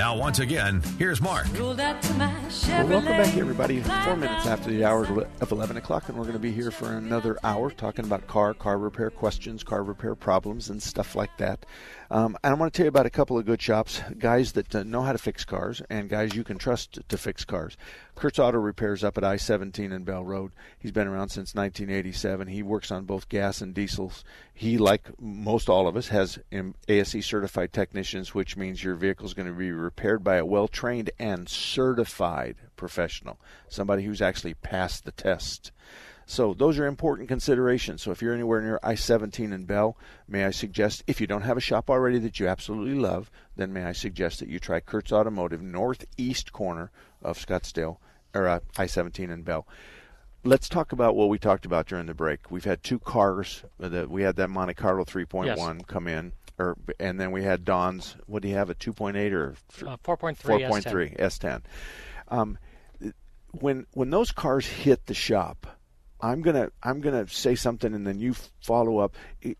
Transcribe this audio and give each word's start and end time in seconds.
Now, 0.00 0.16
once 0.16 0.38
again, 0.38 0.80
here's 0.98 1.20
Mark. 1.20 1.46
Well, 1.52 1.76
welcome 1.76 2.16
back, 2.18 3.36
everybody. 3.36 3.82
Four 3.82 4.16
minutes 4.16 4.46
after 4.46 4.70
the 4.70 4.82
hour 4.82 5.04
of 5.42 5.52
11 5.52 5.76
o'clock, 5.76 6.08
and 6.08 6.16
we're 6.16 6.24
going 6.24 6.32
to 6.32 6.38
be 6.38 6.52
here 6.52 6.70
for 6.70 6.94
another 6.94 7.36
hour 7.44 7.70
talking 7.70 8.06
about 8.06 8.26
car, 8.26 8.54
car 8.54 8.78
repair 8.78 9.10
questions, 9.10 9.62
car 9.62 9.82
repair 9.82 10.14
problems, 10.14 10.70
and 10.70 10.82
stuff 10.82 11.14
like 11.14 11.36
that. 11.36 11.66
Um, 12.12 12.36
and 12.42 12.52
I 12.52 12.56
want 12.56 12.72
to 12.72 12.76
tell 12.76 12.86
you 12.86 12.88
about 12.88 13.06
a 13.06 13.10
couple 13.10 13.38
of 13.38 13.46
good 13.46 13.62
shops, 13.62 14.02
guys 14.18 14.52
that 14.52 14.74
uh, 14.74 14.82
know 14.82 15.02
how 15.02 15.12
to 15.12 15.18
fix 15.18 15.44
cars, 15.44 15.80
and 15.88 16.08
guys 16.08 16.34
you 16.34 16.42
can 16.42 16.58
trust 16.58 16.98
to 17.08 17.16
fix 17.16 17.44
cars. 17.44 17.76
Kurt's 18.16 18.40
Auto 18.40 18.58
Repairs 18.58 19.04
up 19.04 19.16
at 19.16 19.22
I 19.22 19.36
17 19.36 19.92
and 19.92 20.04
Bell 20.04 20.24
Road. 20.24 20.50
He's 20.76 20.90
been 20.90 21.06
around 21.06 21.28
since 21.28 21.54
1987. 21.54 22.48
He 22.48 22.64
works 22.64 22.90
on 22.90 23.04
both 23.04 23.28
gas 23.28 23.60
and 23.60 23.72
diesels. 23.72 24.24
He, 24.52 24.76
like 24.76 25.08
most 25.20 25.68
all 25.68 25.86
of 25.86 25.96
us, 25.96 26.08
has 26.08 26.40
ASE 26.88 27.24
certified 27.24 27.72
technicians, 27.72 28.34
which 28.34 28.56
means 28.56 28.82
your 28.82 28.96
vehicle 28.96 29.26
is 29.26 29.34
going 29.34 29.46
to 29.46 29.54
be 29.54 29.70
repaired 29.70 30.24
by 30.24 30.36
a 30.36 30.44
well 30.44 30.66
trained 30.66 31.10
and 31.20 31.48
certified 31.48 32.56
professional, 32.76 33.38
somebody 33.68 34.02
who's 34.02 34.20
actually 34.20 34.54
passed 34.54 35.04
the 35.04 35.12
test. 35.12 35.70
So 36.30 36.54
those 36.54 36.78
are 36.78 36.86
important 36.86 37.26
considerations. 37.26 38.02
So 38.02 38.12
if 38.12 38.22
you're 38.22 38.32
anywhere 38.32 38.60
near 38.60 38.78
I-17 38.84 39.52
and 39.52 39.66
Bell, 39.66 39.96
may 40.28 40.44
I 40.44 40.52
suggest, 40.52 41.02
if 41.08 41.20
you 41.20 41.26
don't 41.26 41.42
have 41.42 41.56
a 41.56 41.60
shop 41.60 41.90
already 41.90 42.20
that 42.20 42.38
you 42.38 42.46
absolutely 42.46 42.94
love, 42.94 43.32
then 43.56 43.72
may 43.72 43.82
I 43.82 43.90
suggest 43.90 44.38
that 44.38 44.48
you 44.48 44.60
try 44.60 44.78
Kurtz 44.78 45.10
Automotive, 45.10 45.60
northeast 45.60 46.52
corner 46.52 46.92
of 47.20 47.36
Scottsdale, 47.36 47.96
or 48.32 48.46
uh, 48.46 48.60
I-17 48.78 49.32
and 49.32 49.44
Bell. 49.44 49.66
Let's 50.44 50.68
talk 50.68 50.92
about 50.92 51.16
what 51.16 51.30
we 51.30 51.36
talked 51.36 51.66
about 51.66 51.86
during 51.86 52.06
the 52.06 52.14
break. 52.14 52.48
We've 52.48 52.64
had 52.64 52.84
two 52.84 53.00
cars. 53.00 53.64
That 53.80 54.08
we 54.08 54.22
had 54.22 54.36
that 54.36 54.50
Monte 54.50 54.74
Carlo 54.74 55.04
3.1 55.04 55.46
yes. 55.46 55.84
come 55.88 56.06
in, 56.06 56.32
or 56.58 56.76
and 57.00 57.18
then 57.18 57.32
we 57.32 57.42
had 57.42 57.64
Don's. 57.64 58.14
What 58.26 58.42
do 58.42 58.48
you 58.48 58.54
have? 58.54 58.70
A 58.70 58.76
2.8 58.76 59.32
or 59.32 59.56
uh, 59.84 59.96
4.3 59.96 60.36
4.3 60.36 61.18
S10. 61.18 61.18
S10. 61.18 61.62
Um, 62.28 62.56
when 63.50 63.86
when 63.94 64.10
those 64.10 64.30
cars 64.30 64.68
hit 64.68 65.06
the 65.06 65.14
shop 65.14 65.66
I'm 66.22 66.42
gonna 66.42 66.70
I'm 66.82 67.00
gonna 67.00 67.26
say 67.28 67.54
something 67.54 67.94
and 67.94 68.06
then 68.06 68.18
you 68.18 68.34
follow 68.60 68.98
up. 68.98 69.16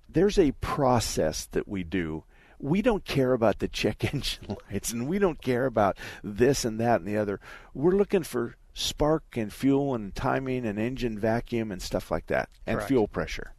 There's 0.09 0.39
a 0.39 0.53
process 0.53 1.47
that 1.53 1.67
we 1.67 1.85
do. 1.85 2.25
We 2.59 2.83
don't 2.83 3.05
care 3.05 3.33
about 3.33 3.59
the 3.59 3.69
check 3.69 4.05
engine 4.15 4.57
lights 4.71 4.93
and 4.93 5.09
we 5.09 5.19
don't 5.19 5.41
care 5.41 5.67
about 5.67 5.97
this 6.23 6.65
and 6.65 6.79
that 6.81 7.01
and 7.01 7.09
the 7.09 7.17
other. 7.17 7.41
We're 7.75 7.97
looking 7.97 8.23
for 8.23 8.57
spark 8.75 9.25
and 9.37 9.53
fuel 9.53 9.95
and 9.95 10.15
timing 10.15 10.67
and 10.67 10.79
engine 10.79 11.19
vacuum 11.19 11.73
and 11.73 11.83
stuff 11.83 12.11
like 12.11 12.27
that 12.27 12.49
and 12.67 12.77
Correct. 12.77 12.89
fuel 12.89 13.09
pressure. 13.09 13.55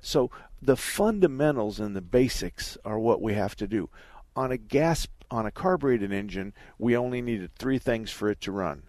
So 0.00 0.30
the 0.60 0.76
fundamentals 0.76 1.78
and 1.78 1.94
the 1.94 2.00
basics 2.00 2.78
are 2.84 2.98
what 2.98 3.20
we 3.20 3.34
have 3.34 3.56
to 3.56 3.66
do. 3.66 3.90
On 4.34 4.50
a 4.50 4.56
gas 4.56 5.06
on 5.30 5.44
a 5.44 5.50
carbureted 5.50 6.12
engine, 6.12 6.54
we 6.78 6.96
only 6.96 7.20
needed 7.20 7.50
three 7.56 7.78
things 7.78 8.10
for 8.12 8.30
it 8.30 8.40
to 8.42 8.52
run 8.52 8.84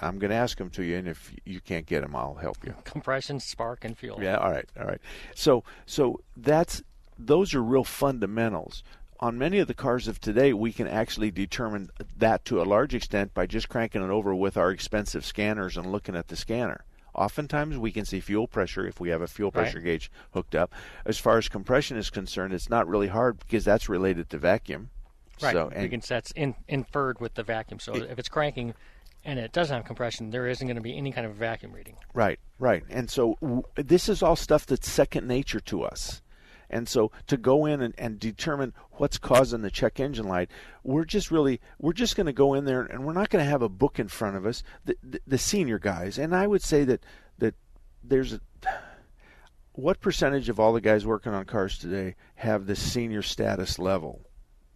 I'm 0.00 0.18
going 0.18 0.30
to 0.30 0.36
ask 0.36 0.56
them 0.56 0.70
to 0.70 0.82
you, 0.82 0.96
and 0.96 1.08
if 1.08 1.34
you 1.44 1.60
can't 1.60 1.86
get 1.86 2.02
them, 2.02 2.16
I'll 2.16 2.34
help 2.34 2.64
you. 2.64 2.74
Compression, 2.84 3.40
spark, 3.40 3.84
and 3.84 3.96
fuel. 3.96 4.18
Yeah. 4.20 4.36
All 4.36 4.50
right. 4.50 4.68
All 4.78 4.86
right. 4.86 5.00
So 5.34 5.64
so 5.86 6.20
that's 6.36 6.82
those 7.18 7.54
are 7.54 7.62
real 7.62 7.84
fundamentals. 7.84 8.82
On 9.20 9.36
many 9.36 9.58
of 9.58 9.68
the 9.68 9.74
cars 9.74 10.08
of 10.08 10.18
today, 10.18 10.54
we 10.54 10.72
can 10.72 10.88
actually 10.88 11.30
determine 11.30 11.90
that 12.16 12.44
to 12.46 12.62
a 12.62 12.64
large 12.64 12.94
extent 12.94 13.34
by 13.34 13.46
just 13.46 13.68
cranking 13.68 14.02
it 14.02 14.08
over 14.08 14.34
with 14.34 14.56
our 14.56 14.70
expensive 14.70 15.26
scanners 15.26 15.76
and 15.76 15.92
looking 15.92 16.16
at 16.16 16.28
the 16.28 16.36
scanner. 16.36 16.84
Oftentimes, 17.14 17.76
we 17.76 17.92
can 17.92 18.06
see 18.06 18.20
fuel 18.20 18.46
pressure 18.46 18.86
if 18.86 18.98
we 18.98 19.10
have 19.10 19.20
a 19.20 19.26
fuel 19.26 19.50
pressure 19.50 19.78
right. 19.78 19.84
gauge 19.84 20.10
hooked 20.32 20.54
up. 20.54 20.72
As 21.04 21.18
far 21.18 21.36
as 21.36 21.48
compression 21.48 21.98
is 21.98 22.08
concerned, 22.08 22.54
it's 22.54 22.70
not 22.70 22.88
really 22.88 23.08
hard 23.08 23.38
because 23.40 23.64
that's 23.64 23.90
related 23.90 24.30
to 24.30 24.38
vacuum. 24.38 24.88
Right. 25.42 25.52
So, 25.52 25.70
and, 25.74 25.90
can, 25.90 26.02
that's 26.06 26.30
in, 26.32 26.54
inferred 26.68 27.20
with 27.20 27.34
the 27.34 27.42
vacuum. 27.42 27.80
So 27.80 27.94
it, 27.94 28.10
if 28.10 28.18
it's 28.18 28.28
cranking 28.28 28.74
and 29.24 29.38
it 29.38 29.52
doesn't 29.52 29.74
have 29.74 29.84
compression, 29.84 30.30
there 30.30 30.46
isn't 30.46 30.66
going 30.66 30.76
to 30.76 30.82
be 30.82 30.96
any 30.96 31.12
kind 31.12 31.26
of 31.26 31.34
vacuum 31.34 31.72
reading. 31.72 31.96
Right, 32.14 32.38
right. 32.58 32.82
And 32.88 33.10
so 33.10 33.36
w- 33.40 33.62
this 33.76 34.08
is 34.08 34.22
all 34.22 34.36
stuff 34.36 34.66
that's 34.66 34.88
second 34.88 35.26
nature 35.26 35.60
to 35.60 35.82
us. 35.82 36.22
And 36.70 36.88
so 36.88 37.10
to 37.26 37.36
go 37.36 37.66
in 37.66 37.82
and, 37.82 37.94
and 37.98 38.18
determine 38.18 38.72
what's 38.92 39.18
causing 39.18 39.62
the 39.62 39.70
check 39.70 39.98
engine 39.98 40.28
light, 40.28 40.50
we're 40.84 41.04
just 41.04 41.30
really 41.30 41.60
we're 41.78 41.92
just 41.92 42.14
going 42.16 42.26
to 42.26 42.32
go 42.32 42.54
in 42.54 42.64
there 42.64 42.82
and 42.82 43.04
we're 43.04 43.12
not 43.12 43.28
going 43.28 43.44
to 43.44 43.50
have 43.50 43.62
a 43.62 43.68
book 43.68 43.98
in 43.98 44.06
front 44.08 44.36
of 44.36 44.46
us. 44.46 44.62
The, 44.84 44.96
the, 45.02 45.20
the 45.26 45.38
senior 45.38 45.80
guys, 45.80 46.16
and 46.16 46.34
I 46.34 46.46
would 46.46 46.62
say 46.62 46.84
that 46.84 47.04
that 47.38 47.56
there's 48.04 48.34
a, 48.34 48.40
what 49.72 50.00
percentage 50.00 50.48
of 50.48 50.60
all 50.60 50.72
the 50.72 50.80
guys 50.80 51.04
working 51.04 51.32
on 51.32 51.44
cars 51.44 51.76
today 51.76 52.14
have 52.36 52.66
the 52.66 52.76
senior 52.76 53.22
status 53.22 53.78
level? 53.78 54.20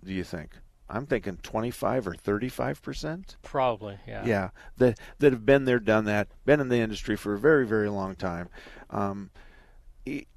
Do 0.03 0.13
you 0.13 0.25
think? 0.25 0.51
I'm 0.89 1.07
thinking 1.07 1.39
25 1.43 2.09
or 2.09 2.15
35 2.15 2.83
percent. 2.83 3.37
Probably, 3.43 3.99
yeah. 4.07 4.25
Yeah, 4.25 4.51
that 4.77 4.99
that 5.19 5.33
have 5.33 5.47
been 5.47 5.65
there, 5.65 5.79
done 5.79 6.05
that, 6.05 6.29
been 6.45 6.61
in 6.61 6.69
the 6.69 6.79
industry 6.79 7.17
for 7.17 7.35
a 7.35 7.39
very, 7.39 7.67
very 7.67 7.89
long 7.89 8.15
time. 8.15 8.49
Um, 8.91 9.31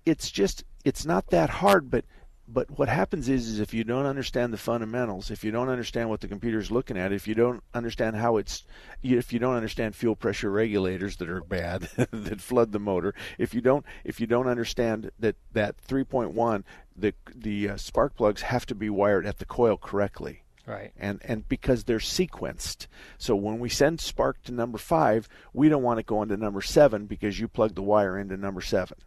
it's 0.06 0.32
just 0.32 0.64
it's 0.86 1.06
not 1.06 1.30
that 1.32 1.50
hard, 1.50 1.92
but 1.92 2.06
but 2.48 2.80
what 2.80 2.88
happens 2.88 3.28
is 3.28 3.50
is 3.50 3.60
if 3.60 3.74
you 3.74 3.84
don't 3.84 4.06
understand 4.06 4.54
the 4.54 4.58
fundamentals, 4.58 5.30
if 5.30 5.44
you 5.44 5.52
don't 5.52 5.68
understand 5.68 6.10
what 6.10 6.22
the 6.22 6.30
computer's 6.30 6.72
looking 6.72 6.98
at, 6.98 7.12
if 7.12 7.28
you 7.28 7.36
don't 7.36 7.62
understand 7.74 8.16
how 8.16 8.38
it's, 8.38 8.64
if 9.04 9.34
you 9.34 9.40
don't 9.40 9.56
understand 9.56 9.96
fuel 9.96 10.16
pressure 10.16 10.50
regulators 10.50 11.18
that 11.18 11.30
are 11.30 11.42
bad 11.42 11.82
that 12.12 12.40
flood 12.40 12.72
the 12.72 12.80
motor, 12.80 13.14
if 13.38 13.54
you 13.54 13.60
don't 13.60 13.86
if 14.06 14.22
you 14.22 14.28
don't 14.28 14.48
understand 14.48 15.12
that 15.20 15.36
that 15.52 15.76
3.1 15.86 16.64
the 16.98 17.14
the 17.34 17.70
uh, 17.70 17.78
spark 17.78 18.16
plugs 18.16 18.42
have 18.42 18.66
to 18.68 18.76
be 18.76 18.90
wired 18.90 19.26
at 19.26 19.40
the 19.40 19.46
coil 19.46 19.78
correctly. 19.78 20.44
Right. 20.66 20.92
And 20.98 21.22
and 21.24 21.48
because 21.48 21.86
they're 21.86 22.00
sequenced. 22.00 22.88
So 23.18 23.36
when 23.36 23.60
we 23.60 23.70
send 23.70 24.02
spark 24.02 24.44
to 24.44 24.52
number 24.52 24.78
5, 24.78 25.30
we 25.54 25.70
don't 25.70 25.84
want 25.84 26.00
it 26.00 26.06
going 26.06 26.30
to 26.30 26.38
number 26.38 26.62
7 26.62 27.06
because 27.06 27.40
you 27.40 27.48
plug 27.48 27.76
the 27.76 27.82
wire 27.82 28.18
into 28.18 28.36
number 28.36 28.62
7. 28.62 28.98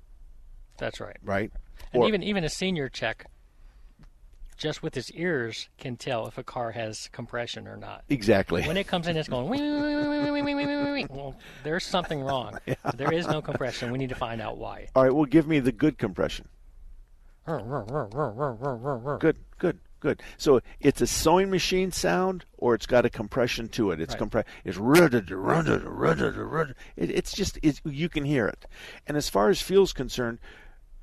That's 0.79 1.01
right. 1.01 1.19
Right? 1.23 1.53
And 1.93 2.03
or, 2.03 2.09
even 2.09 2.23
even 2.23 2.45
a 2.45 2.49
senior 2.49 2.89
check 2.89 3.27
just 4.61 4.83
with 4.83 4.95
his 4.95 5.11
ears 5.13 5.69
can 5.79 5.97
tell 5.97 6.27
if 6.27 6.39
a 6.39 6.45
car 6.45 6.71
has 6.71 7.09
compression 7.09 7.67
or 7.67 7.77
not. 7.77 8.05
Exactly. 8.11 8.63
When 8.63 8.77
it 8.77 8.87
comes 8.87 9.09
in, 9.09 9.17
it's 9.17 9.29
going. 9.29 9.49
Wee, 9.49 9.59
wee, 9.59 10.55
wee, 10.55 11.07
well, 11.09 11.35
there's 11.65 11.85
something 11.85 12.23
wrong. 12.23 12.59
yeah. 12.67 12.75
There 12.95 13.13
is 13.13 13.27
no 13.27 13.41
compression. 13.43 13.91
We 13.91 13.99
need 13.99 14.11
to 14.11 14.15
find 14.15 14.41
out 14.41 14.59
why. 14.59 14.89
All 14.95 15.03
right. 15.03 15.13
Well, 15.13 15.25
give 15.25 15.49
me 15.49 15.59
the 15.61 15.73
good 15.73 15.99
compression. 15.99 16.47
Good. 19.19 19.37
Good. 19.59 19.79
Good. 20.01 20.23
So 20.39 20.61
it's 20.81 21.03
a 21.03 21.07
sewing 21.07 21.51
machine 21.51 21.93
sound, 21.93 22.47
or 22.57 22.75
it's 22.75 22.87
got 22.87 23.05
a 23.05 23.11
compression 23.11 23.69
to 23.69 23.91
it. 23.91 24.01
It's 24.01 24.15
right. 24.15 24.19
compressed. 24.19 24.49
It's 24.65 24.79
It's 26.97 27.33
just 27.33 27.59
it's, 27.63 27.83
you 27.85 28.09
can 28.09 28.25
hear 28.25 28.47
it. 28.47 28.65
And 29.07 29.19
as 29.19 29.29
far 29.29 29.51
as 29.51 29.61
fuel's 29.61 29.93
concerned, 29.93 30.39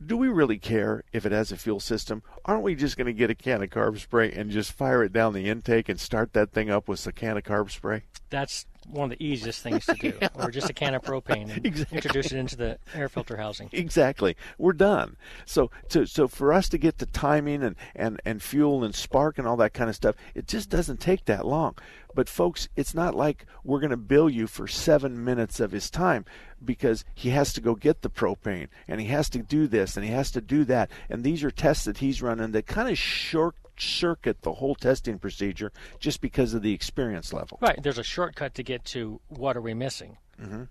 do 0.03 0.17
we 0.17 0.27
really 0.27 0.57
care 0.57 1.03
if 1.13 1.25
it 1.25 1.31
has 1.31 1.51
a 1.51 1.57
fuel 1.57 1.79
system? 1.79 2.23
Aren't 2.45 2.63
we 2.63 2.75
just 2.75 2.97
going 2.97 3.07
to 3.07 3.13
get 3.13 3.29
a 3.29 3.35
can 3.35 3.63
of 3.63 3.69
carb 3.69 3.99
spray 3.99 4.31
and 4.31 4.51
just 4.51 4.71
fire 4.71 5.03
it 5.03 5.13
down 5.13 5.33
the 5.33 5.49
intake 5.49 5.89
and 5.89 5.99
start 5.99 6.33
that 6.33 6.51
thing 6.51 6.69
up 6.69 6.87
with 6.87 7.05
a 7.05 7.11
can 7.11 7.37
of 7.37 7.43
carb 7.43 7.71
spray? 7.71 8.03
That's 8.29 8.65
one 8.89 9.11
of 9.11 9.17
the 9.17 9.25
easiest 9.25 9.61
things 9.61 9.85
to 9.85 9.93
do, 9.95 10.13
or 10.35 10.49
just 10.51 10.69
a 10.69 10.73
can 10.73 10.95
of 10.95 11.01
propane 11.01 11.49
and 11.53 11.65
Exactly. 11.65 11.97
introduce 11.97 12.31
it 12.31 12.37
into 12.37 12.55
the 12.55 12.77
air 12.93 13.09
filter 13.09 13.37
housing. 13.37 13.69
Exactly. 13.71 14.35
We're 14.57 14.73
done. 14.73 15.17
So, 15.45 15.69
so, 15.89 16.05
so 16.05 16.27
for 16.27 16.53
us 16.53 16.69
to 16.69 16.77
get 16.77 16.97
to 16.99 17.05
timing 17.05 17.63
and, 17.63 17.75
and, 17.95 18.21
and 18.25 18.41
fuel 18.41 18.83
and 18.83 18.95
spark 18.95 19.37
and 19.37 19.47
all 19.47 19.57
that 19.57 19.73
kind 19.73 19.89
of 19.89 19.95
stuff, 19.95 20.15
it 20.35 20.47
just 20.47 20.69
doesn't 20.69 20.99
take 20.99 21.25
that 21.25 21.45
long. 21.45 21.75
But 22.15 22.29
folks, 22.29 22.67
it's 22.75 22.93
not 22.95 23.13
like 23.13 23.45
we're 23.63 23.79
going 23.79 23.91
to 23.91 23.97
bill 23.97 24.29
you 24.29 24.47
for 24.47 24.67
seven 24.67 25.23
minutes 25.23 25.59
of 25.59 25.71
his 25.71 25.89
time 25.91 26.25
because 26.63 27.05
he 27.13 27.29
has 27.29 27.53
to 27.53 27.61
go 27.61 27.75
get 27.75 28.01
the 28.01 28.09
propane 28.09 28.69
and 28.87 28.99
he 28.99 29.07
has 29.07 29.29
to 29.31 29.39
do 29.39 29.67
this 29.67 29.95
and 29.95 30.03
he 30.05 30.11
has 30.11 30.31
to 30.31 30.41
do 30.41 30.63
that. 30.65 30.89
And 31.09 31.23
these 31.23 31.43
are 31.43 31.51
tests 31.51 31.85
that 31.85 31.99
he's 31.99 32.21
running 32.21 32.51
that 32.53 32.65
kind 32.65 32.89
of 32.89 32.97
short 32.97 33.55
circuit 33.79 34.41
the 34.41 34.53
whole 34.53 34.75
testing 34.75 35.19
procedure 35.19 35.71
just 35.99 36.21
because 36.21 36.53
of 36.53 36.61
the 36.61 36.73
experience 36.73 37.33
level. 37.33 37.57
Right. 37.61 37.81
There's 37.81 37.97
a 37.97 38.03
shortcut 38.03 38.53
to 38.55 38.63
get 38.63 38.83
to 38.85 39.19
what 39.27 39.55
are 39.57 39.61
we 39.61 39.73
missing. 39.73 40.17
Mm-hmm. 40.41 40.63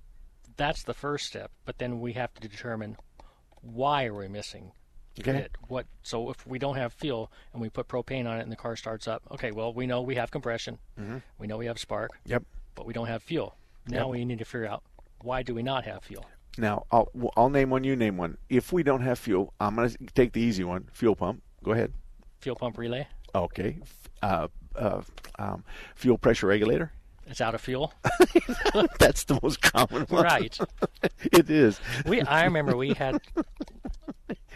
That's 0.57 0.83
the 0.83 0.95
first 0.95 1.27
step. 1.27 1.51
But 1.65 1.79
then 1.79 2.01
we 2.01 2.13
have 2.15 2.33
to 2.35 2.49
determine 2.49 2.97
why 3.61 4.07
are 4.07 4.15
we 4.15 4.29
missing 4.29 4.73
Okay. 5.19 5.31
it. 5.37 5.53
What? 5.69 5.87
So 6.03 6.29
if 6.31 6.47
we 6.47 6.59
don't 6.59 6.77
have 6.77 6.93
fuel 6.93 7.33
and 7.55 7.63
we 7.63 7.71
put 7.71 7.89
propane 7.89 8.27
on 8.29 8.39
it 8.39 8.43
and 8.43 8.53
the 8.53 8.57
car 8.57 8.77
starts 8.77 9.09
up, 9.09 9.23
okay. 9.31 9.51
Well, 9.51 9.73
we 9.73 9.87
know 9.87 10.03
we 10.03 10.15
have 10.17 10.31
compression. 10.31 10.79
Mm-hmm. 11.01 11.19
We 11.39 11.47
know 11.47 11.57
we 11.57 11.67
have 11.67 11.79
spark. 11.79 12.11
Yep. 12.27 12.43
But 12.75 12.85
we 12.87 12.93
don't 12.93 13.07
have 13.07 13.23
fuel. 13.23 13.57
Now 13.89 14.01
Yep. 14.01 14.07
we 14.09 14.25
need 14.27 14.39
to 14.41 14.45
figure 14.45 14.67
out 14.67 14.83
why 15.23 15.43
do 15.43 15.55
we 15.55 15.63
not 15.63 15.85
have 15.87 16.05
fuel. 16.05 16.27
Now, 16.59 16.85
I'll, 16.91 17.11
I'll 17.37 17.49
name 17.51 17.71
one, 17.71 17.85
you 17.85 17.97
name 17.97 18.17
one. 18.17 18.37
If 18.49 18.73
we 18.73 18.83
don't 18.83 19.03
have 19.03 19.19
fuel, 19.19 19.53
I'm 19.61 19.77
going 19.77 19.91
to 19.91 19.97
take 20.15 20.33
the 20.33 20.41
easy 20.41 20.65
one 20.65 20.89
fuel 20.93 21.15
pump. 21.17 21.43
Go 21.63 21.73
ahead. 21.73 21.93
Fuel 22.41 22.57
pump 22.57 22.79
relay. 22.79 23.07
Okay. 23.35 23.79
Uh, 24.23 24.49
uh, 24.75 25.03
um, 25.39 25.65
fuel 25.95 26.19
pressure 26.19 26.47
regulator. 26.47 26.93
It's 27.27 27.41
out 27.41 27.55
of 27.55 27.61
fuel. 27.61 27.93
That's 28.99 29.25
the 29.25 29.39
most 29.43 29.61
common 29.61 30.03
one. 30.03 30.23
right. 30.25 30.57
it 31.33 31.51
is. 31.51 31.81
We. 32.07 32.21
I 32.23 32.45
remember 32.45 32.77
we 32.77 32.95
had 32.95 33.21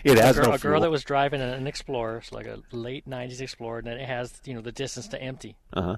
It 0.04 0.18
a 0.18 0.22
has 0.22 0.36
girl, 0.36 0.46
no 0.48 0.52
a 0.54 0.58
girl 0.58 0.80
that 0.82 0.90
was 0.90 1.02
driving 1.02 1.40
an 1.40 1.66
Explorer, 1.66 2.18
it's 2.18 2.32
like 2.32 2.46
a 2.46 2.60
late 2.70 3.08
'90s 3.08 3.40
Explorer, 3.40 3.80
and 3.80 3.88
it 3.88 4.06
has 4.06 4.40
you 4.44 4.54
know 4.54 4.60
the 4.60 4.72
distance 4.72 5.08
to 5.08 5.20
empty, 5.20 5.56
Uh-huh. 5.72 5.96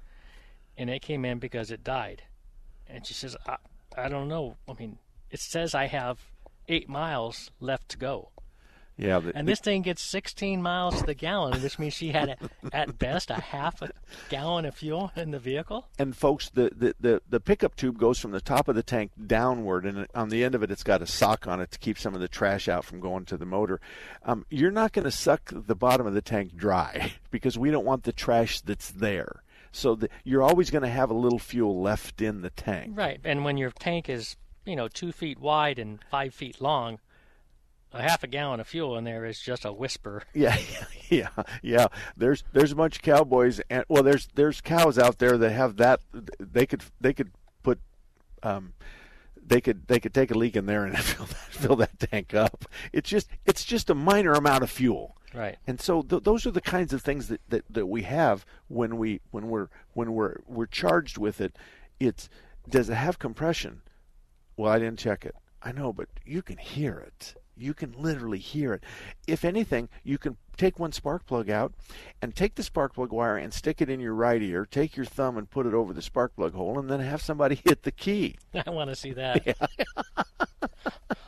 and 0.79 0.89
it 0.89 1.03
came 1.03 1.25
in 1.27 1.39
because 1.39 1.71
it 1.71 1.85
died, 1.85 2.23
and 2.89 3.07
she 3.07 3.13
says, 3.15 3.37
I, 3.47 3.57
"I 3.97 4.09
don't 4.09 4.29
know. 4.29 4.57
I 4.69 4.73
mean, 4.73 4.99
it 5.31 5.41
says 5.41 5.75
I 5.75 5.87
have 5.89 6.21
eight 6.69 6.89
miles 6.89 7.51
left 7.61 7.91
to 7.91 7.99
go, 7.99 8.31
Yeah. 8.97 9.19
The, 9.19 9.33
and 9.35 9.49
this 9.49 9.61
thing 9.61 9.83
gets 9.83 10.03
16 10.03 10.63
miles 10.63 11.01
to 11.01 11.07
the 11.07 11.15
gallon, 11.15 11.61
which 11.63 11.79
means 11.79 11.95
she 11.95 12.11
had 12.11 12.37
at 12.73 12.99
best 12.99 13.31
a 13.31 13.41
half 13.41 13.81
a 13.83 13.91
gallon 14.29 14.65
of 14.65 14.75
fuel 14.75 15.13
in 15.17 15.31
the 15.31 15.39
vehicle. 15.39 15.89
and 15.99 16.17
folks, 16.17 16.51
the, 16.51 16.71
the, 16.77 16.95
the, 17.01 17.23
the 17.29 17.41
pickup 17.41 17.75
tube 17.77 17.99
goes 17.99 18.19
from 18.19 18.33
the 18.33 18.41
top 18.41 18.69
of 18.69 18.75
the 18.75 18.83
tank 18.83 19.13
downward, 19.27 19.87
and 19.87 20.07
on 20.15 20.29
the 20.29 20.45
end 20.45 20.55
of 20.55 20.63
it, 20.63 20.71
it's 20.71 20.83
got 20.83 21.03
a 21.03 21.07
sock 21.07 21.47
on 21.47 21.61
it 21.61 21.71
to 21.71 21.79
keep 21.79 21.99
some 21.99 22.15
of 22.15 22.21
the 22.21 22.29
trash 22.29 22.69
out 22.69 22.85
from 22.85 23.01
going 23.01 23.25
to 23.25 23.37
the 23.37 23.47
motor. 23.47 23.81
Um, 24.25 24.47
you're 24.51 24.71
not 24.71 24.93
going 24.93 25.05
to 25.05 25.11
suck 25.11 25.51
the 25.53 25.75
bottom 25.75 26.07
of 26.07 26.15
the 26.15 26.23
tank 26.23 26.57
dry 26.57 27.13
because 27.31 27.59
we 27.59 27.71
don't 27.71 27.87
want 27.87 28.05
the 28.05 28.13
trash 28.13 28.61
that's 28.61 28.91
there. 28.91 29.43
So 29.73 29.95
the, 29.95 30.11
you're 30.23 30.43
always 30.43 30.71
going 30.71 30.83
to 30.83 30.89
have 30.89 31.11
a 31.11 31.15
little 31.15 31.39
fuel 31.39 31.81
left 31.81 32.21
in 32.21 32.43
the 32.43 32.51
tank. 32.51 32.93
Right, 32.95 33.21
and 33.25 33.43
when 33.43 33.57
your 33.57 33.71
tank 33.71 34.11
is 34.11 34.37
you 34.65 34.77
know 34.77 34.89
two 34.89 35.13
feet 35.13 35.41
wide 35.41 35.79
and 35.79 35.99
five 36.11 36.35
feet 36.35 36.61
long. 36.61 36.99
A 37.95 38.03
half 38.03 38.23
a 38.23 38.27
gallon 38.27 38.59
of 38.61 38.67
fuel 38.67 38.97
in 38.97 39.05
there 39.05 39.25
is 39.25 39.41
just 39.41 39.65
a 39.65 39.73
whisper. 39.73 40.23
Yeah, 40.35 40.57
yeah, 41.11 41.29
yeah. 41.63 41.87
There's 42.17 42.43
there's 42.53 42.73
a 42.73 42.77
bunch 42.77 42.97
of 42.97 43.03
cowboys, 43.03 43.61
and 43.69 43.85
well, 43.89 44.03
there's 44.03 44.29
there's 44.35 44.61
cows 44.61 44.99
out 44.99 45.19
there 45.19 45.37
that 45.37 45.51
have 45.51 45.77
that. 45.77 46.01
They 46.39 46.65
could 46.65 46.83
they 47.01 47.13
could 47.13 47.31
put, 47.63 47.79
um, 48.43 48.73
they 49.45 49.61
could 49.61 49.87
they 49.89 50.01
could 50.01 50.15
take 50.15 50.31
a 50.31 50.39
leak 50.39 50.57
in 50.57 50.65
there 50.67 50.85
and 50.85 50.99
fill 51.05 51.27
that, 51.27 51.37
fill 51.37 51.77
that 51.77 51.99
tank 51.99 52.33
up. 52.35 52.65
It's 52.93 53.11
just 53.11 53.29
it's 53.45 53.65
just 53.65 53.91
a 53.91 53.95
minor 53.95 54.33
amount 54.33 54.63
of 54.63 54.71
fuel. 54.71 55.17
Right. 55.35 55.57
And 55.67 55.81
so 55.81 56.03
th- 56.03 56.25
those 56.25 56.47
are 56.47 56.51
the 56.51 56.61
kinds 56.61 56.93
of 56.93 57.03
things 57.03 57.29
that, 57.29 57.41
that, 57.49 57.65
that 57.71 57.87
we 57.87 58.03
have 58.03 58.45
when 58.69 58.97
we 58.97 59.21
when 59.31 59.49
we're 59.49 59.69
when 59.95 60.13
we're 60.13 60.37
we're 60.47 60.67
charged 60.67 61.19
with 61.19 61.41
it. 61.41 61.57
It's 62.01 62.29
does 62.69 62.89
it 62.89 62.95
have 62.95 63.19
compression? 63.19 63.83
Well, 64.57 64.71
I 64.71 64.79
didn't 64.79 64.99
check 64.99 65.25
it. 65.25 65.35
I 65.63 65.73
know, 65.73 65.93
but 65.93 66.09
you 66.25 66.43
can 66.43 66.59
hear 66.59 66.99
it. 66.99 67.35
You 67.63 67.75
can 67.75 67.93
literally 67.97 68.39
hear 68.39 68.73
it. 68.75 68.85
If 69.27 69.45
anything, 69.45 69.89
you 70.03 70.19
can 70.19 70.37
take 70.57 70.79
one 70.79 70.93
spark 70.93 71.25
plug 71.27 71.49
out 71.49 71.73
and 72.21 72.35
take 72.35 72.57
the 72.57 72.63
spark 72.63 72.95
plug 72.95 73.13
wire 73.13 73.37
and 73.39 73.55
stick 73.55 73.81
it 73.81 73.89
in 73.89 74.01
your 74.01 74.15
right 74.15 74.43
ear. 74.43 74.67
Take 74.67 74.97
your 74.97 75.07
thumb 75.07 75.39
and 75.39 75.49
put 75.49 75.65
it 75.67 75.73
over 75.75 75.93
the 75.93 76.03
spark 76.03 76.35
plug 76.37 76.55
hole, 76.55 76.79
and 76.79 76.91
then 76.91 77.01
have 77.01 77.23
somebody 77.23 77.55
hit 77.65 77.85
the 77.85 77.93
key. 77.93 78.37
I 78.67 78.71
want 78.71 78.91
to 78.91 78.97
see 78.97 79.13
that. 79.13 79.47
Yeah. 79.47 79.55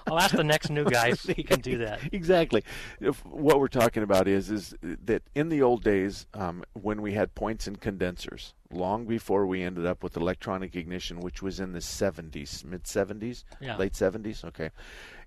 I'll 0.07 0.19
ask 0.19 0.37
the 0.37 0.45
next 0.45 0.69
new 0.69 0.85
guy 0.85 1.09
if 1.09 1.23
he 1.23 1.43
can 1.43 1.61
do 1.61 1.79
that. 1.79 1.99
exactly. 2.13 2.63
If, 3.01 3.25
what 3.25 3.59
we're 3.59 3.69
talking 3.69 4.03
about 4.03 4.29
is 4.29 4.51
is 4.51 4.75
that 4.83 5.23
in 5.35 5.49
the 5.49 5.63
old 5.63 5.83
days, 5.83 6.27
um, 6.35 6.63
when 6.75 7.01
we 7.01 7.15
had 7.15 7.35
points 7.35 7.67
and 7.67 7.81
condensers, 7.81 8.53
long 8.71 9.07
before 9.07 9.47
we 9.47 9.63
ended 9.63 9.87
up 9.87 10.03
with 10.03 10.17
electronic 10.17 10.77
ignition, 10.77 11.21
which 11.21 11.41
was 11.43 11.59
in 11.59 11.73
the 11.73 11.79
70s, 11.79 12.65
mid 12.65 12.85
70s, 12.85 13.45
Yeah. 13.61 13.77
late 13.79 13.95
70s. 13.95 14.45
Okay. 14.45 14.71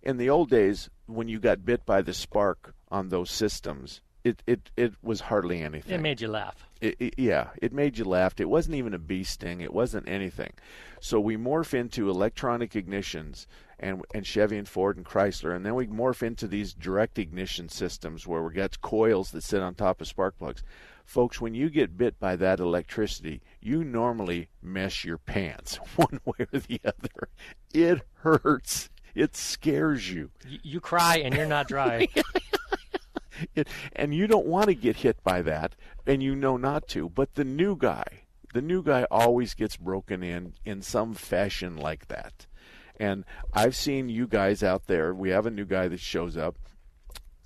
In 0.04 0.18
the 0.18 0.30
old 0.30 0.50
days, 0.52 0.90
when 1.08 1.28
you 1.28 1.40
got 1.40 1.66
bit 1.66 1.86
by 1.86 2.02
the 2.02 2.14
spark 2.14 2.74
on 2.90 3.10
those 3.10 3.32
systems, 3.32 4.02
it 4.24 4.44
it, 4.46 4.70
it 4.76 4.94
was 5.02 5.22
hardly 5.22 5.62
anything. 5.62 5.96
It 5.96 6.02
made 6.02 6.22
you 6.22 6.28
laugh. 6.28 6.68
It, 6.82 6.96
it, 7.00 7.14
yeah, 7.18 7.50
it 7.62 7.74
made 7.74 7.98
you 7.98 8.06
laugh. 8.06 8.40
It 8.40 8.50
wasn't 8.50 8.76
even 8.76 8.94
a 8.94 9.00
bee 9.00 9.24
sting. 9.24 9.62
It 9.62 9.74
wasn't 9.74 10.08
anything. 10.08 10.54
So 11.00 11.20
we 11.20 11.38
morph 11.38 11.74
into 11.74 12.10
electronic 12.10 12.72
ignitions 12.72 13.48
and 13.80 14.04
and 14.14 14.26
Chevy 14.26 14.58
and 14.58 14.68
Ford 14.68 14.98
and 14.98 15.06
Chrysler, 15.06 15.56
and 15.56 15.66
then 15.66 15.76
we 15.76 15.88
morph 15.88 16.24
into 16.24 16.48
these 16.48 16.74
direct 16.74 17.18
ignition 17.18 17.70
systems 17.70 18.28
where 18.28 18.44
we 18.44 18.54
got 18.54 18.82
coils 18.82 19.32
that 19.32 19.44
sit 19.44 19.62
on 19.62 19.76
top 19.76 20.02
of 20.02 20.08
spark 20.08 20.38
plugs. 20.38 20.64
Folks, 21.06 21.40
when 21.40 21.56
you 21.56 21.70
get 21.70 21.98
bit 21.98 22.20
by 22.20 22.36
that 22.36 22.60
electricity, 22.60 23.42
you 23.62 23.84
normally 23.86 24.50
mess 24.62 25.06
your 25.06 25.18
pants 25.18 25.78
one 25.96 26.20
way 26.26 26.46
or 26.52 26.60
the 26.60 26.82
other. 26.84 27.30
It 27.74 28.02
hurts. 28.16 28.90
It 29.18 29.36
scares 29.36 30.12
you. 30.12 30.30
You, 30.48 30.60
you 30.62 30.80
cry 30.80 31.18
and 31.18 31.34
you're 31.34 31.48
not 31.48 31.68
dry. 31.68 32.08
it, 33.56 33.68
and 33.96 34.14
you 34.14 34.28
don't 34.28 34.46
want 34.46 34.68
to 34.68 34.76
get 34.76 34.98
hit 34.98 35.24
by 35.24 35.42
that, 35.42 35.74
and 36.06 36.22
you 36.22 36.36
know 36.36 36.56
not 36.56 36.88
to. 36.90 37.10
But 37.10 37.34
the 37.34 37.44
new 37.44 37.76
guy, 37.76 38.26
the 38.54 38.62
new 38.62 38.84
guy 38.84 39.08
always 39.10 39.56
gets 39.56 39.76
broken 39.76 40.22
in 40.22 40.54
in 40.66 40.84
some 40.84 41.16
fashion 41.16 41.78
like 41.78 42.10
that. 42.10 42.46
And 43.00 43.26
I've 43.54 43.76
seen 43.76 44.08
you 44.08 44.28
guys 44.28 44.62
out 44.62 44.86
there. 44.86 45.16
We 45.16 45.30
have 45.30 45.48
a 45.48 45.52
new 45.52 45.66
guy 45.66 45.88
that 45.88 46.00
shows 46.00 46.38
up. 46.38 46.56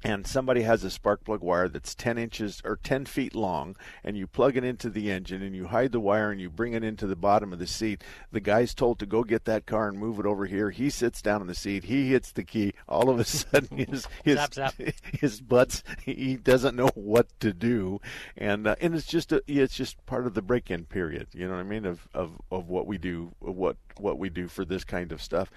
And 0.03 0.25
somebody 0.25 0.61
has 0.63 0.83
a 0.83 0.89
spark 0.89 1.23
plug 1.23 1.41
wire 1.41 1.67
that's 1.67 1.93
10 1.93 2.17
inches 2.17 2.61
or 2.65 2.77
10 2.77 3.05
feet 3.05 3.35
long, 3.35 3.75
and 4.03 4.17
you 4.17 4.25
plug 4.25 4.57
it 4.57 4.63
into 4.63 4.89
the 4.89 5.11
engine 5.11 5.41
and 5.41 5.55
you 5.55 5.67
hide 5.67 5.91
the 5.91 5.99
wire 5.99 6.31
and 6.31 6.41
you 6.41 6.49
bring 6.49 6.73
it 6.73 6.83
into 6.83 7.05
the 7.05 7.15
bottom 7.15 7.53
of 7.53 7.59
the 7.59 7.67
seat. 7.67 8.03
The 8.31 8.39
guy's 8.39 8.73
told 8.73 8.99
to 8.99 9.05
go 9.05 9.23
get 9.23 9.45
that 9.45 9.65
car 9.65 9.87
and 9.87 9.99
move 9.99 10.19
it 10.19 10.25
over 10.25 10.45
here. 10.45 10.71
He 10.71 10.89
sits 10.89 11.21
down 11.21 11.41
in 11.41 11.47
the 11.47 11.55
seat. 11.55 11.83
He 11.83 12.09
hits 12.09 12.31
the 12.31 12.43
key. 12.43 12.73
All 12.87 13.09
of 13.09 13.19
a 13.19 13.23
sudden, 13.25 13.77
his 13.77 14.07
his 14.23 14.37
Zap, 14.37 14.53
zap. 14.53 14.73
his 15.19 15.41
butts 15.41 15.83
he 16.03 16.35
doesn't 16.35 16.75
know 16.75 16.89
what 16.95 17.27
to 17.39 17.53
do 17.53 17.99
and 18.37 18.67
uh, 18.67 18.75
and 18.81 18.95
it's 18.95 19.05
just 19.05 19.31
a, 19.31 19.41
it's 19.47 19.75
just 19.75 20.03
part 20.05 20.25
of 20.25 20.33
the 20.33 20.41
break-in 20.41 20.85
period 20.85 21.27
you 21.33 21.47
know 21.47 21.53
what 21.53 21.59
i 21.59 21.63
mean 21.63 21.85
of 21.85 22.07
of 22.13 22.41
of 22.51 22.69
what 22.69 22.87
we 22.87 22.97
do 22.97 23.31
what 23.39 23.77
what 23.97 24.17
we 24.17 24.29
do 24.29 24.47
for 24.47 24.65
this 24.65 24.83
kind 24.83 25.11
of 25.11 25.21
stuff 25.21 25.51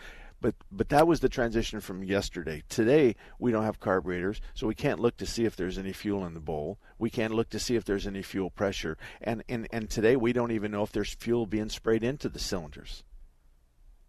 but 0.45 0.55
but 0.71 0.89
that 0.91 1.07
was 1.07 1.21
the 1.21 1.29
transition 1.29 1.81
from 1.81 2.05
yesterday 2.05 2.63
today 2.69 3.17
we 3.39 3.51
don't 3.51 3.65
have 3.65 3.81
carburetors 3.81 4.41
so 4.53 4.67
we 4.67 4.75
can't 4.75 5.01
look 5.01 5.17
to 5.17 5.27
see 5.27 5.45
if 5.45 5.57
there's 5.57 5.79
any 5.79 5.93
fuel 5.93 6.25
in 6.27 6.35
the 6.35 6.41
bowl 6.41 6.79
we 6.99 7.09
can't 7.09 7.35
look 7.35 7.49
to 7.49 7.59
see 7.59 7.77
if 7.77 7.85
there's 7.85 8.07
any 8.07 8.23
fuel 8.23 8.51
pressure 8.51 8.99
and 9.23 9.43
and 9.49 9.67
and 9.73 9.89
today 9.89 10.17
we 10.17 10.33
don't 10.33 10.53
even 10.53 10.71
know 10.71 10.83
if 10.83 10.93
there's 10.93 11.15
fuel 11.15 11.47
being 11.47 11.71
sprayed 11.71 12.05
into 12.05 12.29
the 12.29 12.39
cylinders 12.39 13.03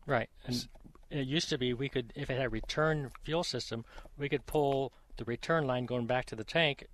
right. 0.05 0.29
And 0.45 0.67
it 1.09 1.27
used 1.27 1.49
to 1.49 1.57
be 1.57 1.73
we 1.73 1.89
could, 1.89 2.11
if 2.15 2.29
it 2.29 2.37
had 2.37 2.47
a 2.47 2.49
return 2.49 3.11
fuel 3.23 3.43
system, 3.43 3.85
we 4.17 4.29
could 4.29 4.45
pull 4.45 4.93
the 5.17 5.25
return 5.25 5.65
line 5.65 5.85
going 5.85 6.05
back 6.05 6.25
to 6.25 6.35
the 6.35 6.43
tank 6.43 6.87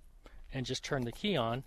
and 0.52 0.66
just 0.66 0.84
turn 0.84 1.04
the 1.04 1.12
key 1.12 1.36
on. 1.36 1.64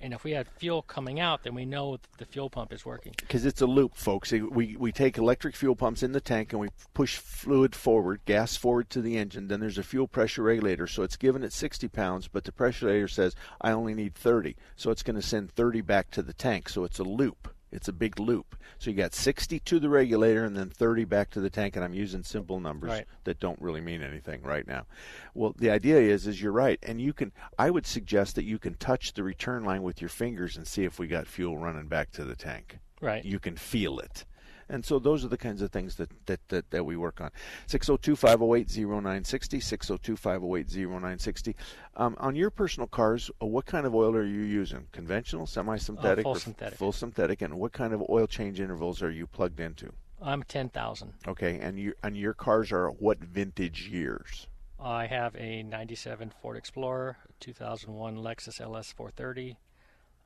And 0.00 0.12
if 0.12 0.24
we 0.24 0.32
had 0.32 0.46
fuel 0.48 0.82
coming 0.82 1.20
out, 1.20 1.42
then 1.42 1.54
we 1.54 1.64
know 1.64 1.92
that 1.96 2.18
the 2.18 2.26
fuel 2.26 2.50
pump 2.50 2.72
is 2.72 2.84
working. 2.84 3.14
because 3.16 3.46
it's 3.46 3.62
a 3.62 3.66
loop, 3.66 3.96
folks. 3.96 4.30
We 4.32 4.76
we 4.76 4.92
take 4.92 5.16
electric 5.16 5.56
fuel 5.56 5.74
pumps 5.74 6.02
in 6.02 6.12
the 6.12 6.20
tank 6.20 6.52
and 6.52 6.60
we 6.60 6.68
push 6.92 7.16
fluid 7.16 7.74
forward, 7.74 8.20
gas 8.26 8.56
forward 8.56 8.90
to 8.90 9.00
the 9.00 9.16
engine. 9.16 9.48
Then 9.48 9.60
there's 9.60 9.78
a 9.78 9.82
fuel 9.82 10.06
pressure 10.06 10.42
regulator, 10.42 10.86
so 10.86 11.02
it's 11.02 11.16
given 11.16 11.42
at 11.42 11.52
60 11.52 11.88
pounds, 11.88 12.28
but 12.28 12.44
the 12.44 12.52
pressure 12.52 12.86
regulator 12.86 13.08
says 13.08 13.34
I 13.60 13.72
only 13.72 13.94
need 13.94 14.14
30, 14.14 14.56
so 14.76 14.90
it's 14.90 15.02
going 15.02 15.16
to 15.16 15.22
send 15.22 15.50
30 15.52 15.80
back 15.80 16.10
to 16.12 16.22
the 16.22 16.34
tank. 16.34 16.68
So 16.68 16.84
it's 16.84 16.98
a 16.98 17.04
loop. 17.04 17.48
It's 17.72 17.88
a 17.88 17.92
big 17.92 18.18
loop. 18.20 18.56
So 18.78 18.90
you 18.90 18.96
got 18.96 19.12
60 19.14 19.58
to 19.60 19.78
the 19.80 19.88
regulator 19.88 20.44
and 20.44 20.56
then 20.56 20.70
30 20.70 21.04
back 21.04 21.30
to 21.30 21.40
the 21.40 21.50
tank. 21.50 21.74
And 21.76 21.84
I'm 21.84 21.94
using 21.94 22.22
simple 22.22 22.60
numbers 22.60 22.90
Right. 22.90 23.04
that 23.24 23.40
don't 23.40 23.60
really 23.60 23.80
mean 23.80 24.02
anything 24.02 24.42
right 24.42 24.66
now. 24.66 24.86
Well, 25.34 25.54
the 25.58 25.70
idea 25.70 25.98
is, 25.98 26.26
is 26.26 26.40
you're 26.40 26.52
right, 26.52 26.78
and 26.82 27.00
you 27.00 27.12
can. 27.12 27.32
I 27.58 27.70
would 27.70 27.86
suggest 27.86 28.34
that 28.36 28.44
you 28.44 28.58
can 28.58 28.74
touch 28.74 29.12
the 29.14 29.22
return 29.24 29.64
line 29.64 29.82
with 29.82 30.00
your 30.00 30.08
fingers 30.10 30.56
and 30.56 30.66
see 30.66 30.84
if 30.84 30.98
we 30.98 31.06
got 31.06 31.26
fuel 31.26 31.58
running 31.58 31.88
back 31.88 32.10
to 32.12 32.24
the 32.24 32.36
tank 32.36 32.78
Right. 33.00 33.24
you 33.24 33.38
can 33.38 33.56
feel 33.56 33.98
it. 33.98 34.24
And 34.68 34.84
so 34.84 34.98
those 34.98 35.24
are 35.24 35.28
the 35.28 35.36
kinds 35.36 35.62
of 35.62 35.70
things 35.70 35.96
that, 35.96 36.10
that, 36.26 36.40
that, 36.48 36.70
that 36.70 36.84
we 36.84 36.96
work 36.96 37.20
on. 37.20 37.30
602 37.66 38.16
508 38.16 38.76
0960, 38.76 39.60
602 39.60 40.16
508 40.16 40.76
0960. 40.88 41.56
Um, 41.96 42.16
on 42.18 42.34
your 42.34 42.50
personal 42.50 42.88
cars, 42.88 43.30
uh, 43.40 43.46
what 43.46 43.66
kind 43.66 43.86
of 43.86 43.94
oil 43.94 44.14
are 44.16 44.24
you 44.24 44.42
using? 44.42 44.86
Conventional, 44.92 45.46
semi 45.46 45.76
synthetic, 45.76 46.24
uh, 46.24 46.28
full 46.28 46.34
synthetic? 46.34 46.78
Full 46.78 46.92
synthetic. 46.92 47.42
And 47.42 47.54
what 47.54 47.72
kind 47.72 47.92
of 47.92 48.02
oil 48.08 48.26
change 48.26 48.60
intervals 48.60 49.02
are 49.02 49.10
you 49.10 49.26
plugged 49.26 49.60
into? 49.60 49.92
I'm 50.20 50.42
10,000. 50.42 51.12
Okay. 51.28 51.58
And, 51.60 51.78
you, 51.78 51.94
and 52.02 52.16
your 52.16 52.34
cars 52.34 52.72
are 52.72 52.88
what 52.88 53.18
vintage 53.18 53.88
years? 53.88 54.48
I 54.80 55.06
have 55.06 55.34
a 55.36 55.62
97 55.62 56.32
Ford 56.42 56.56
Explorer, 56.56 57.16
2001 57.40 58.16
Lexus 58.16 58.60
LS 58.60 58.92
430. 58.92 59.56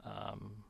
Um, 0.04 0.64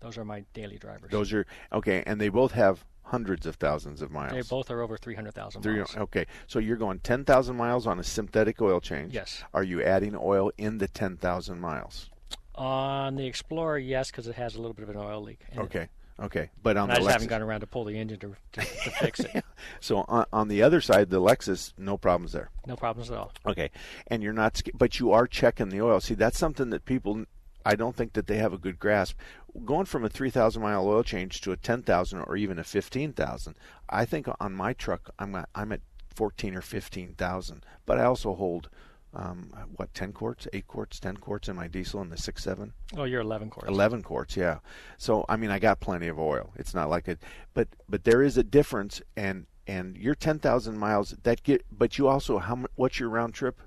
those 0.00 0.18
are 0.18 0.24
my 0.24 0.44
daily 0.52 0.76
drivers. 0.76 1.10
Those 1.10 1.32
are 1.32 1.46
okay, 1.72 2.02
and 2.06 2.20
they 2.20 2.28
both 2.28 2.52
have 2.52 2.84
hundreds 3.04 3.46
of 3.46 3.56
thousands 3.56 4.02
of 4.02 4.10
miles. 4.10 4.32
They 4.32 4.42
both 4.42 4.70
are 4.70 4.80
over 4.80 4.96
300,000 4.96 5.64
miles. 5.64 5.96
Okay, 5.96 6.26
so 6.46 6.58
you're 6.58 6.76
going 6.76 6.98
10,000 7.00 7.56
miles 7.56 7.86
on 7.86 7.98
a 7.98 8.04
synthetic 8.04 8.60
oil 8.60 8.80
change. 8.80 9.14
Yes. 9.14 9.44
Are 9.52 9.62
you 9.62 9.82
adding 9.82 10.16
oil 10.16 10.50
in 10.58 10.78
the 10.78 10.88
10,000 10.88 11.60
miles? 11.60 12.10
On 12.56 13.16
the 13.16 13.26
Explorer, 13.26 13.78
yes, 13.78 14.10
because 14.10 14.26
it 14.26 14.36
has 14.36 14.54
a 14.54 14.58
little 14.58 14.74
bit 14.74 14.84
of 14.84 14.90
an 14.90 14.96
oil 14.96 15.22
leak. 15.22 15.40
Okay. 15.56 15.82
It. 15.82 15.90
Okay, 16.20 16.50
but 16.62 16.76
on 16.76 16.84
and 16.84 16.90
the 16.90 16.92
I 16.92 16.96
just 16.98 17.08
Lexus, 17.08 17.12
haven't 17.12 17.28
gotten 17.28 17.48
around 17.48 17.60
to 17.60 17.66
pull 17.66 17.84
the 17.84 17.98
engine 17.98 18.20
to, 18.20 18.36
to, 18.52 18.60
to 18.60 18.90
fix 18.90 19.20
it. 19.20 19.44
So 19.80 20.04
on, 20.06 20.26
on 20.32 20.48
the 20.48 20.62
other 20.62 20.80
side, 20.80 21.10
the 21.10 21.20
Lexus, 21.20 21.72
no 21.76 21.96
problems 21.96 22.32
there. 22.32 22.50
No 22.66 22.76
problems 22.76 23.10
at 23.10 23.16
all. 23.16 23.32
Okay, 23.46 23.70
and 24.06 24.22
you're 24.22 24.32
not, 24.32 24.60
but 24.74 25.00
you 25.00 25.10
are 25.10 25.26
checking 25.26 25.70
the 25.70 25.80
oil. 25.80 26.00
See, 26.00 26.14
that's 26.14 26.38
something 26.38 26.70
that 26.70 26.84
people, 26.84 27.24
I 27.64 27.74
don't 27.76 27.96
think 27.96 28.12
that 28.12 28.26
they 28.26 28.36
have 28.36 28.52
a 28.52 28.58
good 28.58 28.78
grasp. 28.78 29.18
Going 29.64 29.86
from 29.86 30.04
a 30.04 30.08
3,000 30.08 30.60
mile 30.60 30.86
oil 30.86 31.02
change 31.02 31.40
to 31.42 31.52
a 31.52 31.56
10,000 31.56 32.20
or 32.20 32.36
even 32.36 32.58
a 32.58 32.64
15,000, 32.64 33.54
I 33.88 34.04
think 34.04 34.28
on 34.40 34.52
my 34.52 34.72
truck, 34.72 35.10
I'm 35.18 35.34
at, 35.34 35.48
I'm 35.54 35.72
at 35.72 35.80
14 36.14 36.56
or 36.56 36.62
15,000, 36.62 37.64
but 37.86 37.98
I 37.98 38.04
also 38.04 38.34
hold 38.34 38.68
um, 39.14 39.52
what 39.76 39.94
10 39.94 40.12
quarts, 40.12 40.48
8 40.52 40.66
quarts, 40.66 41.00
10 41.00 41.18
quarts 41.18 41.48
in 41.48 41.56
my 41.56 41.68
diesel 41.68 42.02
in 42.02 42.10
the 42.10 42.16
6.7. 42.16 42.72
Oh, 42.96 43.04
you're 43.04 43.20
11 43.20 43.50
quarts. 43.50 43.68
11 43.68 44.02
quarts, 44.02 44.36
yeah. 44.36 44.58
So 44.98 45.24
I 45.28 45.36
mean, 45.36 45.50
I 45.50 45.58
got 45.58 45.80
plenty 45.80 46.08
of 46.08 46.18
oil. 46.18 46.52
It's 46.56 46.74
not 46.74 46.90
like 46.90 47.08
it, 47.08 47.20
but 47.54 47.68
but 47.88 48.04
there 48.04 48.22
is 48.22 48.36
a 48.36 48.42
difference, 48.42 49.00
and 49.16 49.46
and 49.66 49.96
your 49.96 50.14
10,000 50.14 50.76
miles 50.76 51.14
that 51.22 51.42
get, 51.42 51.64
but 51.70 51.96
you 51.96 52.08
also 52.08 52.38
how 52.38 52.56
much 52.56 52.70
what's 52.74 52.98
your 52.98 53.08
round 53.08 53.34
trip? 53.34 53.60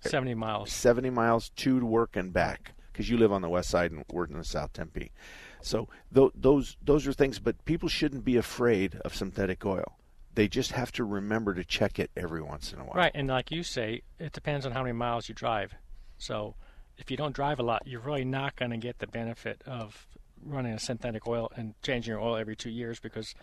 70 0.00 0.34
miles. 0.34 0.72
70 0.72 1.10
miles 1.10 1.50
to 1.56 1.84
work 1.84 2.16
and 2.16 2.32
back 2.32 2.72
because 3.00 3.08
you 3.08 3.16
live 3.16 3.32
on 3.32 3.40
the 3.40 3.48
west 3.48 3.70
side 3.70 3.90
and 3.90 4.04
we're 4.12 4.26
in 4.26 4.34
the 4.34 4.44
south 4.44 4.74
Tempe. 4.74 5.10
So 5.62 5.88
th- 6.14 6.32
those 6.34 6.76
those 6.82 7.06
are 7.06 7.14
things, 7.14 7.38
but 7.38 7.64
people 7.64 7.88
shouldn't 7.88 8.26
be 8.26 8.36
afraid 8.36 8.96
of 8.96 9.14
synthetic 9.14 9.64
oil 9.64 9.96
they 10.34 10.46
just 10.46 10.70
have 10.72 10.92
to 10.92 11.02
remember 11.02 11.54
to 11.54 11.64
check 11.64 11.98
it 11.98 12.08
every 12.16 12.40
once 12.40 12.72
in 12.72 12.78
a 12.78 12.84
while. 12.84 12.94
Right, 12.94 13.10
and 13.16 13.26
like 13.26 13.50
you 13.50 13.64
say, 13.64 14.02
it 14.20 14.32
depends 14.32 14.64
on 14.64 14.70
how 14.70 14.82
many 14.82 14.92
miles 14.92 15.28
you 15.28 15.34
drive. 15.34 15.74
So 16.18 16.54
if 16.98 17.10
you 17.10 17.16
don't 17.16 17.34
drive 17.34 17.58
a 17.58 17.64
lot, 17.64 17.82
you're 17.84 18.00
really 18.00 18.24
not 18.24 18.54
going 18.54 18.70
to 18.70 18.76
get 18.76 19.00
the 19.00 19.08
benefit 19.08 19.60
of 19.66 20.06
running 20.42 20.72
a 20.72 20.78
synthetic 20.78 21.26
oil 21.26 21.50
and 21.56 21.74
changing 21.82 22.12
your 22.12 22.20
oil 22.20 22.36
every 22.36 22.54
two 22.54 22.70
years 22.70 23.00
because 23.00 23.34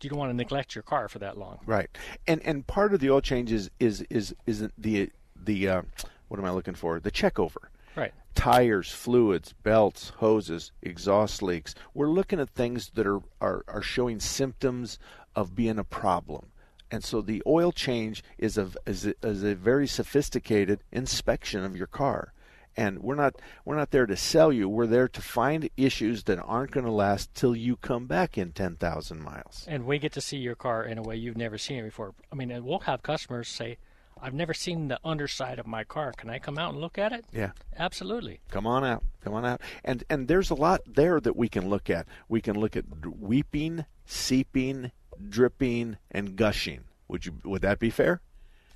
you 0.00 0.08
don't 0.08 0.18
want 0.18 0.30
to 0.30 0.36
neglect 0.36 0.74
your 0.74 0.82
car 0.82 1.06
for 1.06 1.18
that 1.18 1.36
long. 1.36 1.58
Right, 1.66 1.90
and 2.26 2.40
and 2.46 2.66
part 2.66 2.94
of 2.94 3.00
the 3.00 3.10
oil 3.10 3.20
change 3.20 3.52
is 3.52 3.70
is 3.78 4.00
is, 4.08 4.34
is 4.46 4.68
the 4.78 5.10
the 5.36 5.68
uh, 5.68 5.82
what 6.28 6.40
am 6.40 6.46
I 6.46 6.50
looking 6.50 6.74
for? 6.74 6.98
The 6.98 7.10
check 7.10 7.38
over. 7.38 7.70
Right. 7.98 8.14
Tires, 8.34 8.92
fluids, 8.92 9.52
belts, 9.64 10.10
hoses, 10.18 10.70
exhaust 10.82 11.42
leaks. 11.42 11.74
We're 11.94 12.10
looking 12.10 12.38
at 12.38 12.50
things 12.50 12.90
that 12.94 13.06
are, 13.06 13.20
are, 13.40 13.64
are 13.66 13.82
showing 13.82 14.20
symptoms 14.20 14.98
of 15.34 15.54
being 15.54 15.78
a 15.78 15.84
problem. 15.84 16.52
And 16.90 17.02
so 17.02 17.20
the 17.20 17.42
oil 17.46 17.72
change 17.72 18.22
is 18.38 18.56
a, 18.56 18.70
is 18.86 19.04
a, 19.06 19.14
is 19.22 19.42
a 19.42 19.54
very 19.54 19.86
sophisticated 19.86 20.84
inspection 20.92 21.64
of 21.64 21.76
your 21.76 21.88
car. 21.88 22.32
And 22.76 23.00
we're 23.00 23.16
not 23.16 23.34
we're 23.64 23.74
not 23.74 23.90
there 23.90 24.06
to 24.06 24.16
sell 24.16 24.52
you. 24.52 24.68
We're 24.68 24.86
there 24.86 25.08
to 25.08 25.20
find 25.20 25.68
issues 25.76 26.22
that 26.24 26.38
aren't 26.38 26.70
going 26.70 26.86
to 26.86 26.92
last 26.92 27.34
till 27.34 27.56
you 27.56 27.74
come 27.74 28.06
back 28.06 28.38
in 28.38 28.52
ten 28.52 28.76
thousand 28.76 29.20
miles. 29.20 29.66
And 29.66 29.84
we 29.84 29.98
get 29.98 30.12
to 30.12 30.20
see 30.20 30.36
your 30.36 30.54
car 30.54 30.84
in 30.84 30.96
a 30.96 31.02
way 31.02 31.16
you've 31.16 31.36
never 31.36 31.58
seen 31.58 31.78
it 31.80 31.82
before. 31.82 32.14
I 32.30 32.36
mean, 32.36 32.64
we'll 32.64 32.78
have 32.80 33.02
customers 33.02 33.48
say, 33.48 33.78
"I've 34.22 34.34
never 34.34 34.54
seen 34.54 34.88
the 34.88 34.98
underside 35.04 35.58
of 35.58 35.66
my 35.66 35.84
car. 35.84 36.12
Can 36.12 36.30
I 36.30 36.38
come 36.38 36.58
out 36.58 36.72
and 36.72 36.80
look 36.80 36.98
at 36.98 37.12
it?" 37.12 37.24
Yeah, 37.32 37.52
absolutely. 37.76 38.40
Come 38.50 38.66
on 38.66 38.84
out. 38.84 39.02
Come 39.22 39.34
on 39.34 39.44
out. 39.44 39.60
And 39.84 40.04
and 40.10 40.28
there's 40.28 40.50
a 40.50 40.54
lot 40.54 40.80
there 40.86 41.20
that 41.20 41.36
we 41.36 41.48
can 41.48 41.68
look 41.68 41.90
at. 41.90 42.06
We 42.28 42.40
can 42.40 42.58
look 42.58 42.76
at 42.76 42.84
weeping, 43.06 43.84
seeping, 44.04 44.92
dripping, 45.28 45.96
and 46.10 46.36
gushing. 46.36 46.84
Would 47.08 47.26
you 47.26 47.34
would 47.44 47.62
that 47.62 47.78
be 47.78 47.90
fair? 47.90 48.20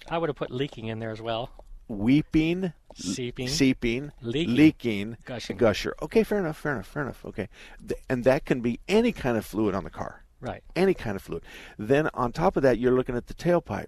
I 0.09 0.19
would 0.19 0.29
have 0.29 0.37
put 0.37 0.51
leaking 0.51 0.87
in 0.87 0.99
there 0.99 1.11
as 1.11 1.21
well. 1.21 1.51
Weeping, 1.89 2.73
seeping, 2.95 3.49
seeping, 3.49 4.13
leaking, 4.23 4.57
leaking 4.57 5.17
gushing. 5.25 5.57
gusher. 5.57 5.95
Okay, 6.01 6.25
fair 6.25 6.39
enough, 6.39 6.57
fair 6.57 6.73
enough, 6.73 6.87
fair 6.87 7.03
enough. 7.03 7.25
Okay, 7.25 7.49
and 8.09 8.25
that 8.25 8.45
can 8.45 8.61
be 8.61 8.81
any 8.89 9.13
kind 9.13 9.37
of 9.37 9.45
fluid 9.45 9.75
on 9.75 9.85
the 9.85 9.91
car. 9.91 10.25
Right. 10.41 10.65
Any 10.75 10.93
kind 10.95 11.15
of 11.15 11.23
fluid. 11.23 11.45
Then 11.79 12.11
on 12.15 12.33
top 12.33 12.57
of 12.57 12.65
that, 12.65 12.79
you're 12.79 12.93
looking 12.93 13.17
at 13.17 13.29
the 13.29 13.35
tailpipe. 13.35 13.87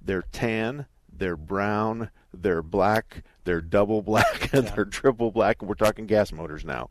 They're 0.00 0.22
tan, 0.22 0.86
they're 1.18 1.36
brown, 1.36 2.10
they're 2.32 2.62
black, 2.62 3.22
they're 3.44 3.60
double 3.60 4.02
black, 4.02 4.50
and 4.52 4.64
yeah. 4.64 4.74
they're 4.74 4.84
triple 4.84 5.30
black. 5.30 5.62
We're 5.62 5.74
talking 5.74 6.06
gas 6.06 6.32
motors 6.32 6.64
now. 6.64 6.90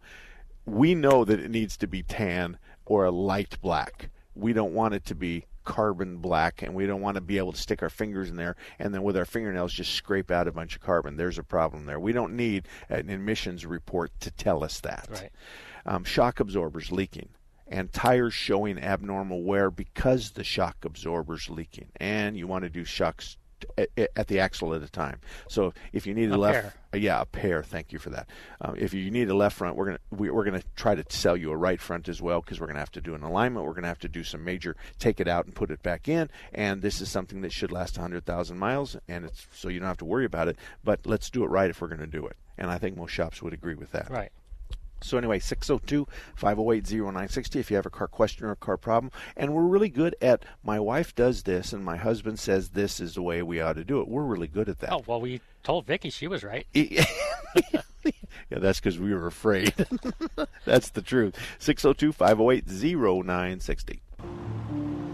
We 0.66 0.96
know 0.96 1.26
that 1.26 1.40
it 1.40 1.52
needs 1.52 1.78
to 1.78 1.88
be 1.88 2.04
tan 2.04 2.58
or 2.86 3.06
a 3.06 3.12
light 3.12 3.58
black. 3.62 4.10
We 4.34 4.54
don't 4.54 4.74
want 4.74 4.94
it 4.94 5.06
to 5.06 5.16
be 5.16 5.46
carbon 5.66 6.18
black 6.18 6.62
and 6.62 6.74
we 6.74 6.86
don't 6.86 7.02
want 7.02 7.16
to 7.16 7.22
be 7.22 7.38
able 7.38 7.52
to 7.52 7.60
stick 7.60 7.82
our 7.82 7.90
fingers 7.90 8.30
in 8.30 8.36
there 8.36 8.56
and 8.80 8.94
then 8.94 9.02
with 9.02 9.18
our 9.18 9.26
fingernails 9.26 9.74
just 9.74 9.94
scrape 9.94 10.32
out 10.32 10.48
a 10.48 10.52
bunch 10.52 10.76
of 10.76 10.82
carbon. 10.82 11.18
There's 11.18 11.40
a 11.40 11.44
problem 11.44 11.86
there. 11.86 12.00
We 12.00 12.14
don't 12.14 12.36
need 12.36 12.68
an 12.88 13.10
emissions 13.10 13.66
report 13.66 14.12
to 14.22 14.32
tell 14.32 14.64
us 14.64 14.80
that. 14.82 15.08
Right. 15.12 15.32
Um, 15.86 16.04
shock 16.04 16.40
absorbers 16.40 16.92
leaking 16.92 17.30
and 17.68 17.92
tires 17.92 18.34
showing 18.34 18.78
abnormal 18.78 19.44
wear 19.44 19.72
because 19.72 20.32
the 20.32 20.44
shock 20.44 20.78
absorbers 20.86 21.50
leaking 21.50 21.90
and 21.98 22.38
you 22.38 22.48
want 22.48 22.64
to 22.64 22.70
do 22.70 22.86
shocks 22.86 23.38
at 23.78 24.28
the 24.28 24.40
axle 24.40 24.74
at 24.74 24.82
a 24.82 24.90
time. 24.90 25.20
So 25.48 25.74
if 25.94 26.08
you 26.08 26.14
need 26.14 26.32
a, 26.32 26.36
a 26.36 26.38
left, 26.38 26.62
pair. 26.62 26.74
Uh, 26.94 26.98
yeah, 26.98 27.22
a 27.22 27.26
pair. 27.26 27.64
Thank 27.64 27.92
you 27.92 28.00
for 28.00 28.10
that. 28.12 28.30
Um, 28.62 28.76
if 28.78 28.94
you 28.94 29.10
need 29.12 29.30
a 29.30 29.36
left 29.36 29.58
front, 29.58 29.76
we're 29.76 29.86
gonna 29.86 30.00
we, 30.12 30.30
are 30.30 30.44
gonna 30.44 30.64
try 30.76 30.96
to 30.96 31.04
sell 31.10 31.36
you 31.36 31.52
a 31.52 31.58
right 31.58 31.80
front 31.80 32.10
as 32.10 32.22
well 32.22 32.42
because 32.42 32.60
we're 32.60 32.68
gonna 32.68 32.80
have 32.80 32.92
to 32.92 33.02
do 33.02 33.16
an 33.16 33.24
alignment. 33.24 33.66
We're 33.66 33.74
gonna 33.74 33.88
have 33.88 34.00
to 34.00 34.10
do 34.10 34.24
some 34.24 34.44
major 34.44 34.76
take 35.00 35.20
it 35.20 35.28
out 35.28 35.46
and 35.46 35.54
put 35.54 35.72
it 35.72 35.84
back 35.84 36.08
in. 36.08 36.30
And 36.54 36.82
this 36.82 37.02
is 37.02 37.10
something 37.10 37.42
that 37.42 37.52
should 37.52 37.72
last 37.72 37.98
100,000 37.98 38.58
miles, 38.58 38.98
and 39.08 39.26
it's 39.26 39.48
so 39.54 39.70
you 39.70 39.80
don't 39.80 39.88
have 39.88 39.98
to 39.98 40.06
worry 40.06 40.26
about 40.26 40.48
it. 40.48 40.58
But 40.84 41.06
let's 41.06 41.30
do 41.30 41.44
it 41.44 41.48
right 41.48 41.70
if 41.70 41.82
we're 41.82 41.88
gonna 41.88 42.08
do 42.08 42.26
it. 42.26 42.38
And 42.58 42.72
I 42.72 42.78
think 42.78 42.98
most 42.98 43.12
shops 43.12 43.42
would 43.42 43.54
agree 43.54 43.76
with 43.76 43.92
that. 43.92 44.10
Right. 44.10 44.32
So 45.02 45.18
anyway, 45.18 45.40
602-508-0960 45.40 47.56
if 47.58 47.70
you 47.70 47.76
have 47.76 47.86
a 47.86 47.92
car 47.92 48.08
question 48.08 48.46
or 48.46 48.52
a 48.52 48.56
car 48.56 48.78
problem. 48.78 49.12
And 49.36 49.54
we're 49.54 49.64
really 49.64 49.90
good 49.90 50.16
at 50.22 50.46
my 50.64 50.80
wife 50.80 51.14
does 51.16 51.44
this 51.44 51.74
and 51.74 51.84
my 51.84 51.98
husband 51.98 52.40
says 52.40 52.70
this 52.70 53.00
is 53.00 53.14
the 53.16 53.22
way 53.22 53.44
we 53.44 53.62
ought 53.62 53.74
to 53.74 53.84
do 53.84 54.00
it. 54.02 54.08
We're 54.08 54.24
really 54.24 54.48
good 54.48 54.70
at 54.70 54.80
that. 54.80 54.94
Oh, 54.94 55.04
well 55.06 55.22
we 55.22 55.42
told 55.64 55.86
Vicky 55.86 56.10
she 56.10 56.28
was 56.28 56.44
right. 56.44 56.66
yeah, 56.74 57.06
that's 58.50 58.80
because 58.80 58.98
we 59.00 59.14
were 59.14 59.28
afraid. 59.28 59.74
that's 60.66 60.90
the 60.90 61.02
truth. 61.02 61.38
602-508-0960. 61.60 64.00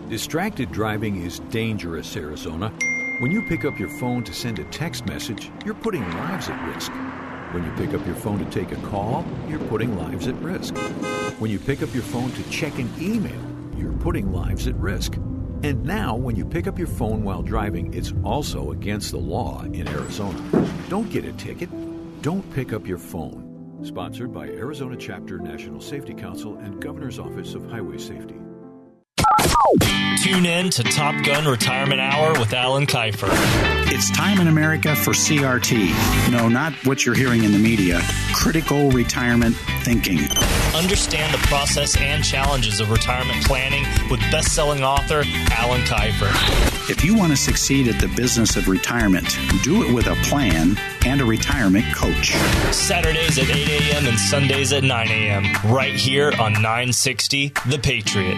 Distracted 0.10 0.72
driving 0.72 1.24
is 1.24 1.40
dangerous, 1.52 2.18
Arizona. 2.18 2.74
When 3.20 3.32
you 3.32 3.44
pick 3.44 3.66
up 3.66 3.80
your 3.80 3.88
phone 3.88 4.26
to 4.26 4.34
send 4.34 4.60
a 4.60 4.66
text 4.66 5.06
message, 5.06 5.50
you're 5.64 5.74
putting 5.74 6.02
lives 6.02 6.50
at 6.50 6.74
risk. 6.74 6.92
When 7.52 7.66
you 7.66 7.72
pick 7.72 7.94
up 7.94 8.06
your 8.06 8.16
phone 8.16 8.40
to 8.40 8.46
take 8.46 8.72
a 8.72 8.78
call, 8.78 9.26
you're 9.50 9.60
putting 9.60 9.98
lives 9.98 10.28
at 10.28 10.36
risk. 10.36 10.74
When 11.38 11.52
you 11.52 11.60
pick 11.60 11.82
up 11.82 11.94
your 11.94 12.04
phone 12.04 12.32
to 12.32 12.50
check 12.50 12.80
an 12.80 12.90
email, 12.98 13.42
you're 13.78 13.92
putting 13.92 14.32
lives 14.32 14.68
at 14.68 14.76
risk. 14.76 15.16
And 15.16 15.84
now, 15.84 16.16
when 16.16 16.38
you 16.38 16.46
pick 16.46 16.66
up 16.66 16.80
your 16.80 16.88
phone 16.88 17.26
while 17.26 17.42
driving, 17.42 17.94
it's 17.94 18.14
also 18.24 18.72
against 18.72 19.12
the 19.12 19.18
law 19.18 19.64
in 19.64 19.86
Arizona. 19.90 20.42
Don't 20.88 21.12
get 21.12 21.26
a 21.26 21.34
ticket. 21.34 21.70
Don't 22.22 22.50
pick 22.54 22.72
up 22.72 22.88
your 22.88 22.98
phone. 22.98 23.82
Sponsored 23.84 24.34
by 24.34 24.48
Arizona 24.48 24.96
Chapter 24.96 25.38
National 25.38 25.82
Safety 25.82 26.14
Council 26.14 26.56
and 26.56 26.82
Governor's 26.82 27.20
Office 27.20 27.54
of 27.54 27.70
Highway 27.70 27.98
Safety. 27.98 28.36
Tune 30.22 30.46
in 30.46 30.70
to 30.72 30.84
Top 30.84 31.24
Gun 31.24 31.46
Retirement 31.46 32.02
Hour 32.02 32.34
with 32.40 32.54
Alan 32.54 32.86
Kiefer. 32.86 33.30
It's 33.92 34.12
time 34.12 34.40
in 34.40 34.48
America 34.48 34.96
for 34.96 35.12
CRT. 35.12 36.32
No, 36.32 36.50
not 36.50 36.74
what 36.86 37.06
you're 37.06 37.16
hearing 37.16 37.44
in 37.44 37.52
the 37.52 37.58
media. 37.58 38.02
Critical 38.34 38.92
retirement 38.92 39.56
thinking. 39.84 40.20
Understand 40.76 41.34
the 41.34 41.38
process 41.48 41.96
and 41.98 42.24
challenges 42.24 42.80
of 42.80 42.92
retirement 42.92 43.44
planning 43.46 43.84
with 44.10 44.20
best-selling 44.32 44.84
author 44.84 45.24
Alan 45.52 45.82
Kiefer. 45.82 46.90
If 46.90 47.04
you 47.04 47.16
want 47.16 47.32
to 47.32 47.38
succeed 47.38 47.88
at 47.88 48.00
the 48.00 48.08
business 48.16 48.58
of 48.58 48.68
retirement, 48.68 49.38
do 49.64 49.84
it 49.84 49.94
with 49.94 50.08
a 50.08 50.16
plan 50.24 50.78
and 51.06 51.22
a 51.22 51.26
retirement 51.26 51.86
coach. 51.96 52.32
Saturdays 52.74 53.38
at 53.38 53.50
8 53.50 53.68
a.m. 53.68 54.06
and 54.06 54.20
Sundays 54.20 54.74
at 54.74 54.84
9 54.84 55.08
a.m. 55.08 55.46
right 55.72 55.94
here 55.94 56.32
on 56.40 56.54
960 56.54 57.54
The 57.68 57.80
Patriot. 57.80 58.38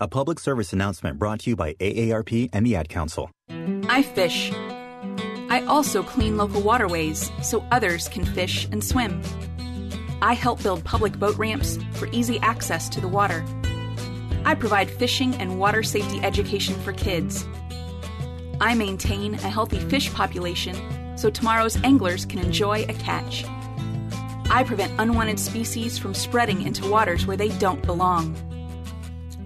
A 0.00 0.08
public 0.08 0.40
service 0.40 0.72
announcement 0.72 1.20
brought 1.20 1.38
to 1.40 1.50
you 1.50 1.56
by 1.56 1.74
AARP 1.74 2.50
and 2.52 2.66
the 2.66 2.74
Ad 2.74 2.88
Council. 2.88 3.30
I 3.88 4.02
fish. 4.02 4.50
I 4.52 5.64
also 5.68 6.02
clean 6.02 6.36
local 6.36 6.62
waterways 6.62 7.30
so 7.44 7.64
others 7.70 8.08
can 8.08 8.24
fish 8.24 8.66
and 8.72 8.82
swim. 8.82 9.22
I 10.20 10.34
help 10.34 10.60
build 10.64 10.82
public 10.82 11.16
boat 11.20 11.36
ramps 11.36 11.78
for 11.92 12.08
easy 12.10 12.40
access 12.40 12.88
to 12.88 13.00
the 13.00 13.06
water. 13.06 13.44
I 14.44 14.56
provide 14.56 14.90
fishing 14.90 15.32
and 15.36 15.60
water 15.60 15.84
safety 15.84 16.18
education 16.24 16.74
for 16.80 16.92
kids. 16.92 17.46
I 18.60 18.74
maintain 18.74 19.34
a 19.34 19.48
healthy 19.48 19.78
fish 19.78 20.12
population 20.12 20.76
so 21.16 21.30
tomorrow's 21.30 21.80
anglers 21.84 22.26
can 22.26 22.40
enjoy 22.40 22.82
a 22.88 22.94
catch. 22.94 23.44
I 24.50 24.64
prevent 24.66 24.98
unwanted 24.98 25.38
species 25.38 25.98
from 25.98 26.14
spreading 26.14 26.62
into 26.62 26.90
waters 26.90 27.28
where 27.28 27.36
they 27.36 27.50
don't 27.58 27.82
belong. 27.82 28.36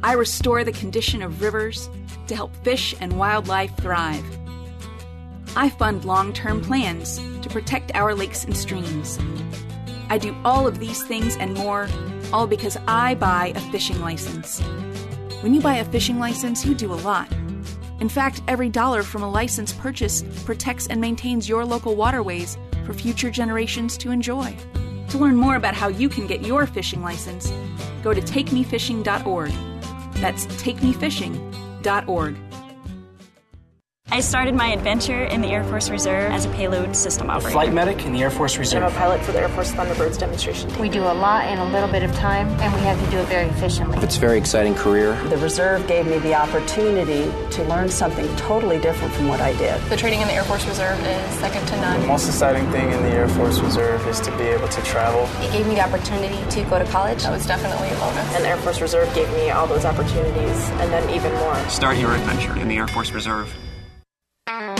I 0.03 0.13
restore 0.13 0.63
the 0.63 0.73
condition 0.73 1.23
of 1.23 1.43
rivers 1.43 1.91
to 2.29 2.37
help 2.37 2.55
fish 2.65 2.95
and 3.01 3.19
wildlife 3.19 3.77
thrive. 3.77 4.25
I 5.57 5.71
fund 5.71 6.05
long 6.05 6.33
term 6.33 6.61
plans 6.61 7.19
to 7.43 7.49
protect 7.49 7.95
our 7.95 8.15
lakes 8.15 8.45
and 8.45 8.57
streams. 8.57 9.19
I 10.09 10.19
do 10.19 10.37
all 10.45 10.67
of 10.67 10.79
these 10.79 11.03
things 11.03 11.37
and 11.37 11.55
more, 11.55 11.89
all 12.33 12.47
because 12.47 12.77
I 12.87 13.17
buy 13.17 13.53
a 13.57 13.61
fishing 13.73 14.01
license. 14.01 14.61
When 15.41 15.53
you 15.53 15.61
buy 15.61 15.77
a 15.77 15.85
fishing 15.85 16.19
license, 16.19 16.65
you 16.65 16.75
do 16.75 16.93
a 16.93 16.95
lot. 16.95 17.31
In 18.01 18.09
fact, 18.09 18.41
every 18.47 18.69
dollar 18.69 19.03
from 19.03 19.23
a 19.23 19.31
license 19.31 19.73
purchase 19.73 20.23
protects 20.45 20.87
and 20.87 21.01
maintains 21.01 21.49
your 21.49 21.65
local 21.65 21.97
waterways 21.97 22.57
for 22.87 22.95
future 22.95 23.31
generations 23.31 23.99
to 23.99 24.13
enjoy. 24.13 24.57
To 25.11 25.19
learn 25.19 25.37
more 25.37 25.57
about 25.57 25.75
how 25.75 25.89
you 25.89 26.09
can 26.09 26.27
get 26.27 26.43
your 26.43 26.67
fishing 26.67 27.03
license, 27.03 27.53
go 28.03 28.15
to 28.15 28.21
takemefishing.org. 28.21 29.53
That's 30.21 30.47
takemefishing.org. 30.47 32.48
I 34.11 34.21
started 34.21 34.55
my 34.55 34.69
adventure 34.69 35.25
in 35.25 35.43
the 35.43 35.49
Air 35.49 35.63
Force 35.65 35.91
Reserve 35.91 36.33
as 36.33 36.47
a 36.47 36.49
payload 36.49 36.97
system 36.97 37.29
operator. 37.29 37.51
Flight 37.51 37.75
medic 37.75 38.07
in 38.07 38.13
the 38.15 38.23
Air 38.23 38.31
Force 38.31 38.57
Reserve. 38.57 38.83
I'm 38.83 38.91
a 38.91 38.95
pilot 38.95 39.21
for 39.21 39.33
the 39.33 39.41
Air 39.41 39.51
Force 39.51 39.71
Thunderbirds 39.73 40.19
demonstration 40.19 40.71
team. 40.71 40.81
We 40.81 40.89
do 40.89 41.03
a 41.03 41.13
lot 41.13 41.47
in 41.49 41.59
a 41.59 41.65
little 41.67 41.91
bit 41.91 42.03
of 42.03 42.15
time, 42.15 42.49
and 42.61 42.73
we 42.73 42.81
have 42.81 42.99
to 43.05 43.11
do 43.11 43.19
it 43.19 43.27
very 43.27 43.49
efficiently. 43.49 43.99
It's 43.99 44.17
a 44.17 44.21
very 44.21 44.39
exciting 44.39 44.75
career. 44.75 45.15
The 45.25 45.37
Reserve 45.37 45.87
gave 45.87 46.07
me 46.07 46.19
the 46.21 46.35
opportunity 46.35 47.31
to 47.51 47.65
learn 47.65 47.91
something 47.91 48.27
totally 48.37 48.79
different 48.81 49.13
from 49.13 49.29
what 49.29 49.43
I 49.43 49.55
did. 49.59 49.79
The 49.91 49.97
training 49.97 50.23
in 50.23 50.27
the 50.27 50.35
Air 50.35 50.45
Force 50.45 50.67
Reserve 50.67 50.99
is 51.01 51.31
second 51.39 51.67
to 51.69 51.77
none. 51.77 52.01
The 52.01 52.07
most 52.07 52.27
exciting 52.27 52.69
thing 52.73 52.91
in 52.91 53.03
the 53.03 53.11
Air 53.11 53.29
Force 53.29 53.61
Reserve 53.61 54.05
is 54.09 54.21
to 54.21 54.31
be 54.39 54.45
able 54.45 54.69
to 54.69 54.83
travel. 54.85 55.29
It 55.45 55.53
gave 55.53 55.67
me 55.69 55.75
the 55.75 55.83
opportunity 55.83 56.43
to 56.51 56.65
go 56.71 56.79
to 56.79 56.87
college. 56.87 57.25
That 57.25 57.33
was 57.33 57.47
definitely 57.47 57.91
a 57.91 58.01
bonus. 58.01 58.35
And 58.35 58.43
the 58.43 58.49
Air 58.49 58.57
Force 58.57 58.81
Reserve 58.81 59.15
gave 59.15 59.31
me 59.35 59.51
all 59.51 59.67
those 59.67 59.85
opportunities, 59.85 60.71
and 60.81 60.91
then 60.91 61.09
even 61.11 61.31
more. 61.35 61.57
Start 61.69 61.99
your 61.99 62.15
adventure 62.15 62.57
in 62.59 62.69
the 62.69 62.79
Air 62.79 62.89
Force 62.89 63.13
Reserve. 63.13 63.55
Welcome 64.49 64.77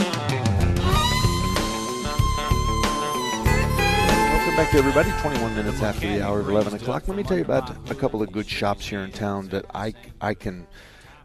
back 4.55 4.71
to 4.71 4.77
everybody. 4.79 5.11
21 5.21 5.55
minutes 5.55 5.83
after 5.83 6.07
the 6.07 6.23
hour 6.23 6.39
of 6.39 6.49
11 6.49 6.73
o'clock. 6.73 7.07
Let 7.07 7.15
me 7.15 7.21
tell 7.21 7.37
you 7.37 7.43
about 7.43 7.91
a 7.91 7.93
couple 7.93 8.23
of 8.23 8.31
good 8.31 8.49
shops 8.49 8.87
here 8.87 9.01
in 9.01 9.11
town 9.11 9.49
that 9.49 9.65
I, 9.75 9.93
I 10.19 10.33
can, 10.33 10.65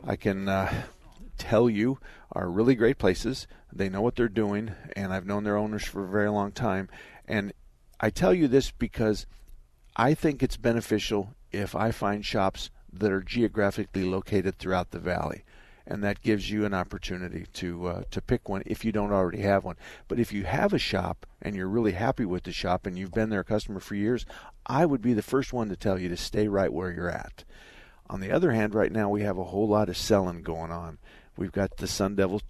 I 0.07 0.17
can 0.17 0.51
uh, 0.51 0.71
tell 1.39 1.71
you 1.71 1.99
are 2.33 2.51
really 2.51 2.75
great 2.75 2.99
places. 2.99 3.47
They 3.73 3.89
know 3.89 4.03
what 4.03 4.15
they're 4.15 4.29
doing, 4.29 4.73
and 4.95 5.15
I've 5.15 5.25
known 5.25 5.45
their 5.45 5.57
owners 5.57 5.85
for 5.85 6.05
a 6.05 6.09
very 6.09 6.29
long 6.29 6.53
time. 6.53 6.91
And 7.27 7.55
I 7.99 8.11
tell 8.11 8.35
you 8.35 8.47
this 8.47 8.71
because 8.71 9.25
I 9.97 10.13
think 10.13 10.43
it's 10.43 10.59
beneficial 10.59 11.35
if 11.51 11.75
I 11.75 11.93
find 11.93 12.27
shops 12.27 12.69
that 12.93 13.11
are 13.11 13.23
geographically 13.23 14.05
located 14.05 14.59
throughout 14.59 14.91
the 14.91 14.99
valley 14.99 15.45
and 15.87 16.03
that 16.03 16.23
gives 16.23 16.51
you 16.51 16.65
an 16.65 16.75
opportunity 16.75 17.47
to 17.55 17.87
uh, 17.87 18.03
to 18.11 18.23
pick 18.23 18.49
one 18.49 18.63
if 18.67 18.85
you 18.85 18.93
don't 18.93 19.13
already 19.13 19.41
have 19.41 19.65
one. 19.65 19.77
But 20.09 20.19
if 20.19 20.33
you 20.33 20.45
have 20.45 20.73
a 20.73 20.79
shop 20.79 21.27
and 21.43 21.55
you're 21.55 21.69
really 21.69 21.93
happy 21.93 22.25
with 22.25 22.45
the 22.45 22.53
shop 22.53 22.87
and 22.87 22.99
you've 22.99 23.13
been 23.13 23.31
their 23.31 23.45
customer 23.45 23.81
for 23.81 23.95
years, 23.95 24.25
I 24.67 24.87
would 24.87 25.03
be 25.03 25.13
the 25.13 25.23
first 25.23 25.53
one 25.53 25.69
to 25.69 25.77
tell 25.77 25.99
you 25.99 26.09
to 26.09 26.17
stay 26.17 26.49
right 26.49 26.73
where 26.73 26.91
you're 26.91 27.11
at. 27.11 27.45
On 28.09 28.21
the 28.21 28.33
other 28.33 28.53
hand, 28.53 28.75
right 28.75 28.93
now 28.93 29.09
we 29.09 29.23
have 29.23 29.39
a 29.39 29.45
whole 29.45 29.69
lot 29.69 29.89
of 29.89 29.97
selling 29.97 30.43
going 30.43 30.71
on. 30.71 30.99
We've 31.37 31.53
got 31.53 31.79
the 31.79 31.89
Sun 31.89 32.15
Devil, 32.15 32.41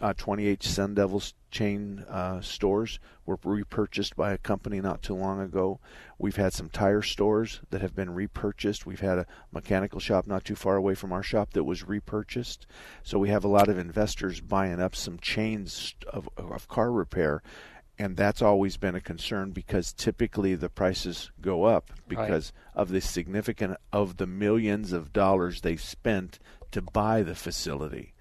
uh, 0.00 0.12
28 0.12 0.62
Sun 0.62 0.94
Devils 0.94 1.34
chain 1.50 2.04
uh, 2.08 2.40
stores 2.40 3.00
were 3.24 3.38
repurchased 3.42 4.14
by 4.14 4.32
a 4.32 4.38
company 4.38 4.80
not 4.80 5.02
too 5.02 5.14
long 5.14 5.40
ago. 5.40 5.80
We've 6.18 6.36
had 6.36 6.52
some 6.52 6.68
tire 6.68 7.02
stores 7.02 7.60
that 7.70 7.80
have 7.80 7.94
been 7.94 8.10
repurchased. 8.10 8.84
We've 8.84 9.00
had 9.00 9.18
a 9.18 9.26
mechanical 9.52 10.00
shop 10.00 10.26
not 10.26 10.44
too 10.44 10.54
far 10.54 10.76
away 10.76 10.94
from 10.94 11.12
our 11.12 11.22
shop 11.22 11.52
that 11.54 11.64
was 11.64 11.88
repurchased. 11.88 12.66
So 13.02 13.18
we 13.18 13.30
have 13.30 13.44
a 13.44 13.48
lot 13.48 13.68
of 13.68 13.78
investors 13.78 14.40
buying 14.40 14.80
up 14.80 14.94
some 14.94 15.18
chains 15.18 15.94
of, 16.12 16.28
of 16.36 16.68
car 16.68 16.92
repair. 16.92 17.42
And 17.98 18.16
that's 18.16 18.40
always 18.40 18.78
been 18.78 18.94
a 18.94 19.00
concern 19.00 19.50
because 19.50 19.92
typically 19.92 20.54
the 20.54 20.70
prices 20.70 21.30
go 21.40 21.64
up 21.64 21.90
because 22.08 22.52
right. 22.54 22.80
of 22.80 22.88
the 22.88 23.00
significant 23.00 23.76
of 23.92 24.16
the 24.16 24.26
millions 24.26 24.92
of 24.92 25.12
dollars 25.12 25.60
they 25.60 25.76
spent 25.76 26.38
to 26.72 26.82
buy 26.82 27.22
the 27.22 27.34
facility. 27.34 28.14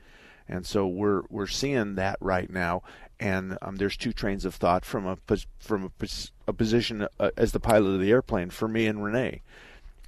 And 0.47 0.65
so 0.65 0.87
we're 0.87 1.23
we're 1.29 1.47
seeing 1.47 1.95
that 1.95 2.17
right 2.19 2.49
now, 2.49 2.81
and 3.19 3.57
um, 3.61 3.75
there's 3.75 3.97
two 3.97 4.13
trains 4.13 4.45
of 4.45 4.55
thought 4.55 4.83
from 4.83 5.05
a 5.05 5.17
from 5.59 5.85
a, 5.85 6.07
a 6.47 6.53
position 6.53 7.07
uh, 7.19 7.31
as 7.37 7.51
the 7.51 7.59
pilot 7.59 7.91
of 7.91 8.01
the 8.01 8.11
airplane 8.11 8.49
for 8.49 8.67
me 8.67 8.87
and 8.87 9.03
Renee. 9.03 9.41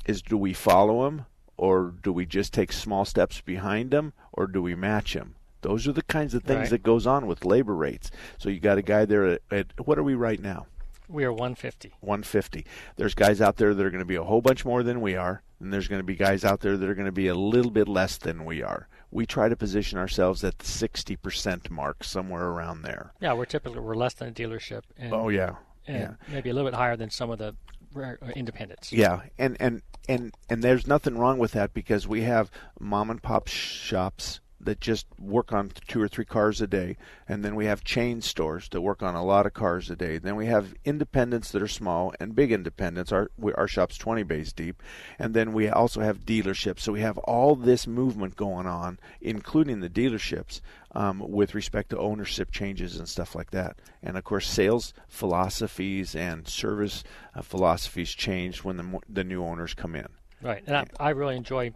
Is 0.05 0.23
do 0.23 0.37
we 0.37 0.53
follow 0.53 1.05
him 1.05 1.25
or 1.57 1.93
do 2.01 2.11
we 2.11 2.25
just 2.25 2.53
take 2.53 2.73
small 2.73 3.05
steps 3.05 3.39
behind 3.39 3.93
him 3.93 4.13
or 4.33 4.47
do 4.47 4.63
we 4.63 4.73
match 4.73 5.15
him 5.15 5.35
those 5.61 5.87
are 5.87 5.91
the 5.91 6.01
kinds 6.03 6.33
of 6.33 6.43
things 6.43 6.59
right. 6.59 6.69
that 6.71 6.83
goes 6.83 7.07
on 7.07 7.27
with 7.27 7.45
labor 7.45 7.75
rates. 7.75 8.11
So 8.37 8.49
you 8.49 8.59
got 8.59 8.77
a 8.77 8.81
guy 8.81 9.05
there 9.05 9.25
at, 9.25 9.41
at 9.51 9.67
what 9.85 9.97
are 9.97 10.03
we 10.03 10.15
right 10.15 10.39
now? 10.39 10.67
We 11.07 11.25
are 11.25 11.31
150 11.31 11.93
150 11.99 12.65
there's 12.95 13.13
guys 13.13 13.41
out 13.41 13.57
there 13.57 13.73
that 13.73 13.85
are 13.85 13.89
going 13.89 13.99
to 13.99 14.05
be 14.05 14.15
a 14.15 14.23
whole 14.23 14.41
bunch 14.41 14.63
more 14.63 14.81
than 14.81 15.01
we 15.01 15.13
are 15.15 15.43
and 15.61 15.73
there's 15.73 15.87
going 15.87 15.99
to 15.99 16.05
be 16.05 16.15
guys 16.15 16.43
out 16.43 16.61
there 16.61 16.77
that 16.77 16.89
are 16.89 16.95
going 16.95 17.05
to 17.05 17.11
be 17.11 17.27
a 17.27 17.35
little 17.35 17.71
bit 17.71 17.87
less 17.87 18.17
than 18.17 18.45
we 18.45 18.61
are 18.63 18.87
we 19.11 19.25
try 19.25 19.49
to 19.49 19.55
position 19.55 19.97
ourselves 19.97 20.43
at 20.43 20.57
the 20.57 20.65
60% 20.65 21.69
mark, 21.69 22.03
somewhere 22.03 22.45
around 22.45 22.81
there. 22.81 23.11
Yeah, 23.19 23.33
we're 23.33 23.45
typically 23.45 23.79
we're 23.81 23.95
less 23.95 24.13
than 24.13 24.29
a 24.29 24.31
dealership. 24.31 24.83
And, 24.97 25.13
oh 25.13 25.29
yeah, 25.29 25.55
and 25.85 26.17
yeah. 26.27 26.33
maybe 26.33 26.49
a 26.49 26.53
little 26.53 26.69
bit 26.69 26.75
higher 26.75 26.95
than 26.95 27.09
some 27.09 27.29
of 27.29 27.37
the 27.37 27.55
uh, 27.95 28.15
independents. 28.35 28.91
Yeah, 28.91 29.21
and 29.37 29.57
and 29.59 29.81
and 30.07 30.33
and 30.49 30.63
there's 30.63 30.87
nothing 30.87 31.17
wrong 31.17 31.37
with 31.37 31.51
that 31.51 31.73
because 31.73 32.07
we 32.07 32.21
have 32.21 32.49
mom 32.79 33.09
and 33.09 33.21
pop 33.21 33.47
shops 33.47 34.39
that 34.65 34.79
just 34.79 35.07
work 35.19 35.51
on 35.51 35.71
two 35.87 36.01
or 36.01 36.07
three 36.07 36.25
cars 36.25 36.61
a 36.61 36.67
day, 36.67 36.97
and 37.27 37.43
then 37.43 37.55
we 37.55 37.65
have 37.65 37.83
chain 37.83 38.21
stores 38.21 38.69
that 38.69 38.81
work 38.81 39.01
on 39.01 39.15
a 39.15 39.23
lot 39.23 39.45
of 39.45 39.53
cars 39.53 39.89
a 39.89 39.95
day. 39.95 40.17
Then 40.17 40.35
we 40.35 40.45
have 40.47 40.73
independents 40.85 41.51
that 41.51 41.61
are 41.61 41.67
small 41.67 42.13
and 42.19 42.35
big 42.35 42.51
independents. 42.51 43.11
Our 43.11 43.29
our 43.55 43.67
shop's 43.67 43.97
20 43.97 44.23
bays 44.23 44.53
deep, 44.53 44.81
and 45.19 45.33
then 45.33 45.53
we 45.53 45.69
also 45.69 46.01
have 46.01 46.25
dealerships. 46.25 46.79
So 46.81 46.91
we 46.91 47.01
have 47.01 47.17
all 47.19 47.55
this 47.55 47.87
movement 47.87 48.35
going 48.35 48.67
on, 48.67 48.99
including 49.19 49.79
the 49.79 49.89
dealerships, 49.89 50.61
um, 50.93 51.19
with 51.19 51.55
respect 51.55 51.89
to 51.89 51.97
ownership 51.97 52.51
changes 52.51 52.97
and 52.97 53.07
stuff 53.07 53.35
like 53.35 53.51
that. 53.51 53.77
And 54.03 54.17
of 54.17 54.23
course, 54.23 54.47
sales 54.47 54.93
philosophies 55.07 56.15
and 56.15 56.47
service 56.47 57.03
uh, 57.35 57.41
philosophies 57.41 58.11
change 58.11 58.63
when 58.63 58.77
the 58.77 58.99
the 59.09 59.23
new 59.23 59.43
owners 59.43 59.73
come 59.73 59.95
in. 59.95 60.07
Right, 60.41 60.63
and 60.65 60.75
I, 60.75 60.85
I 60.99 61.09
really 61.11 61.35
enjoy 61.35 61.73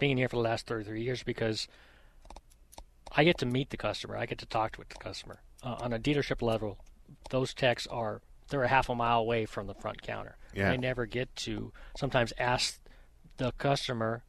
being 0.00 0.16
here 0.16 0.28
for 0.28 0.36
the 0.36 0.42
last 0.42 0.66
33 0.66 1.02
years 1.02 1.22
because 1.22 1.68
I 3.12 3.24
get 3.24 3.38
to 3.38 3.46
meet 3.46 3.70
the 3.70 3.76
customer. 3.76 4.16
I 4.16 4.26
get 4.26 4.38
to 4.38 4.46
talk 4.46 4.76
with 4.78 4.88
the 4.88 4.96
customer 4.96 5.42
uh, 5.62 5.76
on 5.80 5.92
a 5.92 5.98
dealership 5.98 6.42
level. 6.42 6.78
Those 7.30 7.54
techs 7.54 7.86
are 7.86 8.22
they're 8.48 8.62
a 8.64 8.68
half 8.68 8.88
a 8.88 8.94
mile 8.94 9.20
away 9.20 9.46
from 9.46 9.66
the 9.68 9.74
front 9.74 10.02
counter. 10.02 10.36
Yeah. 10.52 10.70
They 10.70 10.76
never 10.76 11.06
get 11.06 11.34
to 11.36 11.72
sometimes 11.96 12.32
ask 12.38 12.80
the 13.36 13.52
customer 13.52 14.24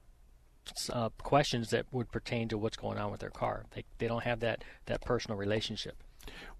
uh, 0.92 1.10
questions 1.24 1.72
that 1.72 1.88
would 1.92 2.12
pertain 2.12 2.48
to 2.50 2.58
what's 2.58 2.78
going 2.78 3.00
on 3.00 3.12
with 3.12 3.20
their 3.20 3.32
car. 3.32 3.66
They 3.72 3.84
they 3.98 4.08
don't 4.08 4.24
have 4.24 4.40
that 4.42 4.64
that 4.86 5.02
personal 5.02 5.38
relationship. 5.38 6.04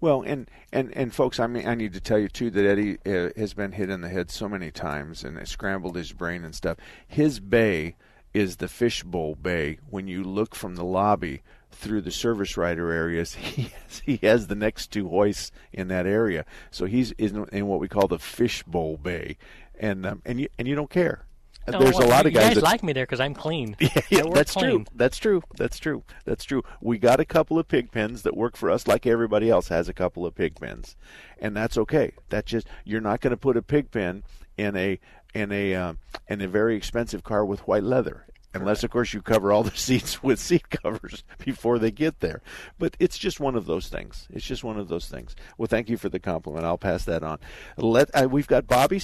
Well, 0.00 0.22
and 0.22 0.50
and 0.72 0.94
and 0.96 1.14
folks, 1.14 1.38
I 1.38 1.46
mean, 1.46 1.66
I 1.66 1.74
need 1.74 1.92
to 1.92 2.00
tell 2.00 2.18
you 2.18 2.28
too 2.28 2.50
that 2.50 2.66
Eddie 2.66 2.98
uh, 3.06 3.30
has 3.36 3.54
been 3.54 3.72
hit 3.72 3.90
in 3.90 4.00
the 4.00 4.08
head 4.08 4.30
so 4.30 4.48
many 4.48 4.70
times 4.70 5.22
and 5.22 5.46
scrambled 5.46 5.96
his 5.96 6.12
brain 6.12 6.44
and 6.44 6.54
stuff. 6.54 6.78
His 7.06 7.38
bay 7.38 7.94
is 8.34 8.56
the 8.56 8.68
fishbowl 8.68 9.34
bay. 9.34 9.78
When 9.88 10.06
you 10.08 10.22
look 10.22 10.54
from 10.54 10.76
the 10.76 10.84
lobby 10.84 11.42
through 11.70 12.02
the 12.02 12.10
service 12.10 12.56
rider 12.56 12.90
areas, 12.90 13.34
he 13.34 13.62
has, 13.62 14.02
he 14.04 14.16
has 14.22 14.46
the 14.46 14.54
next 14.54 14.88
two 14.88 15.08
hoists 15.08 15.52
in 15.72 15.88
that 15.88 16.06
area. 16.06 16.44
So 16.70 16.86
he's 16.86 17.12
in, 17.12 17.46
in 17.52 17.66
what 17.66 17.80
we 17.80 17.88
call 17.88 18.08
the 18.08 18.18
fishbowl 18.18 18.98
bay, 18.98 19.36
and 19.78 20.06
um, 20.06 20.22
and 20.24 20.40
you 20.40 20.48
and 20.58 20.66
you 20.68 20.74
don't 20.74 20.90
care. 20.90 21.26
No, 21.68 21.78
There's 21.78 21.94
well, 21.94 22.08
a 22.08 22.10
lot 22.10 22.26
of 22.26 22.32
you 22.32 22.38
guys, 22.38 22.48
guys 22.48 22.54
that, 22.56 22.64
like 22.64 22.82
me 22.82 22.92
there 22.92 23.04
because 23.04 23.20
I'm 23.20 23.34
clean. 23.34 23.76
yeah, 24.10 24.24
work 24.24 24.34
that's 24.34 24.52
clean. 24.52 24.70
true. 24.70 24.84
That's 24.96 25.16
true. 25.16 25.42
That's 25.56 25.78
true. 25.78 26.02
That's 26.24 26.44
true. 26.44 26.64
We 26.80 26.98
got 26.98 27.20
a 27.20 27.24
couple 27.24 27.56
of 27.56 27.68
pig 27.68 27.92
pens 27.92 28.22
that 28.22 28.36
work 28.36 28.56
for 28.56 28.68
us, 28.68 28.88
like 28.88 29.06
everybody 29.06 29.48
else 29.48 29.68
has 29.68 29.88
a 29.88 29.92
couple 29.92 30.26
of 30.26 30.34
pig 30.34 30.58
pens, 30.60 30.96
and 31.38 31.56
that's 31.56 31.78
okay. 31.78 32.14
That's 32.30 32.50
just 32.50 32.66
you're 32.84 33.00
not 33.00 33.20
going 33.20 33.30
to 33.30 33.36
put 33.36 33.56
a 33.56 33.62
pig 33.62 33.92
pen 33.92 34.24
in 34.56 34.76
a 34.76 34.98
in 35.34 35.52
a 35.52 35.74
uh, 35.74 35.94
in 36.28 36.40
a 36.40 36.48
very 36.48 36.76
expensive 36.76 37.22
car 37.24 37.44
with 37.44 37.66
white 37.66 37.82
leather. 37.84 38.26
Unless, 38.54 38.84
of 38.84 38.90
course, 38.90 39.14
you 39.14 39.22
cover 39.22 39.50
all 39.50 39.62
the 39.62 39.70
seats 39.74 40.22
with 40.22 40.38
seat 40.38 40.68
covers 40.68 41.24
before 41.42 41.78
they 41.78 41.90
get 41.90 42.20
there. 42.20 42.42
But 42.78 42.96
it's 43.00 43.16
just 43.16 43.40
one 43.40 43.56
of 43.56 43.64
those 43.64 43.88
things. 43.88 44.28
It's 44.30 44.44
just 44.44 44.62
one 44.62 44.78
of 44.78 44.88
those 44.88 45.08
things. 45.08 45.34
Well, 45.56 45.68
thank 45.68 45.88
you 45.88 45.96
for 45.96 46.10
the 46.10 46.20
compliment. 46.20 46.66
I'll 46.66 46.76
pass 46.76 47.06
that 47.06 47.22
on. 47.22 47.38
Let 47.78 48.10
uh, 48.14 48.28
we've 48.30 48.46
got 48.46 48.66
Bobby. 48.66 49.00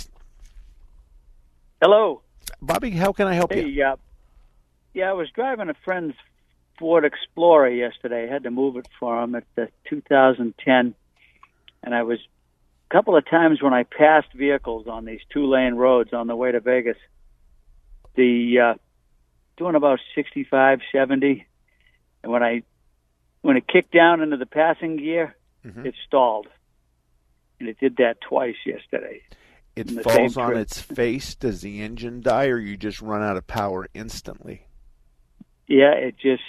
Hello. 1.81 2.23
Bobby, 2.61 2.91
how 2.91 3.13
can 3.13 3.27
I 3.27 3.35
help 3.35 3.53
Hey, 3.53 3.67
you? 3.67 3.85
uh, 3.85 3.97
yeah, 4.95 5.11
I 5.11 5.13
was 5.13 5.31
driving 5.31 5.69
a 5.69 5.75
friend's 5.85 6.15
Ford 6.79 7.05
Explorer 7.05 7.69
yesterday. 7.71 8.29
I 8.29 8.33
had 8.33 8.43
to 8.45 8.51
move 8.51 8.77
it 8.77 8.89
for 8.99 9.23
him. 9.23 9.35
at 9.35 9.45
the 9.55 9.69
2010, 9.89 10.95
and 11.83 11.95
I 11.95 12.03
was 12.03 12.19
a 12.19 12.38
couple 12.91 13.17
of 13.17 13.29
times 13.29 13.63
when 13.63 13.75
I 13.75 13.83
passed 13.85 14.33
vehicles 14.35 14.87
on 14.87 15.05
these 15.05 15.21
two-lane 15.33 15.75
roads 15.75 16.13
on 16.13 16.27
the 16.27 16.37
way 16.37 16.53
to 16.53 16.61
Vegas. 16.61 16.97
The 18.15 18.59
uh, 18.59 18.75
doing 19.57 19.75
about 19.75 20.01
65, 20.15 20.81
70, 20.93 21.47
and 22.23 22.33
when 22.33 22.43
I 22.43 22.63
when 23.43 23.57
it 23.57 23.69
kicked 23.69 23.93
down 23.93 24.21
into 24.21 24.37
the 24.37 24.47
passing 24.47 24.97
gear, 24.97 25.35
Mm-hmm. 25.67 25.87
it 25.87 25.95
stalled, 26.07 26.47
and 27.59 27.69
it 27.69 27.79
did 27.81 27.97
that 27.97 28.21
twice 28.21 28.55
yesterday. 28.65 29.23
It 29.75 29.91
falls 30.05 30.37
on 30.37 30.57
its 30.57 30.81
face. 30.81 31.35
Does 31.35 31.61
the 31.61 31.83
engine 31.83 32.21
die, 32.21 32.47
or 32.47 32.59
you 32.59 32.77
just 32.77 33.03
run 33.03 33.23
out 33.23 33.37
of 33.37 33.47
power 33.47 33.89
instantly? 33.93 34.67
Yeah, 35.67 35.93
it 35.95 36.17
just 36.17 36.45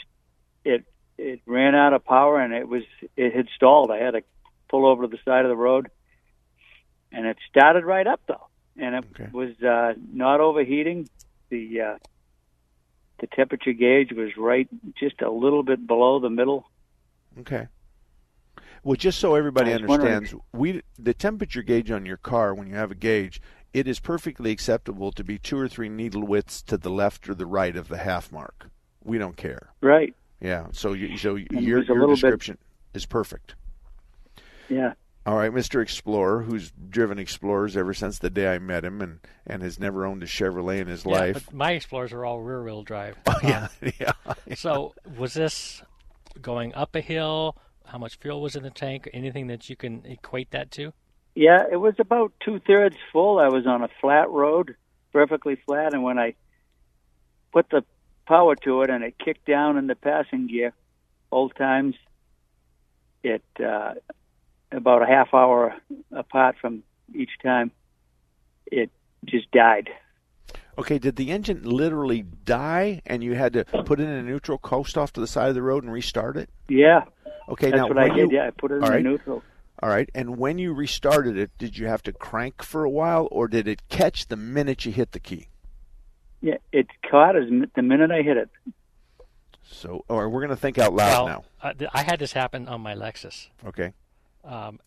it 0.63 0.85
it 1.17 1.41
ran 1.47 1.73
out 1.75 1.93
of 1.93 2.05
power 2.05 2.39
and 2.39 2.53
it 2.53 2.67
was 2.67 2.83
it 3.17 3.35
had 3.35 3.47
stalled. 3.55 3.89
I 3.91 3.97
had 3.97 4.11
to 4.11 4.21
pull 4.69 4.85
over 4.85 5.01
to 5.03 5.07
the 5.07 5.19
side 5.25 5.43
of 5.43 5.49
the 5.49 5.57
road, 5.57 5.89
and 7.11 7.25
it 7.25 7.37
started 7.49 7.85
right 7.85 8.07
up 8.07 8.21
though, 8.27 8.47
and 8.77 8.95
it 8.95 9.33
was 9.33 9.59
uh, 9.61 9.93
not 10.11 10.39
overheating. 10.39 11.09
The 11.49 11.81
uh, 11.81 11.97
the 13.19 13.27
temperature 13.27 13.73
gauge 13.73 14.11
was 14.11 14.29
right 14.37 14.67
just 14.97 15.21
a 15.21 15.29
little 15.29 15.63
bit 15.63 15.85
below 15.85 16.19
the 16.19 16.29
middle. 16.29 16.69
Okay. 17.39 17.67
Well, 18.83 18.95
just 18.95 19.19
so 19.19 19.35
everybody 19.35 19.73
understands, 19.73 20.33
we 20.53 20.81
the 20.97 21.13
temperature 21.13 21.61
gauge 21.61 21.91
on 21.91 22.05
your 22.05 22.17
car 22.17 22.53
when 22.53 22.67
you 22.67 22.75
have 22.75 22.91
a 22.91 22.95
gauge, 22.95 23.41
it 23.73 23.87
is 23.87 23.99
perfectly 23.99 24.51
acceptable 24.51 25.11
to 25.11 25.23
be 25.23 25.37
two 25.37 25.57
or 25.57 25.67
three 25.67 25.89
needle 25.89 26.23
widths 26.25 26.61
to 26.63 26.77
the 26.77 26.89
left 26.89 27.27
or 27.27 27.35
the 27.35 27.45
right 27.45 27.75
of 27.75 27.89
the 27.89 27.97
half 27.97 28.31
mark. 28.31 28.69
We 29.03 29.17
don't 29.17 29.35
care. 29.35 29.73
Right. 29.81 30.15
Yeah. 30.39 30.67
So 30.71 30.93
you, 30.93 31.17
so 31.17 31.35
it 31.35 31.51
your 31.51 31.83
your 31.83 31.99
little 31.99 32.09
bit- 32.09 32.21
description 32.21 32.57
is 32.93 33.05
perfect. 33.05 33.55
Yeah. 34.69 34.93
All 35.29 35.35
right, 35.35 35.51
Mr. 35.51 35.79
Explorer, 35.79 36.41
who's 36.41 36.71
driven 36.89 37.19
Explorers 37.19 37.77
ever 37.77 37.93
since 37.93 38.17
the 38.17 38.31
day 38.31 38.51
I 38.51 38.57
met 38.57 38.83
him, 38.83 38.99
and 38.99 39.19
and 39.45 39.61
has 39.61 39.79
never 39.79 40.03
owned 40.03 40.23
a 40.23 40.25
Chevrolet 40.25 40.79
in 40.79 40.87
his 40.87 41.05
Yeah, 41.05 41.11
life. 41.11 41.45
but 41.45 41.53
my 41.53 41.73
Explorers 41.73 42.11
are 42.13 42.25
all 42.25 42.41
rear-wheel 42.41 42.81
drive. 42.81 43.15
Oh, 43.27 43.37
yeah, 43.43 43.67
yeah. 43.99 44.13
So 44.55 44.95
was 45.19 45.35
this 45.35 45.83
going 46.41 46.73
up 46.73 46.95
a 46.95 47.01
hill? 47.01 47.55
How 47.85 47.99
much 47.99 48.17
fuel 48.17 48.41
was 48.41 48.55
in 48.55 48.63
the 48.63 48.71
tank? 48.71 49.07
Anything 49.13 49.45
that 49.47 49.69
you 49.69 49.75
can 49.75 50.03
equate 50.03 50.49
that 50.49 50.71
to? 50.71 50.93
Yeah, 51.35 51.59
it 51.71 51.77
was 51.77 51.93
about 51.99 52.33
two 52.43 52.59
thirds 52.65 52.95
full. 53.13 53.37
I 53.37 53.49
was 53.49 53.67
on 53.67 53.83
a 53.83 53.89
flat 54.01 54.31
road, 54.31 54.77
perfectly 55.13 55.57
flat, 55.63 55.93
and 55.93 56.01
when 56.01 56.17
I 56.17 56.33
put 57.53 57.69
the 57.69 57.83
power 58.27 58.55
to 58.63 58.81
it 58.81 58.89
and 58.89 59.03
it 59.03 59.13
kicked 59.23 59.45
down 59.45 59.77
in 59.77 59.85
the 59.85 59.95
passing 59.95 60.47
gear, 60.47 60.73
old 61.31 61.55
times, 61.55 61.93
it 63.21 63.43
uh, 63.63 63.93
about 64.71 65.01
a 65.01 65.05
half 65.05 65.33
hour 65.33 65.75
apart 66.11 66.55
from 66.61 66.83
each 67.13 67.31
time, 67.43 67.71
it 68.67 68.91
just 69.25 69.49
died. 69.51 69.89
Okay, 70.77 70.97
did 70.97 71.17
the 71.17 71.31
engine 71.31 71.63
literally 71.63 72.21
die, 72.21 73.01
and 73.05 73.23
you 73.23 73.35
had 73.35 73.53
to 73.53 73.65
put 73.65 73.99
it 73.99 74.03
in 74.03 74.09
a 74.09 74.23
neutral, 74.23 74.57
coast 74.57 74.97
off 74.97 75.11
to 75.13 75.19
the 75.19 75.27
side 75.27 75.49
of 75.49 75.55
the 75.55 75.61
road, 75.61 75.83
and 75.83 75.91
restart 75.91 76.37
it? 76.37 76.49
Yeah. 76.69 77.03
Okay, 77.49 77.71
That's 77.71 77.81
now 77.81 77.87
what 77.87 77.97
I 77.97 78.07
did. 78.09 78.31
you- 78.31 78.37
Yeah, 78.37 78.47
I 78.47 78.51
put 78.51 78.71
it 78.71 78.75
in 78.75 78.81
right. 78.81 79.03
neutral. 79.03 79.43
All 79.81 79.89
right, 79.89 80.09
and 80.13 80.37
when 80.37 80.57
you 80.57 80.73
restarted 80.73 81.37
it, 81.37 81.51
did 81.57 81.77
you 81.77 81.87
have 81.87 82.03
to 82.03 82.13
crank 82.13 82.61
for 82.63 82.83
a 82.83 82.89
while, 82.89 83.27
or 83.31 83.47
did 83.47 83.67
it 83.67 83.87
catch 83.89 84.27
the 84.27 84.35
minute 84.35 84.85
you 84.85 84.91
hit 84.91 85.11
the 85.13 85.19
key? 85.19 85.47
Yeah, 86.41 86.57
it 86.71 86.87
caught 87.09 87.35
as 87.35 87.49
the 87.75 87.81
minute 87.81 88.11
I 88.11 88.21
hit 88.21 88.37
it. 88.37 88.49
So, 89.63 90.03
or 90.07 90.29
we're 90.29 90.39
going 90.41 90.49
to 90.49 90.55
think 90.55 90.77
out 90.77 90.93
loud 90.93 91.25
well, 91.25 91.45
now. 91.63 91.69
uh, 91.69 91.87
I 91.93 92.03
had 92.03 92.19
this 92.19 92.33
happen 92.33 92.67
on 92.67 92.81
my 92.81 92.93
Lexus. 92.95 93.47
Okay. 93.65 93.93
Um, 94.43 94.79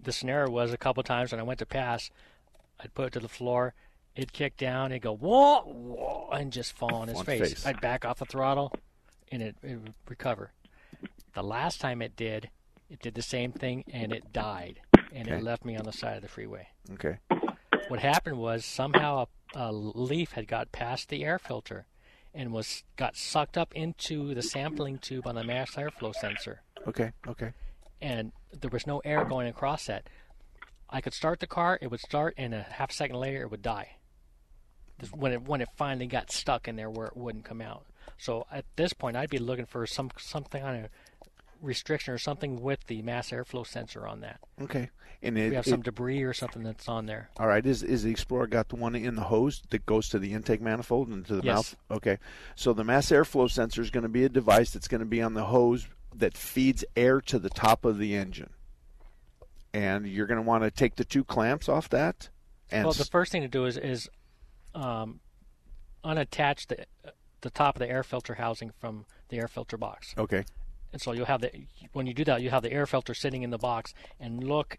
the 0.00 0.12
scenario 0.12 0.50
was 0.50 0.72
a 0.72 0.76
couple 0.76 1.02
times 1.02 1.32
when 1.32 1.40
I 1.40 1.44
went 1.44 1.58
to 1.60 1.66
pass, 1.66 2.10
I'd 2.80 2.94
put 2.94 3.08
it 3.08 3.12
to 3.14 3.20
the 3.20 3.28
floor, 3.28 3.74
it'd 4.14 4.32
kick 4.32 4.56
down, 4.56 4.92
it'd 4.92 5.02
go 5.02 5.14
whoa, 5.14 5.62
whoa, 5.62 6.28
and 6.32 6.52
just 6.52 6.76
fall 6.76 6.94
on 6.94 7.08
his 7.08 7.20
face. 7.22 7.40
face. 7.40 7.66
I'd 7.66 7.80
back 7.80 8.04
off 8.04 8.18
the 8.18 8.24
throttle, 8.24 8.72
and 9.30 9.42
it, 9.42 9.56
it 9.62 9.76
would 9.80 9.94
recover. 10.08 10.52
The 11.34 11.42
last 11.42 11.80
time 11.80 12.02
it 12.02 12.16
did, 12.16 12.50
it 12.90 13.00
did 13.00 13.14
the 13.14 13.22
same 13.22 13.52
thing, 13.52 13.84
and 13.92 14.12
it 14.12 14.32
died, 14.32 14.80
and 15.12 15.28
Okay. 15.28 15.38
it 15.38 15.42
left 15.42 15.64
me 15.64 15.76
on 15.76 15.84
the 15.84 15.92
side 15.92 16.16
of 16.16 16.22
the 16.22 16.28
freeway. 16.28 16.68
Okay. 16.92 17.18
What 17.88 18.00
happened 18.00 18.38
was 18.38 18.64
somehow 18.64 19.26
a, 19.54 19.58
a 19.70 19.72
leaf 19.72 20.32
had 20.32 20.46
got 20.46 20.72
past 20.72 21.08
the 21.08 21.24
air 21.24 21.38
filter, 21.38 21.86
and 22.34 22.52
was 22.52 22.82
got 22.96 23.16
sucked 23.16 23.56
up 23.56 23.72
into 23.74 24.34
the 24.34 24.42
sampling 24.42 24.98
tube 24.98 25.26
on 25.26 25.36
the 25.36 25.44
mass 25.44 25.72
airflow 25.76 26.14
sensor 26.14 26.62
Okay. 26.86 27.12
Okay. 27.26 27.52
And 28.00 28.32
there 28.52 28.70
was 28.70 28.86
no 28.86 28.98
air 29.00 29.24
going 29.24 29.48
across 29.48 29.86
that. 29.86 30.08
I 30.90 31.00
could 31.00 31.14
start 31.14 31.40
the 31.40 31.46
car, 31.46 31.78
it 31.80 31.90
would 31.90 32.00
start, 32.00 32.34
and 32.36 32.54
a 32.54 32.62
half 32.62 32.92
second 32.92 33.16
later 33.16 33.42
it 33.42 33.50
would 33.50 33.62
die. 33.62 33.96
This- 34.98 35.10
When 35.12 35.32
it 35.32 35.42
when 35.42 35.60
it 35.60 35.68
finally 35.76 36.06
got 36.06 36.30
stuck 36.30 36.68
in 36.68 36.76
there 36.76 36.90
where 36.90 37.06
it 37.08 37.16
wouldn't 37.16 37.44
come 37.44 37.60
out. 37.60 37.84
So 38.18 38.46
at 38.52 38.64
this 38.76 38.92
point, 38.92 39.16
I'd 39.16 39.30
be 39.30 39.38
looking 39.38 39.66
for 39.66 39.86
some 39.86 40.10
something 40.18 40.62
kind 40.62 40.84
of 40.84 40.90
restriction 41.60 42.12
or 42.12 42.18
something 42.18 42.60
with 42.60 42.84
the 42.86 43.00
mass 43.02 43.30
airflow 43.30 43.66
sensor 43.66 44.06
on 44.06 44.20
that. 44.20 44.38
Okay. 44.60 44.90
And 45.22 45.38
it, 45.38 45.48
we 45.48 45.54
have 45.56 45.66
it- 45.66 45.70
some 45.70 45.80
debris 45.82 46.22
or 46.22 46.34
something 46.34 46.62
that's 46.62 46.88
on 46.88 47.06
there. 47.06 47.30
All 47.38 47.46
right. 47.48 47.64
Is 47.64 47.82
is 47.82 48.02
the 48.04 48.10
Explorer 48.10 48.46
got 48.46 48.68
the 48.68 48.76
one 48.76 48.94
in 48.94 49.14
the 49.16 49.22
hose 49.22 49.62
that 49.70 49.86
goes 49.86 50.08
to 50.10 50.18
the 50.18 50.32
intake 50.34 50.60
manifold 50.60 51.08
and 51.08 51.24
to 51.26 51.36
the 51.36 51.42
Yes. 51.42 51.56
mouth? 51.56 51.76
Okay. 51.98 52.18
So 52.54 52.72
the 52.72 52.84
mass 52.84 53.06
airflow 53.08 53.50
sensor 53.50 53.80
is 53.82 53.90
going 53.90 54.02
to 54.02 54.08
be 54.08 54.24
a 54.24 54.28
device 54.28 54.70
that's 54.70 54.88
going 54.88 55.00
to 55.00 55.06
be 55.06 55.22
on 55.22 55.34
the 55.34 55.46
hose 55.46 55.88
that 56.14 56.36
feeds 56.36 56.84
air 56.96 57.20
to 57.22 57.38
the 57.38 57.50
top 57.50 57.84
of 57.84 57.98
the 57.98 58.14
engine. 58.14 58.50
And 59.72 60.06
you're 60.06 60.26
going 60.26 60.40
to 60.40 60.46
want 60.46 60.62
to 60.62 60.70
take 60.70 60.96
the 60.96 61.04
two 61.04 61.24
clamps 61.24 61.68
off 61.68 61.88
that. 61.90 62.28
And 62.70 62.84
well, 62.84 62.92
the 62.92 63.04
first 63.04 63.32
thing 63.32 63.42
to 63.42 63.48
do 63.48 63.66
is 63.66 63.76
is 63.76 64.08
um, 64.74 65.20
unattach 66.04 66.66
the 66.68 66.86
the 67.40 67.50
top 67.50 67.76
of 67.76 67.80
the 67.80 67.90
air 67.90 68.02
filter 68.02 68.34
housing 68.34 68.70
from 68.78 69.04
the 69.28 69.38
air 69.38 69.48
filter 69.48 69.76
box. 69.76 70.14
Okay. 70.16 70.44
And 70.92 71.02
so 71.02 71.12
you'll 71.12 71.26
have 71.26 71.40
the 71.40 71.50
when 71.92 72.06
you 72.06 72.14
do 72.14 72.24
that, 72.24 72.40
you 72.40 72.50
have 72.50 72.62
the 72.62 72.72
air 72.72 72.86
filter 72.86 73.14
sitting 73.14 73.42
in 73.42 73.50
the 73.50 73.58
box 73.58 73.92
and 74.20 74.44
look 74.44 74.78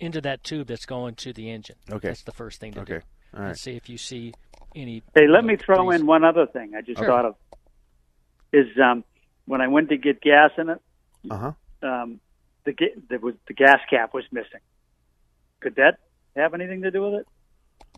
into 0.00 0.20
that 0.20 0.42
tube 0.44 0.68
that's 0.68 0.86
going 0.86 1.14
to 1.16 1.32
the 1.32 1.50
engine. 1.50 1.76
Okay. 1.90 2.08
That's 2.08 2.22
the 2.22 2.32
first 2.32 2.60
thing 2.60 2.72
to 2.72 2.84
do. 2.84 2.94
Okay. 2.94 3.04
All 3.36 3.42
And 3.42 3.58
see 3.58 3.72
if 3.72 3.88
you 3.88 3.98
see 3.98 4.32
any. 4.74 5.02
Hey, 5.14 5.26
let 5.28 5.44
me 5.44 5.56
throw 5.56 5.90
in 5.90 6.06
one 6.06 6.24
other 6.24 6.46
thing 6.46 6.72
I 6.76 6.80
just 6.80 6.98
Sure. 6.98 7.08
thought 7.08 7.24
of. 7.24 7.34
Is 8.52 8.66
um, 8.82 9.04
when 9.46 9.60
I 9.60 9.68
went 9.68 9.88
to 9.90 9.96
get 9.96 10.20
gas 10.20 10.50
in 10.58 10.68
it, 10.70 10.80
Uh 11.30 11.36
huh. 11.82 11.88
um, 11.88 12.20
the 12.64 12.72
ga- 12.72 12.94
there 13.08 13.18
was 13.18 13.34
the 13.48 13.54
gas 13.54 13.80
cap 13.90 14.14
was 14.14 14.24
missing. 14.32 14.60
Could 15.60 15.76
that 15.76 15.98
have 16.36 16.54
anything 16.54 16.82
to 16.82 16.90
do 16.90 17.02
with 17.02 17.14
it? 17.20 17.26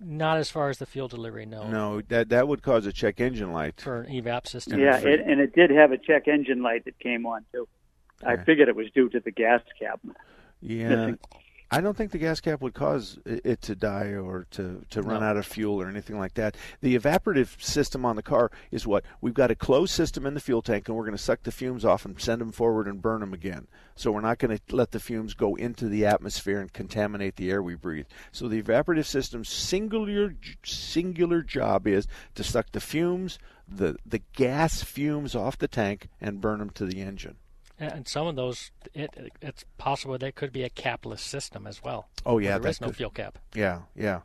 Not 0.02 0.36
as 0.38 0.50
far 0.50 0.68
as 0.68 0.78
the 0.78 0.86
fuel 0.86 1.08
delivery, 1.08 1.46
no. 1.46 1.68
No, 1.70 2.00
that 2.08 2.28
that 2.28 2.48
would 2.48 2.62
cause 2.62 2.84
a 2.86 2.92
check 2.92 3.20
engine 3.20 3.52
light 3.52 3.80
for 3.80 4.02
an 4.02 4.12
evap 4.12 4.46
system. 4.46 4.78
Yeah, 4.78 4.98
it, 4.98 5.20
and 5.20 5.40
it 5.40 5.54
did 5.54 5.70
have 5.70 5.92
a 5.92 5.98
check 5.98 6.28
engine 6.28 6.62
light 6.62 6.84
that 6.84 6.98
came 6.98 7.24
on 7.26 7.44
too. 7.52 7.66
I 8.24 8.36
figured 8.36 8.68
it 8.68 8.76
was 8.76 8.90
due 8.94 9.08
to 9.10 9.20
the 9.20 9.30
gas 9.30 9.60
cap. 9.78 10.00
Yeah, 10.60 10.88
missing. 10.88 11.18
I 11.68 11.80
don't 11.80 11.96
think 11.96 12.12
the 12.12 12.18
gas 12.18 12.40
cap 12.40 12.60
would 12.60 12.74
cause 12.74 13.18
it 13.24 13.60
to 13.62 13.74
die 13.74 14.10
or 14.14 14.46
to, 14.52 14.84
to 14.90 15.02
run 15.02 15.20
No. 15.20 15.26
out 15.26 15.36
of 15.36 15.44
fuel 15.44 15.82
or 15.82 15.88
anything 15.88 16.16
like 16.16 16.34
that. 16.34 16.56
The 16.80 16.96
evaporative 16.96 17.60
system 17.60 18.04
on 18.04 18.14
the 18.14 18.22
car 18.22 18.52
is 18.70 18.86
what 18.86 19.04
we've 19.20 19.34
got 19.34 19.50
a 19.50 19.56
closed 19.56 19.92
system 19.92 20.26
in 20.26 20.34
the 20.34 20.40
fuel 20.40 20.62
tank, 20.62 20.86
and 20.86 20.96
we're 20.96 21.02
going 21.04 21.16
to 21.16 21.22
suck 21.22 21.42
the 21.42 21.50
fumes 21.50 21.84
off 21.84 22.04
and 22.04 22.20
send 22.20 22.40
them 22.40 22.52
forward 22.52 22.86
and 22.86 23.02
burn 23.02 23.18
them 23.18 23.32
again. 23.32 23.66
So 23.96 24.12
we're 24.12 24.20
not 24.20 24.38
going 24.38 24.56
to 24.56 24.76
let 24.76 24.92
the 24.92 25.00
fumes 25.00 25.34
go 25.34 25.56
into 25.56 25.88
the 25.88 26.06
atmosphere 26.06 26.60
and 26.60 26.72
contaminate 26.72 27.34
the 27.34 27.50
air 27.50 27.60
we 27.62 27.74
breathe. 27.74 28.06
So 28.30 28.46
the 28.46 28.62
evaporative 28.62 29.06
system's 29.06 29.48
singular 29.48 30.36
singular 30.64 31.42
job 31.42 31.88
is 31.88 32.06
to 32.36 32.44
suck 32.44 32.70
the 32.70 32.80
fumes, 32.80 33.40
the 33.66 33.96
the 34.06 34.22
gas 34.34 34.84
fumes 34.84 35.34
off 35.34 35.58
the 35.58 35.66
tank, 35.68 36.08
and 36.20 36.40
burn 36.40 36.60
them 36.60 36.70
to 36.70 36.84
the 36.84 37.00
engine. 37.00 37.36
And 37.78 38.08
some 38.08 38.26
of 38.26 38.36
those, 38.36 38.70
it, 38.94 39.10
it's 39.42 39.64
possible 39.76 40.16
they 40.16 40.32
could 40.32 40.52
be 40.52 40.62
a 40.62 40.70
capless 40.70 41.18
system 41.20 41.66
as 41.66 41.82
well. 41.82 42.08
Oh 42.24 42.38
yeah, 42.38 42.52
there 42.52 42.60
that 42.60 42.68
is 42.70 42.80
no 42.80 42.86
could- 42.86 42.96
fuel 42.96 43.10
cap. 43.10 43.38
Yeah, 43.54 43.80
yeah. 43.94 44.20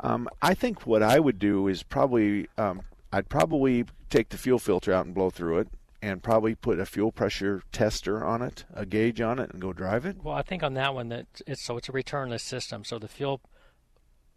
Um, 0.00 0.28
I 0.42 0.54
think 0.54 0.86
what 0.86 1.02
I 1.02 1.18
would 1.18 1.38
do 1.38 1.68
is 1.68 1.82
probably 1.82 2.48
um, 2.58 2.82
I'd 3.12 3.28
probably 3.28 3.84
take 4.10 4.28
the 4.28 4.38
fuel 4.38 4.58
filter 4.58 4.92
out 4.92 5.06
and 5.06 5.14
blow 5.14 5.30
through 5.30 5.58
it, 5.60 5.68
and 6.02 6.22
probably 6.22 6.54
put 6.54 6.78
a 6.78 6.84
fuel 6.86 7.12
pressure 7.12 7.62
tester 7.72 8.24
on 8.24 8.42
it, 8.42 8.64
a 8.74 8.84
gauge 8.84 9.20
on 9.20 9.38
it, 9.38 9.50
and 9.52 9.60
go 9.60 9.72
drive 9.72 10.04
it. 10.04 10.16
Well, 10.22 10.34
I 10.34 10.42
think 10.42 10.62
on 10.62 10.74
that 10.74 10.94
one 10.94 11.08
that 11.08 11.26
it's 11.46 11.62
so 11.62 11.76
it's 11.78 11.88
a 11.88 11.92
returnless 11.92 12.40
system. 12.40 12.84
So 12.84 12.98
the 12.98 13.08
fuel 13.08 13.40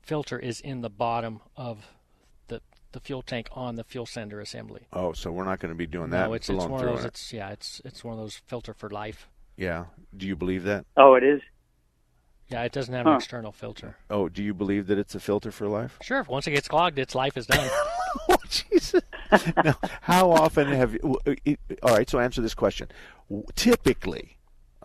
filter 0.02 0.38
is 0.40 0.62
in 0.62 0.82
the 0.82 0.90
bottom 0.90 1.42
of 1.58 1.88
the 2.96 3.00
the 3.02 3.06
fuel 3.06 3.22
tank 3.22 3.50
on 3.52 3.76
the 3.76 3.84
fuel 3.84 4.06
sender 4.06 4.40
assembly. 4.40 4.88
Oh, 4.94 5.12
so 5.12 5.30
we're 5.30 5.44
not 5.44 5.60
going 5.60 5.74
to 5.74 5.78
be 5.78 5.86
doing 5.86 6.12
that. 6.12 6.28
No, 6.30 6.34
it's, 6.34 6.50
it's 6.50 6.56
blowing 6.56 6.72
one 6.72 6.88
of 6.88 6.96
those. 6.96 7.04
it. 7.04 7.08
It's 7.10 7.34
yeah, 7.34 7.50
it's 7.50 7.82
it's 7.84 8.04
one 8.04 8.14
of 8.14 8.20
those 8.20 8.38
filter 8.48 8.74
for 8.74 8.90
life. 8.90 9.28
Yeah. 9.58 9.86
Do 10.16 10.26
you 10.26 10.36
believe 10.36 10.64
that? 10.64 10.86
Oh, 10.96 11.16
it 11.16 11.24
is. 11.24 11.42
Yeah, 12.48 12.64
it 12.64 12.72
doesn't 12.72 12.94
have 12.94 13.06
Huh. 13.06 13.12
an 13.12 13.16
external 13.18 13.52
filter. 13.52 13.98
Oh, 14.10 14.30
do 14.30 14.42
you 14.42 14.54
believe 14.54 14.88
that 14.88 14.98
it's 14.98 15.14
a 15.14 15.20
filter 15.20 15.52
for 15.52 15.68
life? 15.68 15.98
Sure, 16.02 16.24
once 16.30 16.48
it 16.48 16.52
gets 16.52 16.68
clogged, 16.68 16.98
its 16.98 17.16
life 17.16 17.36
is 17.38 17.48
done. 17.48 17.68
oh, 18.30 18.38
Jesus. 18.50 19.02
now, 19.64 19.76
how 20.02 20.32
often 20.32 20.68
have 20.68 20.94
you? 20.94 21.18
Uh, 21.28 21.34
all 21.84 21.96
right, 21.96 22.10
so 22.10 22.20
answer 22.20 22.42
this 22.42 22.54
question. 22.54 22.88
Typically, 23.56 24.35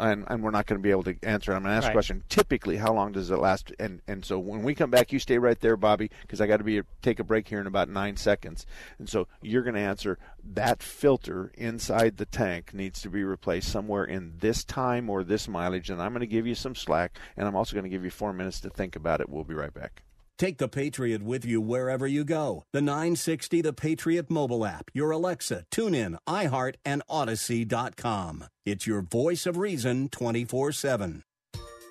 and, 0.00 0.24
and 0.28 0.42
we're 0.42 0.50
not 0.50 0.66
going 0.66 0.78
to 0.78 0.82
be 0.82 0.90
able 0.90 1.02
to 1.04 1.14
answer. 1.22 1.52
it, 1.52 1.56
I'm 1.56 1.62
going 1.62 1.70
to 1.72 1.76
ask 1.76 1.84
Right. 1.84 1.90
a 1.90 1.94
question. 1.94 2.24
Typically, 2.28 2.76
how 2.78 2.92
long 2.92 3.12
does 3.12 3.30
it 3.30 3.36
last? 3.38 3.72
And 3.78 4.00
and 4.08 4.24
so 4.24 4.38
when 4.38 4.62
we 4.62 4.74
come 4.74 4.90
back, 4.90 5.12
you 5.12 5.18
stay 5.18 5.38
right 5.38 5.58
there, 5.60 5.76
Bobby, 5.76 6.10
because 6.22 6.40
I 6.40 6.46
got 6.46 6.56
to 6.56 6.64
be 6.64 6.80
take 7.02 7.20
a 7.20 7.24
break 7.24 7.46
here 7.48 7.60
in 7.60 7.66
about 7.66 7.88
nine 7.88 8.16
seconds. 8.16 8.66
And 8.98 9.08
so 9.08 9.28
you're 9.42 9.62
going 9.62 9.74
to 9.74 9.80
answer 9.80 10.18
that 10.52 10.82
filter 10.82 11.52
inside 11.54 12.16
the 12.16 12.26
tank 12.26 12.72
needs 12.74 13.00
to 13.02 13.10
be 13.10 13.22
replaced 13.24 13.68
somewhere 13.70 14.04
in 14.04 14.34
this 14.38 14.64
time 14.64 15.08
or 15.10 15.22
this 15.22 15.46
mileage. 15.48 15.90
And 15.90 16.00
I'm 16.00 16.12
going 16.12 16.20
to 16.20 16.26
give 16.26 16.46
you 16.46 16.54
some 16.54 16.74
slack, 16.74 17.18
and 17.36 17.46
I'm 17.46 17.54
also 17.56 17.74
going 17.74 17.84
to 17.84 17.90
give 17.90 18.04
you 18.04 18.10
four 18.10 18.32
minutes 18.32 18.60
to 18.60 18.70
think 18.70 18.96
about 18.96 19.20
it. 19.20 19.28
We'll 19.28 19.44
be 19.44 19.54
right 19.54 19.72
back. 19.74 20.02
Take 20.40 20.56
the 20.56 20.68
Patriot 20.68 21.22
with 21.22 21.44
you 21.44 21.60
wherever 21.60 22.06
you 22.06 22.24
go. 22.24 22.64
The 22.72 22.80
960 22.80 23.60
The 23.60 23.74
Patriot 23.74 24.30
mobile 24.30 24.64
app, 24.64 24.90
your 24.94 25.10
Alexa, 25.10 25.66
TuneIn, 25.70 26.16
iHeart, 26.26 26.76
and 26.82 27.02
Odyssey.com. 27.10 28.44
It's 28.64 28.86
your 28.86 29.02
voice 29.02 29.44
of 29.44 29.58
reason 29.58 30.08
24 30.08 30.72
7. 30.72 31.24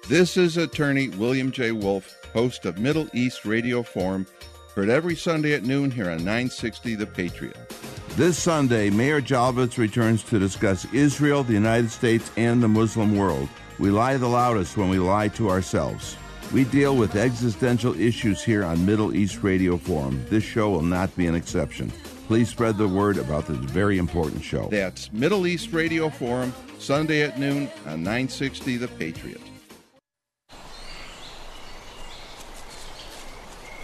This 0.08 0.36
is 0.36 0.58
attorney 0.58 1.10
William 1.10 1.52
J. 1.52 1.74
Wolf, 1.74 2.12
host 2.34 2.66
of 2.66 2.80
Middle 2.80 3.08
East 3.14 3.46
Radio 3.46 3.84
Forum, 3.84 4.26
heard 4.74 4.90
every 4.90 5.16
Sunday 5.16 5.54
at 5.54 5.62
noon 5.62 5.92
here 5.92 6.10
on 6.10 6.18
960 6.18 6.96
The 6.96 7.06
Patriot. 7.06 7.56
This 8.16 8.40
Sunday, 8.40 8.90
Mayor 8.90 9.22
Jalbitz 9.22 9.78
returns 9.78 10.24
to 10.24 10.40
discuss 10.40 10.92
Israel, 10.92 11.44
the 11.44 11.54
United 11.54 11.92
States, 11.92 12.32
and 12.36 12.64
the 12.64 12.68
Muslim 12.68 13.16
world. 13.16 13.48
We 13.78 13.92
lie 13.92 14.18
the 14.18 14.28
loudest 14.28 14.76
when 14.76 14.90
we 14.90 14.98
lie 14.98 15.28
to 15.28 15.52
ourselves. 15.52 16.18
We 16.52 16.64
deal 16.64 16.96
with 16.96 17.16
existential 17.16 18.00
issues 18.00 18.44
here 18.44 18.64
on 18.64 18.84
Middle 18.84 19.14
East 19.16 19.44
Radio 19.44 19.78
Forum. 19.78 20.26
This 20.30 20.44
show 20.44 20.72
will 20.72 20.82
not 20.82 21.16
be 21.16 21.28
an 21.28 21.36
exception. 21.36 21.92
Please 22.26 22.50
spread 22.50 22.76
the 22.76 22.88
word 22.88 23.18
about 23.18 23.46
this 23.46 23.58
very 23.58 24.00
important 24.00 24.44
show. 24.44 24.68
That's 24.70 25.14
Middle 25.14 25.46
East 25.46 25.74
Radio 25.74 26.10
Forum, 26.10 26.52
Sunday 26.80 27.22
at 27.22 27.38
noon 27.38 27.70
on 27.86 28.02
960 28.02 28.78
The 28.78 28.88
Patriot. 28.88 29.42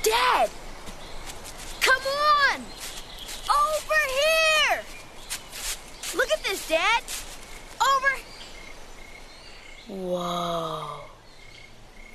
Dad! 0.01 0.49
Come 1.81 2.01
on! 2.01 2.61
Over 3.47 4.01
here! 4.09 4.83
Look 6.15 6.31
at 6.31 6.43
this, 6.43 6.67
Dad! 6.67 7.03
Over! 7.79 8.17
Whoa. 9.87 10.94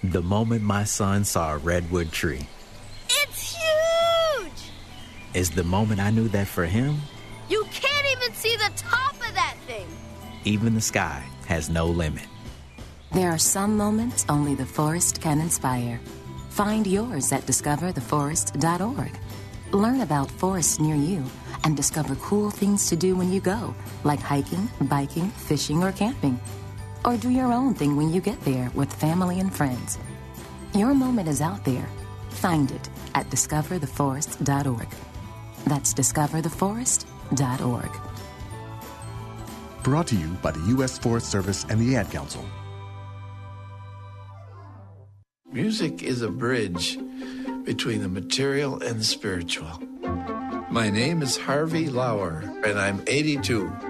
The 0.02 0.22
moment 0.22 0.62
my 0.62 0.84
son 0.84 1.24
saw 1.24 1.52
a 1.54 1.58
redwood 1.58 2.10
tree 2.12 2.46
It's 3.08 3.54
huge! 3.56 4.70
is 5.34 5.50
the 5.50 5.64
moment 5.64 6.00
I 6.00 6.10
knew 6.10 6.28
that 6.28 6.46
for 6.48 6.64
him, 6.64 6.98
You 7.48 7.64
can't 7.70 8.06
even 8.16 8.34
see 8.34 8.56
the 8.56 8.70
top 8.76 9.14
of 9.14 9.34
that 9.34 9.56
thing! 9.66 9.86
even 10.44 10.74
the 10.74 10.80
sky 10.80 11.22
has 11.46 11.68
no 11.68 11.86
limit. 11.86 12.24
There 13.12 13.30
are 13.30 13.38
some 13.38 13.76
moments 13.76 14.24
only 14.28 14.54
the 14.54 14.64
forest 14.64 15.20
can 15.20 15.38
inspire. 15.40 16.00
Find 16.48 16.86
yours 16.86 17.30
at 17.32 17.42
discovertheforest.org. 17.42 19.18
Learn 19.72 20.00
about 20.00 20.30
forests 20.30 20.80
near 20.80 20.96
you 20.96 21.24
and 21.64 21.76
discover 21.76 22.14
cool 22.16 22.50
things 22.50 22.88
to 22.88 22.96
do 22.96 23.14
when 23.16 23.30
you 23.32 23.40
go, 23.40 23.74
like 24.04 24.20
hiking, 24.20 24.68
biking, 24.82 25.28
fishing, 25.30 25.82
or 25.82 25.92
camping. 25.92 26.40
Or 27.04 27.16
do 27.16 27.30
your 27.30 27.52
own 27.52 27.74
thing 27.74 27.96
when 27.96 28.12
you 28.12 28.20
get 28.20 28.40
there 28.42 28.70
with 28.74 28.92
family 28.92 29.40
and 29.40 29.54
friends. 29.54 29.98
Your 30.74 30.94
moment 30.94 31.28
is 31.28 31.40
out 31.40 31.64
there. 31.64 31.88
Find 32.30 32.70
it 32.70 32.88
at 33.14 33.28
discovertheforest.org. 33.30 34.88
That's 35.64 35.94
discovertheforest.org. 35.94 37.90
Brought 39.82 40.06
to 40.08 40.16
you 40.16 40.28
by 40.42 40.50
the 40.50 40.60
U.S. 40.76 40.98
Forest 40.98 41.30
Service 41.30 41.64
and 41.68 41.80
the 41.80 41.96
Ad 41.96 42.10
Council. 42.10 42.44
Music 45.52 46.02
is 46.02 46.22
a 46.22 46.30
bridge 46.30 46.98
between 47.64 48.02
the 48.02 48.08
material 48.08 48.80
and 48.82 49.00
the 49.00 49.04
spiritual. 49.04 49.80
My 50.70 50.90
name 50.90 51.22
is 51.22 51.36
Harvey 51.36 51.88
Lauer, 51.88 52.44
and 52.64 52.78
I'm 52.78 53.02
82. 53.06 53.89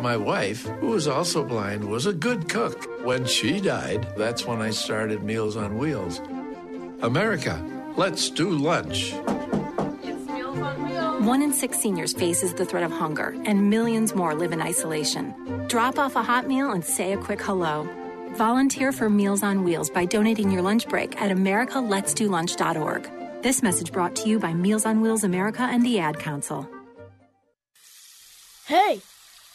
My 0.00 0.16
wife, 0.16 0.64
who 0.80 0.88
was 0.88 1.08
also 1.08 1.44
blind, 1.44 1.84
was 1.84 2.06
a 2.06 2.12
good 2.12 2.48
cook. 2.48 3.04
When 3.04 3.26
she 3.26 3.60
died, 3.60 4.06
that's 4.16 4.46
when 4.46 4.62
I 4.62 4.70
started 4.70 5.24
Meals 5.24 5.56
on 5.56 5.76
Wheels. 5.76 6.20
America, 7.02 7.60
let's 7.96 8.30
do 8.30 8.50
lunch. 8.50 9.12
One 11.20 11.42
in 11.42 11.52
six 11.52 11.80
seniors 11.80 12.12
faces 12.12 12.54
the 12.54 12.64
threat 12.64 12.84
of 12.84 12.92
hunger, 12.92 13.34
and 13.44 13.70
millions 13.70 14.14
more 14.14 14.36
live 14.36 14.52
in 14.52 14.62
isolation. 14.62 15.34
Drop 15.66 15.98
off 15.98 16.14
a 16.14 16.22
hot 16.22 16.46
meal 16.46 16.70
and 16.70 16.84
say 16.84 17.12
a 17.12 17.18
quick 17.18 17.42
hello. 17.42 17.88
Volunteer 18.34 18.92
for 18.92 19.10
Meals 19.10 19.42
on 19.42 19.64
Wheels 19.64 19.90
by 19.90 20.04
donating 20.04 20.48
your 20.50 20.62
lunch 20.62 20.88
break 20.88 21.20
at 21.20 21.36
americaletsdolunch.org. 21.36 23.42
This 23.42 23.62
message 23.62 23.92
brought 23.92 24.14
to 24.16 24.28
you 24.28 24.38
by 24.38 24.54
Meals 24.54 24.86
on 24.86 25.00
Wheels 25.00 25.24
America 25.24 25.62
and 25.62 25.84
the 25.84 25.98
Ad 25.98 26.20
Council. 26.20 26.68
Hey, 28.66 29.00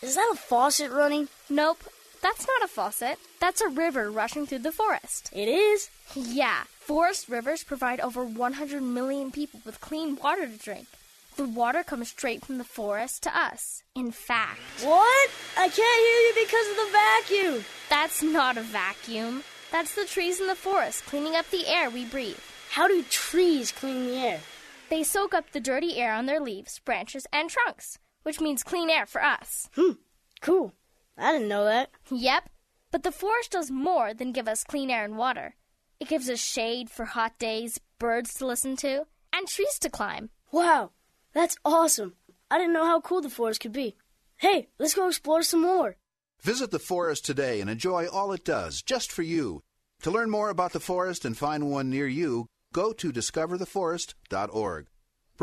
is 0.04 0.16
that 0.16 0.32
a 0.34 0.38
faucet 0.38 0.92
running? 0.92 1.30
Nope, 1.50 1.84
that's 2.22 2.46
not 2.48 2.64
a 2.64 2.68
faucet. 2.68 3.18
That's 3.40 3.62
a 3.62 3.68
river 3.70 4.12
rushing 4.12 4.46
through 4.46 4.60
the 4.60 4.72
forest. 4.72 5.30
It 5.34 5.48
is? 5.48 5.90
Yeah, 6.16 6.64
forest 6.80 7.28
rivers 7.30 7.64
provide 7.64 8.00
over 8.00 8.24
100 8.26 8.82
million 8.84 9.32
people 9.32 9.62
with 9.66 9.82
clean 9.82 10.16
water 10.22 10.46
to 10.48 10.58
drink. 10.58 10.88
The 11.36 11.46
water 11.46 11.84
comes 11.84 12.10
straight 12.10 12.46
from 12.46 12.60
the 12.60 12.64
forest 12.64 13.24
to 13.24 13.36
us. 13.36 13.82
In 13.96 14.12
fact, 14.12 14.60
What? 14.84 15.30
I 15.58 15.68
can't 15.68 15.76
hear 15.76 16.20
you 16.28 16.34
because 16.46 16.70
of 16.70 16.76
the 16.78 16.92
vacuum. 16.92 17.66
That's 17.90 18.22
not 18.22 18.58
a 18.58 18.62
vacuum. 18.62 19.44
That's 19.72 19.96
the 19.96 20.06
trees 20.06 20.40
in 20.40 20.46
the 20.48 20.56
forest 20.56 21.06
cleaning 21.08 21.36
up 21.36 21.50
the 21.50 21.66
air 21.68 21.90
we 21.90 22.06
breathe. 22.06 22.38
How 22.70 22.88
do 22.88 23.02
trees 23.04 23.72
clean 23.72 24.06
the 24.08 24.16
air? 24.18 24.40
They 24.90 25.02
soak 25.04 25.34
up 25.34 25.52
the 25.52 25.60
dirty 25.60 25.98
air 25.98 26.14
on 26.14 26.28
their 26.28 26.40
leaves, 26.40 26.78
branches, 26.80 27.26
and 27.34 27.50
trunks. 27.50 27.98
Which 28.24 28.42
means 28.42 28.64
clean 28.64 28.90
air 28.90 29.06
for 29.06 29.24
us. 29.24 29.70
Hmm, 29.76 29.92
cool. 30.42 30.74
I 31.18 31.32
didn't 31.32 31.48
know 31.48 31.66
that. 31.66 31.92
Yep. 32.10 32.50
But 32.92 33.04
the 33.04 33.12
forest 33.12 33.52
does 33.52 33.72
more 33.72 34.14
than 34.14 34.32
give 34.32 34.48
us 34.48 34.64
clean 34.64 34.90
air 34.90 35.04
and 35.04 35.18
water. 35.18 35.56
It 36.00 36.08
gives 36.08 36.30
us 36.30 36.44
shade 36.44 36.90
for 36.90 37.06
hot 37.06 37.40
days, 37.40 37.80
birds 37.98 38.34
to 38.36 38.46
listen 38.46 38.76
to, 38.78 39.06
and 39.32 39.48
trees 39.48 39.80
to 39.80 39.90
climb. 39.90 40.30
Wow, 40.52 40.92
that's 41.34 41.58
awesome. 41.64 42.16
I 42.52 42.58
didn't 42.58 42.74
know 42.74 42.86
how 42.86 43.02
cool 43.02 43.22
the 43.22 43.30
forest 43.30 43.62
could 43.62 43.72
be. 43.72 43.96
Hey, 44.38 44.68
let's 44.78 44.94
go 44.94 45.08
explore 45.08 45.44
some 45.44 45.62
more. 45.62 45.96
Visit 46.42 46.72
the 46.72 46.80
forest 46.80 47.26
today 47.26 47.62
and 47.62 47.70
enjoy 47.70 48.08
all 48.08 48.34
it 48.34 48.44
does 48.44 48.82
just 48.82 49.12
for 49.12 49.22
you. 49.24 49.62
To 50.02 50.12
learn 50.12 50.30
more 50.30 50.50
about 50.50 50.74
the 50.74 50.80
forest 50.82 51.24
and 51.24 51.38
find 51.38 51.72
one 51.72 51.90
near 51.90 52.08
you, 52.08 52.48
go 52.74 52.92
to 52.92 53.14
discovertheforest.org. 53.14 54.88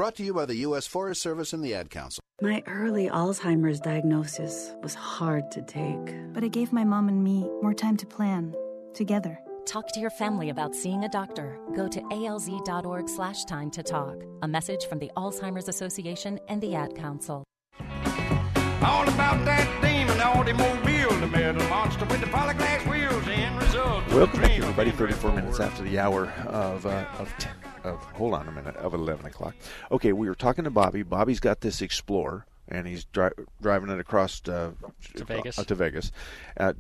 Brought 0.00 0.14
to 0.14 0.22
you 0.22 0.32
by 0.32 0.46
the 0.46 0.56
U.S. 0.56 0.86
Forest 0.86 1.20
Service 1.20 1.52
and 1.52 1.62
the 1.62 1.74
Ad 1.74 1.90
Council. 1.90 2.22
My 2.40 2.62
early 2.66 3.10
Alzheimer's 3.10 3.80
diagnosis 3.80 4.72
was 4.82 4.94
hard 4.94 5.50
to 5.50 5.60
take. 5.60 6.32
But 6.32 6.42
it 6.42 6.52
gave 6.52 6.72
my 6.72 6.84
mom 6.84 7.10
and 7.10 7.22
me 7.22 7.46
more 7.60 7.74
time 7.74 7.98
to 7.98 8.06
plan 8.06 8.54
together. 8.94 9.38
Talk 9.66 9.92
to 9.92 10.00
your 10.00 10.08
family 10.08 10.48
about 10.48 10.74
seeing 10.74 11.04
a 11.04 11.08
doctor. 11.10 11.58
Go 11.76 11.86
to 11.86 12.00
alz.org 12.00 13.10
slash 13.10 13.44
time 13.44 13.70
to 13.72 13.82
talk. 13.82 14.16
A 14.40 14.48
message 14.48 14.86
from 14.86 15.00
the 15.00 15.10
Alzheimer's 15.18 15.68
Association 15.68 16.40
and 16.48 16.62
the 16.62 16.74
Ad 16.74 16.96
Council. 16.96 17.44
All 17.78 19.06
about 19.06 19.44
that 19.44 19.68
demon 19.82 20.18
automobile, 20.18 21.10
the 21.20 21.26
metal 21.26 21.68
monster 21.68 22.06
with 22.06 22.22
the 22.22 22.26
polyglass 22.28 22.86
wheels 22.86 23.28
and 23.28 23.60
result. 23.60 24.08
Welcome 24.08 24.40
back, 24.40 24.52
everybody. 24.52 24.92
34 24.92 25.32
minutes 25.32 25.60
after 25.60 25.82
the 25.82 25.98
hour 25.98 26.28
of, 26.46 26.86
uh, 26.86 27.04
of, 27.18 27.30
t- 27.38 27.50
of, 27.84 28.02
hold 28.14 28.34
on 28.34 28.48
a 28.48 28.52
minute, 28.52 28.76
of 28.76 28.94
11 28.94 29.26
o'clock. 29.26 29.54
Okay, 29.90 30.12
we 30.12 30.28
were 30.28 30.34
talking 30.34 30.64
to 30.64 30.70
Bobby. 30.70 31.02
Bobby's 31.02 31.40
got 31.40 31.60
this 31.60 31.82
Explorer. 31.82 32.46
And 32.72 32.86
he's 32.86 33.04
dri- 33.06 33.32
driving 33.60 33.90
it 33.90 33.98
across 33.98 34.40
uh, 34.48 34.70
to 35.16 35.24
Vegas, 35.24 35.58
uh, 35.58 35.64
to 35.64 35.74
Vegas, 35.74 36.12
uh, 36.56 36.72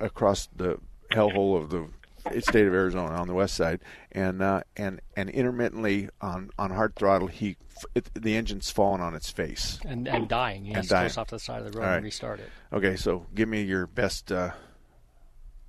across 0.00 0.48
the 0.56 0.78
hellhole 1.10 1.54
of 1.54 1.68
the 1.68 1.86
state 2.40 2.66
of 2.66 2.74
Arizona 2.74 3.14
on 3.14 3.26
the 3.26 3.34
west 3.34 3.54
side, 3.54 3.80
and 4.12 4.42
uh, 4.42 4.62
and 4.76 5.00
and 5.16 5.30
intermittently 5.30 6.08
on 6.20 6.50
on 6.58 6.70
hard 6.70 6.94
throttle, 6.96 7.28
he 7.28 7.56
it, 7.94 8.08
the 8.14 8.36
engine's 8.36 8.70
falling 8.70 9.00
on 9.00 9.14
its 9.14 9.30
face 9.30 9.78
and 9.84 10.08
and 10.08 10.28
dying. 10.28 10.64
He 10.64 10.72
and 10.72 10.88
dying. 10.88 11.10
off 11.16 11.28
to 11.28 11.36
the 11.36 11.38
side 11.38 11.62
of 11.62 11.72
the 11.72 11.78
road 11.78 11.86
right. 11.86 11.96
and 11.96 12.04
restart 12.04 12.40
it. 12.40 12.50
Okay, 12.72 12.96
so 12.96 13.26
give 13.34 13.48
me 13.48 13.62
your 13.62 13.86
best. 13.86 14.32
Uh... 14.32 14.50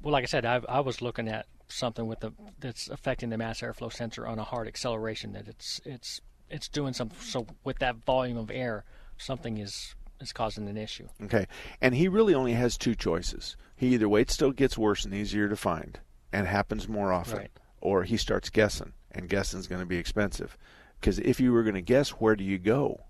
well, 0.01 0.11
like 0.11 0.23
I 0.23 0.27
said, 0.27 0.45
I, 0.45 0.61
I 0.67 0.79
was 0.79 1.01
looking 1.01 1.27
at 1.27 1.45
something 1.69 2.07
with 2.07 2.19
the 2.19 2.31
that's 2.59 2.89
affecting 2.89 3.29
the 3.29 3.37
mass 3.37 3.61
airflow 3.61 3.91
sensor 3.91 4.27
on 4.27 4.39
a 4.39 4.43
hard 4.43 4.67
acceleration. 4.67 5.33
That 5.33 5.47
it's 5.47 5.81
it's 5.85 6.21
it's 6.49 6.67
doing 6.67 6.93
some 6.93 7.11
So 7.21 7.47
with 7.63 7.79
that 7.79 7.97
volume 8.05 8.37
of 8.37 8.51
air, 8.51 8.83
something 9.17 9.57
is 9.57 9.95
is 10.19 10.33
causing 10.33 10.67
an 10.67 10.77
issue. 10.77 11.07
Okay, 11.23 11.47
and 11.81 11.95
he 11.95 12.07
really 12.07 12.33
only 12.33 12.53
has 12.53 12.77
two 12.77 12.95
choices. 12.95 13.55
He 13.75 13.93
either 13.93 14.09
waits 14.09 14.35
till 14.35 14.49
it 14.49 14.55
gets 14.55 14.77
worse 14.77 15.05
and 15.05 15.13
easier 15.13 15.47
to 15.47 15.55
find, 15.55 15.99
and 16.33 16.47
happens 16.47 16.89
more 16.89 17.13
often, 17.13 17.39
right. 17.39 17.51
or 17.79 18.03
he 18.03 18.17
starts 18.17 18.49
guessing, 18.49 18.93
and 19.11 19.29
guessing's 19.29 19.67
going 19.67 19.81
to 19.81 19.87
be 19.87 19.97
expensive. 19.97 20.57
Because 20.99 21.19
if 21.19 21.39
you 21.39 21.53
were 21.53 21.63
going 21.63 21.75
to 21.75 21.81
guess, 21.81 22.09
where 22.09 22.35
do 22.35 22.43
you 22.43 22.59
go? 22.59 23.05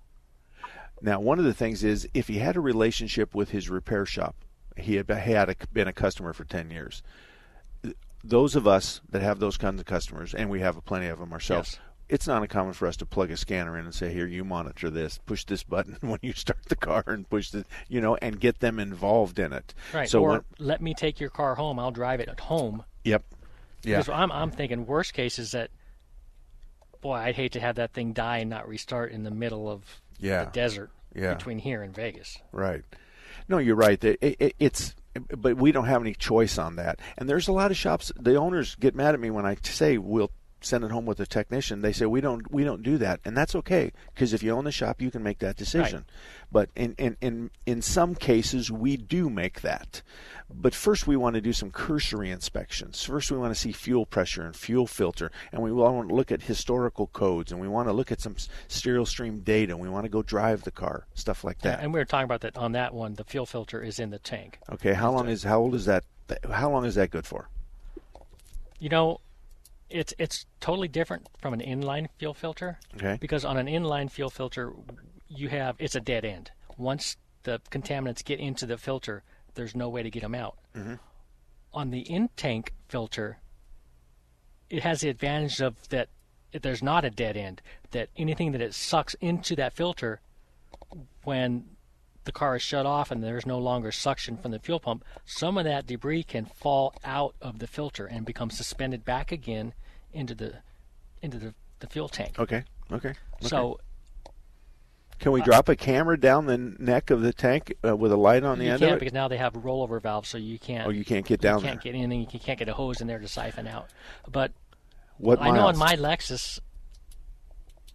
Now, 1.02 1.20
one 1.20 1.40
of 1.40 1.46
the 1.46 1.54
things 1.54 1.84
is 1.84 2.08
if 2.14 2.28
he 2.28 2.38
had 2.38 2.56
a 2.56 2.62
relationship 2.62 3.34
with 3.34 3.50
his 3.50 3.70
repair 3.70 4.06
shop, 4.06 4.36
he 4.78 4.96
had 4.96 5.10
had 5.10 5.50
a, 5.50 5.56
been 5.74 5.88
a 5.88 5.94
customer 5.94 6.34
for 6.34 6.44
10 6.44 6.70
years. 6.72 7.02
Those 8.24 8.56
of 8.56 8.68
us 8.68 9.02
that 9.10 9.22
have 9.22 9.40
those 9.40 9.58
kinds 9.58 9.80
of 9.80 9.86
customers, 9.86 10.34
and 10.34 10.50
we 10.50 10.60
have 10.60 10.84
plenty 10.86 11.08
of 11.08 11.20
them 11.20 11.32
ourselves, 11.32 11.74
yes. 11.74 11.82
it's 12.10 12.28
not 12.28 12.42
uncommon 12.42 12.74
for 12.74 12.88
us 12.88 12.98
to 12.98 13.06
plug 13.06 13.32
a 13.32 13.38
scanner 13.38 13.78
in 13.78 13.86
and 13.86 13.96
say, 13.96 14.12
"Here, 14.12 14.28
you 14.28 14.44
monitor 14.44 14.90
this. 14.90 15.20
Push 15.26 15.46
this 15.46 15.64
button 15.64 15.98
when 16.02 16.20
you 16.22 16.34
start 16.34 16.66
the 16.68 16.76
car, 16.76 17.04
and 17.08 17.30
push 17.30 17.52
the, 17.52 17.66
you 17.88 18.02
know, 18.02 18.16
and 18.18 18.40
get 18.40 18.60
them 18.60 18.80
involved 18.80 19.40
in 19.40 19.54
it." 19.54 19.74
Right. 19.94 20.10
So 20.10 20.22
or 20.22 20.30
when, 20.30 20.44
let 20.60 20.82
me 20.82 20.94
take 20.94 21.20
your 21.20 21.30
car 21.30 21.56
home. 21.56 21.80
I'll 21.80 21.92
drive 21.92 22.20
it 22.20 22.30
at 22.30 22.40
home. 22.40 22.84
Yep. 23.06 23.24
Yeah. 23.84 23.98
Because 24.00 24.10
I'm 24.10 24.32
I'm 24.32 24.52
thinking 24.52 24.86
worst 24.86 25.14
case 25.14 25.40
is 25.40 25.52
that 25.52 25.72
boy, 27.02 27.14
I'd 27.14 27.36
hate 27.36 27.54
to 27.54 27.60
have 27.60 27.76
that 27.76 27.94
thing 27.94 28.14
die 28.14 28.40
and 28.40 28.50
not 28.50 28.68
restart 28.68 29.12
in 29.12 29.24
the 29.24 29.32
middle 29.32 29.70
of 29.70 29.84
yeah. 30.20 30.46
the 30.46 30.52
desert 30.52 30.92
yeah. 31.16 31.34
between 31.34 31.60
here 31.60 31.82
and 31.82 31.94
Vegas. 31.94 32.38
Right. 32.52 32.84
No, 33.48 33.58
you're 33.58 33.76
right. 33.76 34.04
It, 34.04 34.20
it, 34.22 34.56
it's 34.60 34.96
but 35.38 35.58
we 35.58 35.72
don't 35.72 35.86
have 35.86 36.02
any 36.02 36.14
choice 36.14 36.58
on 36.58 36.76
that. 36.78 37.00
And 37.18 37.30
there's 37.30 37.48
a 37.48 37.54
lot 37.54 37.72
of 37.72 37.78
shops. 37.78 38.12
The 38.16 38.36
owners 38.36 38.76
get 38.76 38.96
mad 38.96 39.14
at 39.14 39.20
me 39.20 39.30
when 39.30 39.46
I 39.46 39.58
say 39.64 39.98
we'll 39.98 40.32
send 40.62 40.84
it 40.84 40.92
home 40.92 41.06
with 41.06 41.20
a 41.20 41.26
technician. 41.26 41.82
They 41.82 41.94
say 41.94 42.06
we 42.06 42.22
don't 42.22 42.52
we 42.52 42.64
don't 42.64 42.84
do 42.84 42.98
that, 42.98 43.20
and 43.26 43.36
that's 43.36 43.56
okay 43.56 43.92
because 44.14 44.34
if 44.34 44.44
you 44.44 44.52
own 44.52 44.66
the 44.66 44.72
shop, 44.72 45.02
you 45.02 45.12
can 45.12 45.24
make 45.24 45.40
that 45.40 45.56
decision. 45.56 46.00
Right. 46.00 46.50
But 46.52 46.70
in, 46.76 46.96
in 46.98 47.18
in 47.22 47.52
in 47.66 47.82
some 47.82 48.16
cases, 48.16 48.72
we 48.72 48.98
do 48.98 49.30
make 49.30 49.62
that. 49.62 50.02
But 50.52 50.74
first, 50.74 51.06
we 51.06 51.16
want 51.16 51.36
to 51.36 51.42
do 51.42 51.54
some 51.54 51.70
cursory 51.70 52.32
inspections. 52.32 53.04
First, 53.04 53.32
we 53.32 53.38
want 53.38 53.54
to 53.54 53.60
see 53.60 53.72
fuel 53.72 54.06
pressure 54.06 54.44
and 54.44 54.56
fuel 54.56 54.88
filter, 54.88 55.32
and 55.52 55.62
we 55.62 55.72
want 55.72 56.10
to 56.10 56.16
look 56.16 56.32
at 56.32 56.42
historical 56.42 57.08
codes, 57.08 57.52
and 57.52 57.62
we 57.62 57.68
want 57.68 57.88
to 57.88 57.94
look 57.94 58.12
at 58.12 58.20
some 58.20 58.36
stereo 58.68 59.04
stream 59.04 59.42
data, 59.42 59.74
and 59.74 59.82
we 59.82 59.90
want 59.90 60.06
to 60.06 60.10
go 60.10 60.24
drive 60.24 60.64
the 60.64 60.72
car, 60.72 61.06
stuff 61.14 61.44
like 61.44 61.60
that. 61.62 61.80
Yeah, 61.80 61.84
and 61.84 61.94
we 61.94 62.00
were 62.00 62.06
talking 62.06 62.26
about 62.26 62.42
that 62.42 62.58
on 62.58 62.72
that 62.72 62.94
one. 62.94 63.14
The 63.14 63.24
fuel 63.24 63.46
filter 63.46 63.82
is 63.82 64.00
in 64.00 64.10
the 64.10 64.20
tank. 64.20 64.60
Okay, 64.72 64.94
how 64.94 65.12
long 65.12 65.30
is 65.30 65.44
how 65.44 65.60
old 65.60 65.76
is 65.76 65.86
that? 65.86 66.04
How 66.52 66.72
long 66.72 66.86
is 66.86 66.96
that 66.96 67.12
good 67.12 67.28
for? 67.28 67.48
You 68.80 68.90
know, 68.90 69.20
it's 69.90 70.14
it's 70.18 70.46
totally 70.60 70.88
different 70.88 71.28
from 71.40 71.54
an 71.54 71.60
inline 71.60 72.08
fuel 72.18 72.34
filter. 72.34 72.80
Okay. 72.96 73.18
Because 73.20 73.46
on 73.46 73.58
an 73.58 73.68
inline 73.68 74.10
fuel 74.12 74.30
filter, 74.30 74.74
you 75.28 75.50
have 75.50 75.76
it's 75.80 75.96
a 75.96 76.00
dead 76.00 76.26
end. 76.26 76.52
Once 76.78 77.18
the 77.44 77.62
contaminants 77.72 78.24
get 78.24 78.40
into 78.40 78.66
the 78.66 78.78
filter, 78.78 79.24
there's 79.56 79.76
no 79.76 79.90
way 79.90 80.04
to 80.04 80.10
get 80.10 80.22
them 80.22 80.36
out. 80.36 80.58
Mm-hmm. 80.76 80.96
On 81.74 81.90
the 81.90 82.00
in 82.02 82.30
tank 82.36 82.74
filter, 82.88 83.40
it 84.70 84.84
has 84.84 85.02
the 85.02 85.10
advantage 85.10 85.62
of 85.62 85.88
that 85.90 86.10
there's 86.62 86.82
not 86.82 87.06
a 87.06 87.10
dead 87.10 87.38
end. 87.38 87.62
That 87.92 88.10
anything 88.18 88.52
that 88.54 88.62
it 88.62 88.74
sucks 88.74 89.14
into 89.16 89.56
that 89.56 89.74
filter, 89.74 90.22
when 91.24 91.66
the 92.30 92.40
car 92.40 92.56
is 92.56 92.62
shut 92.62 92.86
off 92.86 93.10
and 93.10 93.24
there's 93.24 93.48
no 93.48 93.58
longer 93.58 93.92
suction 93.92 94.38
from 94.38 94.52
the 94.52 94.60
fuel 94.60 94.80
pump, 94.80 95.04
some 95.26 95.58
of 95.58 95.64
that 95.66 95.88
debris 95.88 96.22
can 96.22 96.46
fall 96.46 96.94
out 97.04 97.34
of 97.42 97.58
the 97.58 97.66
filter 97.66 98.06
and 98.06 98.24
become 98.24 98.52
suspended 98.52 99.04
back 99.04 99.32
again 99.32 99.74
into 100.14 100.36
the 100.36 100.54
into 101.24 101.40
the, 101.40 101.56
the 101.80 101.88
fuel 101.88 102.08
tank. 102.08 102.38
Okay. 102.38 102.64
Okay. 102.92 103.10
okay. 103.10 103.20
So 103.42 103.80
can 105.18 105.32
we 105.32 105.42
uh, 105.42 105.46
drop 105.46 105.70
a 105.70 105.76
camera 105.76 106.20
down 106.20 106.46
the 106.46 106.58
neck 106.60 107.10
of 107.10 107.22
the 107.22 107.34
tank 107.34 107.74
uh, 107.84 107.96
with 107.96 108.12
a 108.12 108.16
light 108.16 108.44
on 108.44 108.60
the 108.60 108.66
you 108.66 108.72
end 108.72 108.80
can't 108.80 108.92
of 108.92 108.98
it? 108.98 109.00
because 109.00 109.14
now 109.14 109.28
they 109.28 109.38
have 109.38 109.54
rollover 109.54 110.00
valves, 110.00 110.30
so 110.30 110.38
you 110.38 110.60
can't. 110.60 110.88
Oh, 110.88 110.92
you 110.92 111.04
can't 111.04 111.26
get 111.26 111.42
down 111.42 111.64
there. 111.64 111.64
you 111.64 111.68
can't 111.72 111.84
there. 111.84 111.94
get 111.94 111.98
anything. 111.98 112.28
You 112.32 112.40
can't 112.40 112.60
get 112.60 112.70
a 112.70 112.74
hose 112.74 113.02
in 113.02 113.08
there 113.08 113.20
to 113.20 113.28
siphon 113.28 113.66
out. 113.66 113.88
But 114.32 114.52
what 115.18 115.42
I 115.42 115.46
miles? 115.46 115.56
know 115.56 115.68
on 115.68 115.78
my 115.78 115.96
Lexus, 115.96 116.60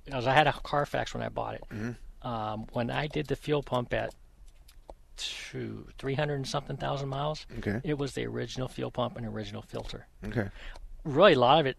because 0.05 0.27
I 0.27 0.35
had 0.35 0.49
a 0.49 0.53
Carfax 0.53 1.15
when 1.15 1.23
I 1.23 1.29
bought 1.29 1.55
it. 1.55 1.65
Mm-hmm. 1.73 2.29
Um, 2.29 2.67
when 2.73 2.91
I 2.91 3.07
did 3.07 3.29
the 3.29 3.37
fuel 3.37 3.63
pump 3.63 3.93
at 3.95 4.13
two, 5.17 5.87
300 5.99 6.35
and 6.35 6.47
something 6.47 6.77
thousand 6.77 7.09
miles, 7.09 7.47
okay. 7.59 7.81
it 7.85 7.99
was 7.99 8.13
the 8.15 8.27
original 8.27 8.69
fuel 8.69 8.91
pump 8.91 9.17
and 9.17 9.27
original 9.27 9.63
filter. 9.63 10.07
Okay. 10.27 10.49
Really, 11.05 11.35
a 11.35 11.39
lot 11.39 11.61
of 11.61 11.67
it 11.67 11.77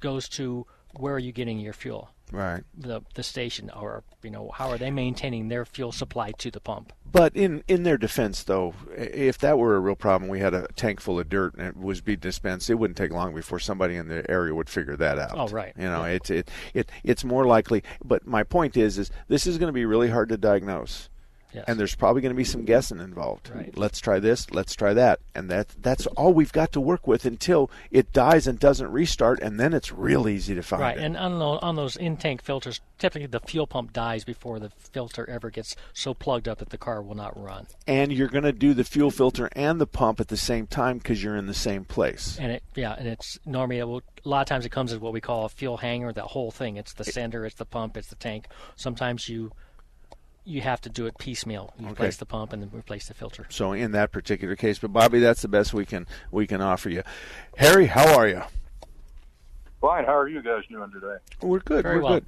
goes 0.00 0.28
to 0.30 0.66
where 0.96 1.14
are 1.14 1.20
you 1.20 1.32
getting 1.32 1.58
your 1.58 1.72
fuel? 1.72 2.10
Right. 2.32 2.62
The 2.76 3.02
the 3.14 3.22
station, 3.22 3.70
or 3.70 4.04
you 4.22 4.30
know, 4.30 4.50
how 4.54 4.70
are 4.70 4.78
they 4.78 4.90
maintaining 4.90 5.48
their 5.48 5.64
fuel 5.64 5.92
supply 5.92 6.32
to 6.38 6.50
the 6.50 6.60
pump? 6.60 6.92
But 7.10 7.34
in 7.34 7.64
in 7.66 7.82
their 7.82 7.98
defense, 7.98 8.44
though, 8.44 8.74
if 8.96 9.38
that 9.38 9.58
were 9.58 9.74
a 9.74 9.80
real 9.80 9.96
problem, 9.96 10.30
we 10.30 10.40
had 10.40 10.54
a 10.54 10.68
tank 10.76 11.00
full 11.00 11.18
of 11.18 11.28
dirt 11.28 11.54
and 11.54 11.66
it 11.66 11.76
was 11.76 12.00
being 12.00 12.18
dispensed. 12.20 12.70
It 12.70 12.74
wouldn't 12.74 12.96
take 12.96 13.12
long 13.12 13.34
before 13.34 13.58
somebody 13.58 13.96
in 13.96 14.08
the 14.08 14.28
area 14.30 14.54
would 14.54 14.68
figure 14.68 14.96
that 14.96 15.18
out. 15.18 15.32
Oh, 15.34 15.48
right. 15.48 15.72
You 15.76 15.84
know, 15.84 16.04
yeah. 16.04 16.12
it's 16.12 16.30
it, 16.30 16.50
it 16.72 16.90
it's 17.02 17.24
more 17.24 17.46
likely. 17.46 17.82
But 18.04 18.26
my 18.26 18.44
point 18.44 18.76
is, 18.76 18.98
is 18.98 19.10
this 19.28 19.46
is 19.46 19.58
going 19.58 19.68
to 19.68 19.72
be 19.72 19.84
really 19.84 20.10
hard 20.10 20.28
to 20.28 20.36
diagnose. 20.36 21.08
Yes. 21.52 21.64
And 21.66 21.78
there's 21.78 21.94
probably 21.94 22.22
going 22.22 22.34
to 22.34 22.36
be 22.36 22.44
some 22.44 22.64
guessing 22.64 23.00
involved. 23.00 23.50
Right. 23.52 23.76
Let's 23.76 24.00
try 24.00 24.20
this. 24.20 24.50
Let's 24.50 24.74
try 24.74 24.94
that. 24.94 25.20
And 25.34 25.50
that 25.50 25.68
that's 25.80 26.06
all 26.08 26.32
we've 26.32 26.52
got 26.52 26.72
to 26.72 26.80
work 26.80 27.06
with 27.06 27.24
until 27.24 27.70
it 27.90 28.12
dies 28.12 28.46
and 28.46 28.58
doesn't 28.58 28.90
restart, 28.90 29.40
and 29.40 29.58
then 29.58 29.74
it's 29.74 29.92
real 29.92 30.28
easy 30.28 30.54
to 30.54 30.62
find 30.62 30.82
right. 30.82 30.96
it. 30.96 31.02
And 31.02 31.16
on, 31.16 31.32
on 31.32 31.76
those 31.76 31.96
in-tank 31.96 32.42
filters, 32.42 32.80
typically 32.98 33.26
the 33.26 33.40
fuel 33.40 33.66
pump 33.66 33.92
dies 33.92 34.24
before 34.24 34.58
the 34.58 34.70
filter 34.78 35.28
ever 35.28 35.50
gets 35.50 35.74
so 35.92 36.14
plugged 36.14 36.46
up 36.46 36.58
that 36.58 36.70
the 36.70 36.78
car 36.78 37.02
will 37.02 37.16
not 37.16 37.40
run. 37.40 37.66
And 37.86 38.12
you're 38.12 38.28
going 38.28 38.44
to 38.44 38.52
do 38.52 38.74
the 38.74 38.84
fuel 38.84 39.10
filter 39.10 39.48
and 39.52 39.80
the 39.80 39.86
pump 39.86 40.20
at 40.20 40.28
the 40.28 40.36
same 40.36 40.66
time 40.66 40.98
because 40.98 41.22
you're 41.22 41.36
in 41.36 41.46
the 41.46 41.54
same 41.54 41.84
place. 41.84 42.36
And 42.38 42.52
it, 42.52 42.62
yeah, 42.74 42.94
and 42.96 43.08
it's 43.08 43.38
normally 43.44 43.78
it 43.78 43.88
will, 43.88 44.02
a 44.24 44.28
lot 44.28 44.42
of 44.42 44.46
times 44.46 44.64
it 44.66 44.70
comes 44.70 44.92
as 44.92 44.98
what 44.98 45.12
we 45.12 45.20
call 45.20 45.46
a 45.46 45.48
fuel 45.48 45.78
hanger. 45.78 46.12
That 46.12 46.26
whole 46.26 46.50
thing. 46.50 46.76
It's 46.76 46.92
the 46.92 47.04
sender, 47.04 47.44
it's 47.44 47.56
the 47.56 47.64
pump, 47.64 47.96
it's 47.96 48.08
the 48.08 48.16
tank. 48.16 48.46
Sometimes 48.76 49.28
you 49.28 49.52
you 50.44 50.60
have 50.62 50.80
to 50.82 50.88
do 50.88 51.06
it 51.06 51.18
piecemeal. 51.18 51.72
You 51.78 51.84
Okay. 51.86 51.92
replace 51.92 52.16
the 52.16 52.26
pump 52.26 52.52
and 52.52 52.62
then 52.62 52.70
replace 52.72 53.08
the 53.08 53.14
filter. 53.14 53.46
So 53.50 53.72
in 53.72 53.92
that 53.92 54.10
particular 54.12 54.56
case, 54.56 54.78
but 54.78 54.92
Bobby, 54.92 55.20
that's 55.20 55.42
the 55.42 55.48
best 55.48 55.72
we 55.74 55.84
can 55.86 56.06
we 56.30 56.46
can 56.46 56.60
offer 56.60 56.88
you. 56.90 57.02
Harry, 57.56 57.86
how 57.86 58.16
are 58.18 58.26
you? 58.28 58.42
Fine. 59.80 60.04
How 60.04 60.16
are 60.16 60.28
you 60.28 60.42
guys 60.42 60.62
doing 60.68 60.90
today? 60.90 61.16
We're 61.42 61.60
good. 61.60 61.82
Very 61.84 61.96
We're 61.96 62.02
well. 62.02 62.12
good. 62.14 62.26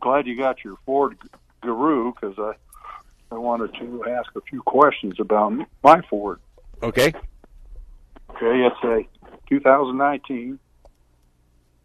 glad 0.00 0.26
you 0.26 0.36
got 0.36 0.64
your 0.64 0.76
Ford 0.86 1.16
Guru 1.60 2.12
because 2.12 2.38
I 2.38 2.54
I 3.34 3.38
wanted 3.38 3.72
to 3.74 4.04
ask 4.10 4.30
a 4.36 4.40
few 4.42 4.62
questions 4.62 5.14
about 5.18 5.52
my 5.82 6.02
Ford. 6.10 6.40
Okay. 6.82 7.12
Okay, 8.30 8.66
it's 8.66 8.84
a 8.84 9.06
2019 9.48 10.58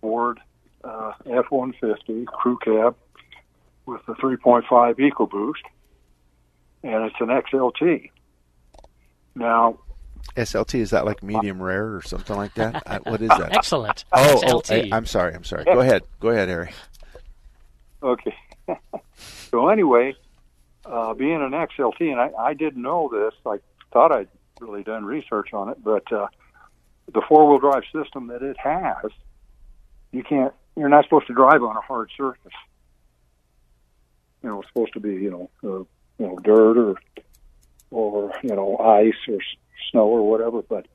Ford 0.01 0.39
uh, 0.83 1.13
F-150 1.25 2.25
crew 2.25 2.57
cab 2.63 2.95
with 3.87 4.05
the 4.05 4.13
3.5 4.13 4.63
EcoBoost, 4.69 5.53
and 6.83 7.05
it's 7.05 7.15
an 7.19 7.27
XLT. 7.27 8.11
Now, 9.33 9.79
SLT 10.35 10.79
is 10.79 10.89
that 10.91 11.05
like 11.05 11.23
medium 11.23 11.61
rare 11.61 11.95
or 11.95 12.01
something 12.01 12.35
like 12.35 12.53
that? 12.55 12.83
I, 12.85 12.97
what 13.09 13.21
is 13.21 13.29
that? 13.37 13.53
Excellent. 13.53 14.05
Oh, 14.11 14.41
oh 14.43 14.61
SLT. 14.61 14.91
I, 14.91 14.97
am 14.97 15.05
sorry. 15.05 15.33
I'm 15.33 15.43
sorry. 15.43 15.63
Go 15.63 15.79
ahead. 15.79 16.03
Go 16.19 16.29
ahead, 16.29 16.49
Harry. 16.49 16.71
Okay. 18.03 18.35
so 19.15 19.69
anyway, 19.69 20.15
uh, 20.85 21.13
being 21.13 21.41
an 21.41 21.51
XLT, 21.51 22.01
and 22.01 22.19
I, 22.19 22.31
I 22.37 22.53
didn't 22.53 22.81
know 22.81 23.09
this. 23.11 23.33
I 23.45 23.59
thought 23.91 24.11
I'd 24.11 24.27
really 24.59 24.83
done 24.83 25.05
research 25.05 25.53
on 25.53 25.69
it, 25.69 25.83
but 25.83 26.11
uh, 26.11 26.27
the 27.13 27.21
four-wheel 27.27 27.59
drive 27.59 27.83
system 27.93 28.27
that 28.27 28.43
it 28.43 28.57
has, 28.59 29.11
you 30.11 30.23
can't. 30.23 30.53
You're 30.75 30.89
not 30.89 31.05
supposed 31.05 31.25
to 31.27 31.33
drive 31.33 31.63
on 31.63 31.75
a 31.75 31.81
hard 31.81 32.11
surface. 32.15 32.53
You 34.43 34.49
know, 34.49 34.63
supposed 34.67 34.93
to 34.93 34.99
be 34.99 35.13
you 35.13 35.31
know, 35.31 35.49
uh, 35.63 35.83
you 36.19 36.27
know, 36.27 36.37
dirt 36.43 36.77
or 36.77 36.95
or 37.91 38.33
you 38.43 38.55
know, 38.55 38.77
ice 38.77 39.15
or 39.27 39.35
s- 39.35 39.57
snow 39.91 40.07
or 40.07 40.29
whatever. 40.29 40.61
But 40.61 40.87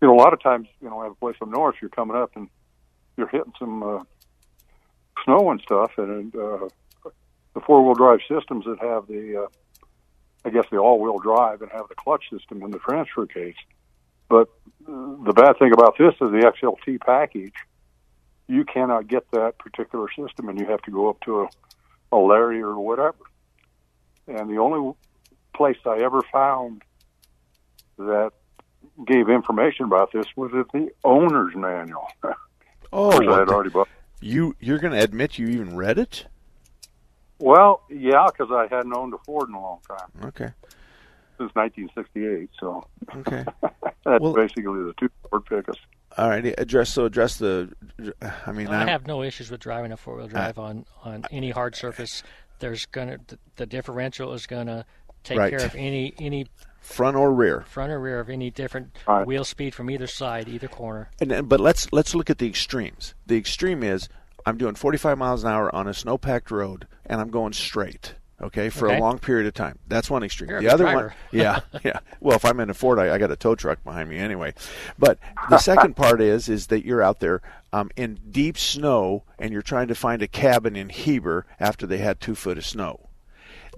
you 0.00 0.08
know, 0.08 0.14
a 0.14 0.20
lot 0.20 0.32
of 0.32 0.42
times, 0.42 0.68
you 0.80 0.88
know, 0.88 1.00
I 1.00 1.04
have 1.04 1.12
a 1.12 1.16
place 1.16 1.36
up 1.42 1.48
north. 1.48 1.76
You're 1.80 1.90
coming 1.90 2.16
up 2.16 2.30
and 2.36 2.48
you're 3.16 3.28
hitting 3.28 3.52
some 3.58 3.82
uh, 3.82 4.02
snow 5.24 5.50
and 5.50 5.60
stuff, 5.60 5.92
and 5.98 6.34
uh, 6.34 6.68
the 7.54 7.60
four-wheel 7.60 7.94
drive 7.94 8.20
systems 8.28 8.64
that 8.64 8.78
have 8.80 9.06
the, 9.08 9.44
uh, 9.44 9.48
I 10.44 10.50
guess, 10.50 10.64
the 10.70 10.78
all-wheel 10.78 11.18
drive 11.18 11.62
and 11.62 11.70
have 11.72 11.88
the 11.88 11.94
clutch 11.94 12.24
system 12.30 12.62
in 12.62 12.70
the 12.70 12.78
transfer 12.78 13.26
case. 13.26 13.56
But 14.28 14.48
uh, 14.88 15.16
the 15.24 15.32
bad 15.34 15.58
thing 15.58 15.72
about 15.72 15.98
this 15.98 16.14
is 16.14 16.30
the 16.30 16.52
XLT 16.62 17.00
package. 17.00 17.54
You 18.48 18.64
cannot 18.64 19.06
get 19.06 19.30
that 19.32 19.58
particular 19.58 20.08
system, 20.10 20.48
and 20.48 20.58
you 20.58 20.66
have 20.66 20.82
to 20.82 20.90
go 20.90 21.10
up 21.10 21.20
to 21.22 21.42
a, 21.42 21.48
a 22.12 22.16
Lariat 22.16 22.62
or 22.64 22.78
whatever. 22.80 23.18
And 24.26 24.48
the 24.50 24.58
only 24.58 24.94
place 25.54 25.76
I 25.84 25.98
ever 25.98 26.22
found 26.32 26.82
that 27.98 28.32
gave 29.06 29.28
information 29.28 29.84
about 29.86 30.12
this 30.12 30.26
was 30.36 30.50
at 30.54 30.70
the 30.72 30.90
owner's 31.04 31.54
manual. 31.54 32.06
Oh, 32.92 33.12
I 33.12 33.38
had 33.38 33.48
already 33.50 33.70
bought. 33.70 33.86
You 34.20 34.56
you're 34.58 34.80
going 34.80 34.92
to 34.92 34.98
admit 35.00 35.38
you 35.38 35.46
even 35.46 35.76
read 35.76 35.96
it? 35.96 36.26
Well, 37.38 37.82
yeah, 37.88 38.26
because 38.26 38.50
I 38.52 38.66
hadn't 38.74 38.92
owned 38.96 39.14
a 39.14 39.18
Ford 39.18 39.48
in 39.48 39.54
a 39.54 39.60
long 39.62 39.78
time 39.86 40.08
Okay. 40.24 40.50
since 41.38 41.54
1968. 41.54 42.50
So 42.58 42.84
Okay. 43.18 43.44
that's 44.04 44.20
Well- 44.20 44.32
basically 44.34 44.82
the 44.82 44.92
two 44.98 45.08
Ford 45.30 45.44
pickups. 45.46 45.78
All 46.18 46.28
right. 46.28 46.54
Address 46.58 46.90
so 46.90 47.04
address 47.04 47.36
the. 47.36 47.72
I 48.46 48.52
mean, 48.52 48.68
I 48.68 48.78
I'm- 48.80 48.88
have 48.88 49.06
no 49.06 49.22
issues 49.22 49.50
with 49.50 49.60
driving 49.60 49.92
a 49.92 49.96
four 49.96 50.16
wheel 50.16 50.24
uh, 50.26 50.28
drive 50.28 50.58
on, 50.58 50.84
on 51.04 51.24
any 51.30 51.50
hard 51.50 51.76
surface. 51.76 52.22
There's 52.58 52.86
gonna 52.86 53.18
the, 53.28 53.38
the 53.56 53.66
differential 53.66 54.32
is 54.34 54.46
gonna 54.46 54.84
take 55.24 55.38
Right. 55.38 55.50
care 55.50 55.64
of 55.64 55.74
any 55.74 56.12
any 56.18 56.46
front 56.80 57.16
or 57.16 57.32
rear. 57.32 57.60
front 57.62 57.92
or 57.92 58.00
rear 58.00 58.20
of 58.20 58.28
any 58.28 58.50
different 58.50 58.96
wheel 59.24 59.44
speed 59.44 59.74
from 59.74 59.90
either 59.90 60.06
side, 60.06 60.48
either 60.48 60.68
corner. 60.68 61.10
And, 61.20 61.30
and 61.32 61.48
but 61.48 61.60
let's 61.60 61.92
let's 61.92 62.14
look 62.14 62.28
at 62.28 62.38
the 62.38 62.48
extremes. 62.48 63.14
The 63.26 63.36
extreme 63.36 63.82
is 63.82 64.08
I'm 64.46 64.56
doing 64.58 64.74
45 64.74 65.16
miles 65.18 65.44
an 65.44 65.50
hour 65.52 65.74
on 65.74 65.86
a 65.86 65.92
snow-packed 65.94 66.50
road, 66.50 66.86
and 67.06 67.20
I'm 67.20 67.28
going 67.30 67.52
straight. 67.52 68.14
Okay, 68.42 68.70
for 68.70 68.88
Okay. 68.88 68.96
a 68.96 69.00
long 69.00 69.18
period 69.18 69.46
of 69.46 69.54
time. 69.54 69.78
That's 69.86 70.08
one 70.08 70.22
extreme. 70.22 70.48
You're 70.50 70.60
the 70.62 70.64
good 70.68 70.72
other 70.74 70.84
one, 70.84 71.12
yeah, 71.32 71.60
yeah. 71.84 72.00
Well, 72.20 72.36
if 72.36 72.44
I'm 72.44 72.58
in 72.60 72.70
a 72.70 72.74
Ford, 72.74 72.98
I, 72.98 73.14
I 73.14 73.18
got 73.18 73.30
a 73.30 73.36
tow 73.36 73.54
truck 73.54 73.84
behind 73.84 74.08
me 74.08 74.16
anyway. 74.18 74.54
But 74.98 75.18
the 75.50 75.58
second 75.58 75.94
part 75.94 76.20
is 76.22 76.48
is 76.48 76.68
that 76.68 76.84
you're 76.84 77.02
out 77.02 77.20
there 77.20 77.42
um, 77.72 77.90
in 77.96 78.18
deep 78.30 78.56
snow, 78.56 79.24
and 79.38 79.52
you're 79.52 79.60
trying 79.62 79.88
to 79.88 79.94
find 79.94 80.22
a 80.22 80.28
cabin 80.28 80.74
in 80.74 80.88
Heber 80.88 81.44
after 81.58 81.86
they 81.86 81.98
had 81.98 82.20
two 82.20 82.34
foot 82.34 82.56
of 82.56 82.64
snow. 82.64 83.08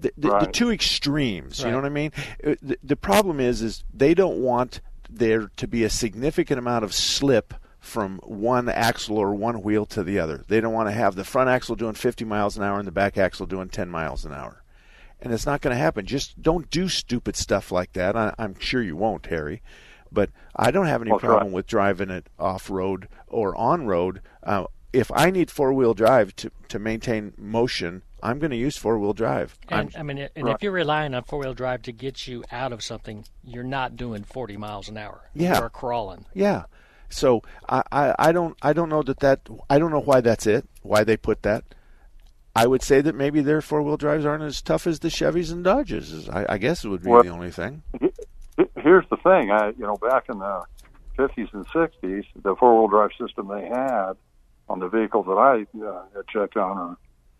The, 0.01 0.11
the, 0.17 0.39
the 0.39 0.47
two 0.51 0.71
extremes. 0.71 1.59
You 1.61 1.69
know 1.69 1.77
what 1.77 1.85
I 1.85 1.89
mean? 1.89 2.11
Uh, 2.45 2.55
The, 2.61 2.77
the 2.83 2.95
problem 2.95 3.39
is, 3.39 3.61
is 3.61 3.83
they 3.93 4.13
don't 4.13 4.37
want 4.39 4.81
there 5.09 5.51
to 5.57 5.67
be 5.67 5.83
a 5.83 5.89
significant 5.89 6.57
amount 6.57 6.83
of 6.83 6.93
slip 6.93 7.53
from 7.83 8.17
one 8.23 8.69
axle 8.69 9.17
or 9.17 9.35
one 9.35 9.61
wheel 9.61 9.85
to 9.85 10.03
the 10.03 10.17
other. 10.17 10.45
They 10.47 10.61
don't 10.61 10.73
want 10.73 10.87
to 10.87 10.93
have 10.93 11.15
the 11.15 11.25
front 11.25 11.49
axle 11.49 11.75
doing 11.75 11.93
50 11.93 12.23
miles 12.23 12.55
an 12.55 12.63
hour 12.63 12.79
and 12.79 12.87
the 12.87 12.93
back 12.93 13.17
axle 13.17 13.45
doing 13.45 13.67
10 13.67 13.89
miles 13.89 14.23
an 14.23 14.31
hour. 14.31 14.63
And 15.21 15.33
it's 15.33 15.45
not 15.45 15.59
going 15.59 15.75
to 15.75 15.81
happen. 15.81 16.05
Just 16.05 16.41
don't 16.41 16.69
do 16.69 16.87
stupid 16.87 17.35
stuff 17.35 17.73
like 17.73 17.91
that. 17.93 18.15
I, 18.15 18.33
I'm 18.39 18.57
sure 18.57 18.81
you 18.81 18.95
won't, 18.95 19.25
Harry. 19.25 19.61
But 20.11 20.29
I 20.55 20.71
don't 20.71 20.85
have 20.85 21.01
any 21.01 21.11
I'll 21.11 21.19
try. 21.19 21.27
problem 21.27 21.51
with 21.51 21.67
driving 21.67 22.09
it 22.09 22.29
off 22.39 22.69
road 22.69 23.09
or 23.27 23.53
on 23.57 23.85
road. 23.85 24.21
Uh, 24.41 24.65
if 24.93 25.11
I 25.13 25.29
need 25.29 25.51
four 25.51 25.73
wheel 25.73 25.93
drive 25.93 26.35
to, 26.37 26.51
to 26.69 26.79
maintain 26.79 27.33
motion, 27.37 28.01
I'm 28.21 28.39
going 28.39 28.51
to 28.51 28.57
use 28.57 28.77
four 28.77 28.97
wheel 28.97 29.13
drive. 29.13 29.57
And 29.67 29.93
I 29.97 30.03
mean, 30.03 30.29
and 30.37 30.47
if 30.47 30.63
you're 30.63 30.71
relying 30.71 31.13
on 31.13 31.23
four 31.23 31.39
wheel 31.39 31.53
drive 31.53 31.81
to 31.83 31.91
get 31.91 32.27
you 32.27 32.45
out 32.49 32.71
of 32.71 32.81
something, 32.81 33.25
you're 33.43 33.63
not 33.63 33.97
doing 33.97 34.23
40 34.23 34.55
miles 34.55 34.87
an 34.87 34.97
hour. 34.97 35.29
Yeah. 35.33 35.59
You're 35.59 35.69
crawling. 35.69 36.25
Yeah. 36.33 36.63
So 37.13 37.43
I, 37.69 37.83
I, 37.91 38.15
I 38.19 38.31
don't 38.31 38.57
I 38.61 38.73
don't 38.73 38.89
know 38.89 39.03
that 39.03 39.19
that 39.19 39.41
I 39.69 39.77
don't 39.79 39.91
know 39.91 40.01
why 40.01 40.21
that's 40.21 40.47
it 40.47 40.67
why 40.81 41.03
they 41.03 41.17
put 41.17 41.43
that. 41.43 41.63
I 42.55 42.67
would 42.67 42.83
say 42.83 43.01
that 43.01 43.15
maybe 43.15 43.41
their 43.41 43.61
four 43.61 43.81
wheel 43.81 43.97
drives 43.97 44.25
aren't 44.25 44.43
as 44.43 44.61
tough 44.61 44.85
as 44.85 44.99
the 44.99 45.07
Chevys 45.07 45.51
and 45.51 45.63
Dodges. 45.63 46.29
I, 46.29 46.45
I 46.49 46.57
guess 46.57 46.83
it 46.83 46.89
would 46.89 47.03
be 47.03 47.09
Well- 47.09 47.23
the 47.23 47.29
only 47.29 47.51
thing. 47.51 47.81
Here's 48.77 49.05
the 49.09 49.17
thing, 49.17 49.49
I 49.49 49.69
you 49.69 49.85
know 49.85 49.95
back 49.97 50.25
in 50.29 50.39
the 50.39 50.63
50s 51.17 51.53
and 51.53 51.67
60s, 51.67 52.25
the 52.41 52.55
four-wheel 52.55 52.87
drive 52.87 53.11
system 53.19 53.47
they 53.47 53.67
had 53.67 54.13
on 54.69 54.79
the 54.79 54.87
vehicles 54.89 55.25
that 55.27 55.33
I 55.33 55.65
uh, 55.85 56.03
had 56.15 56.27
checked 56.27 56.57
on 56.57 56.77
or 56.77 56.97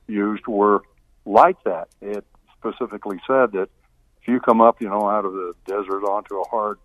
used 0.08 0.46
were 0.48 0.82
like 1.26 1.64
that. 1.64 1.90
It 2.02 2.26
specifically 2.58 3.20
said 3.28 3.52
that 3.54 3.70
if 4.22 4.28
you 4.28 4.40
come 4.40 4.62
up, 4.62 4.82
you 4.82 4.90
know, 4.90 5.10
out 5.10 5.26
of 5.26 5.34
the 5.34 5.54
desert 5.66 6.04
onto 6.06 6.36
a 6.40 6.48
hard, 6.48 6.80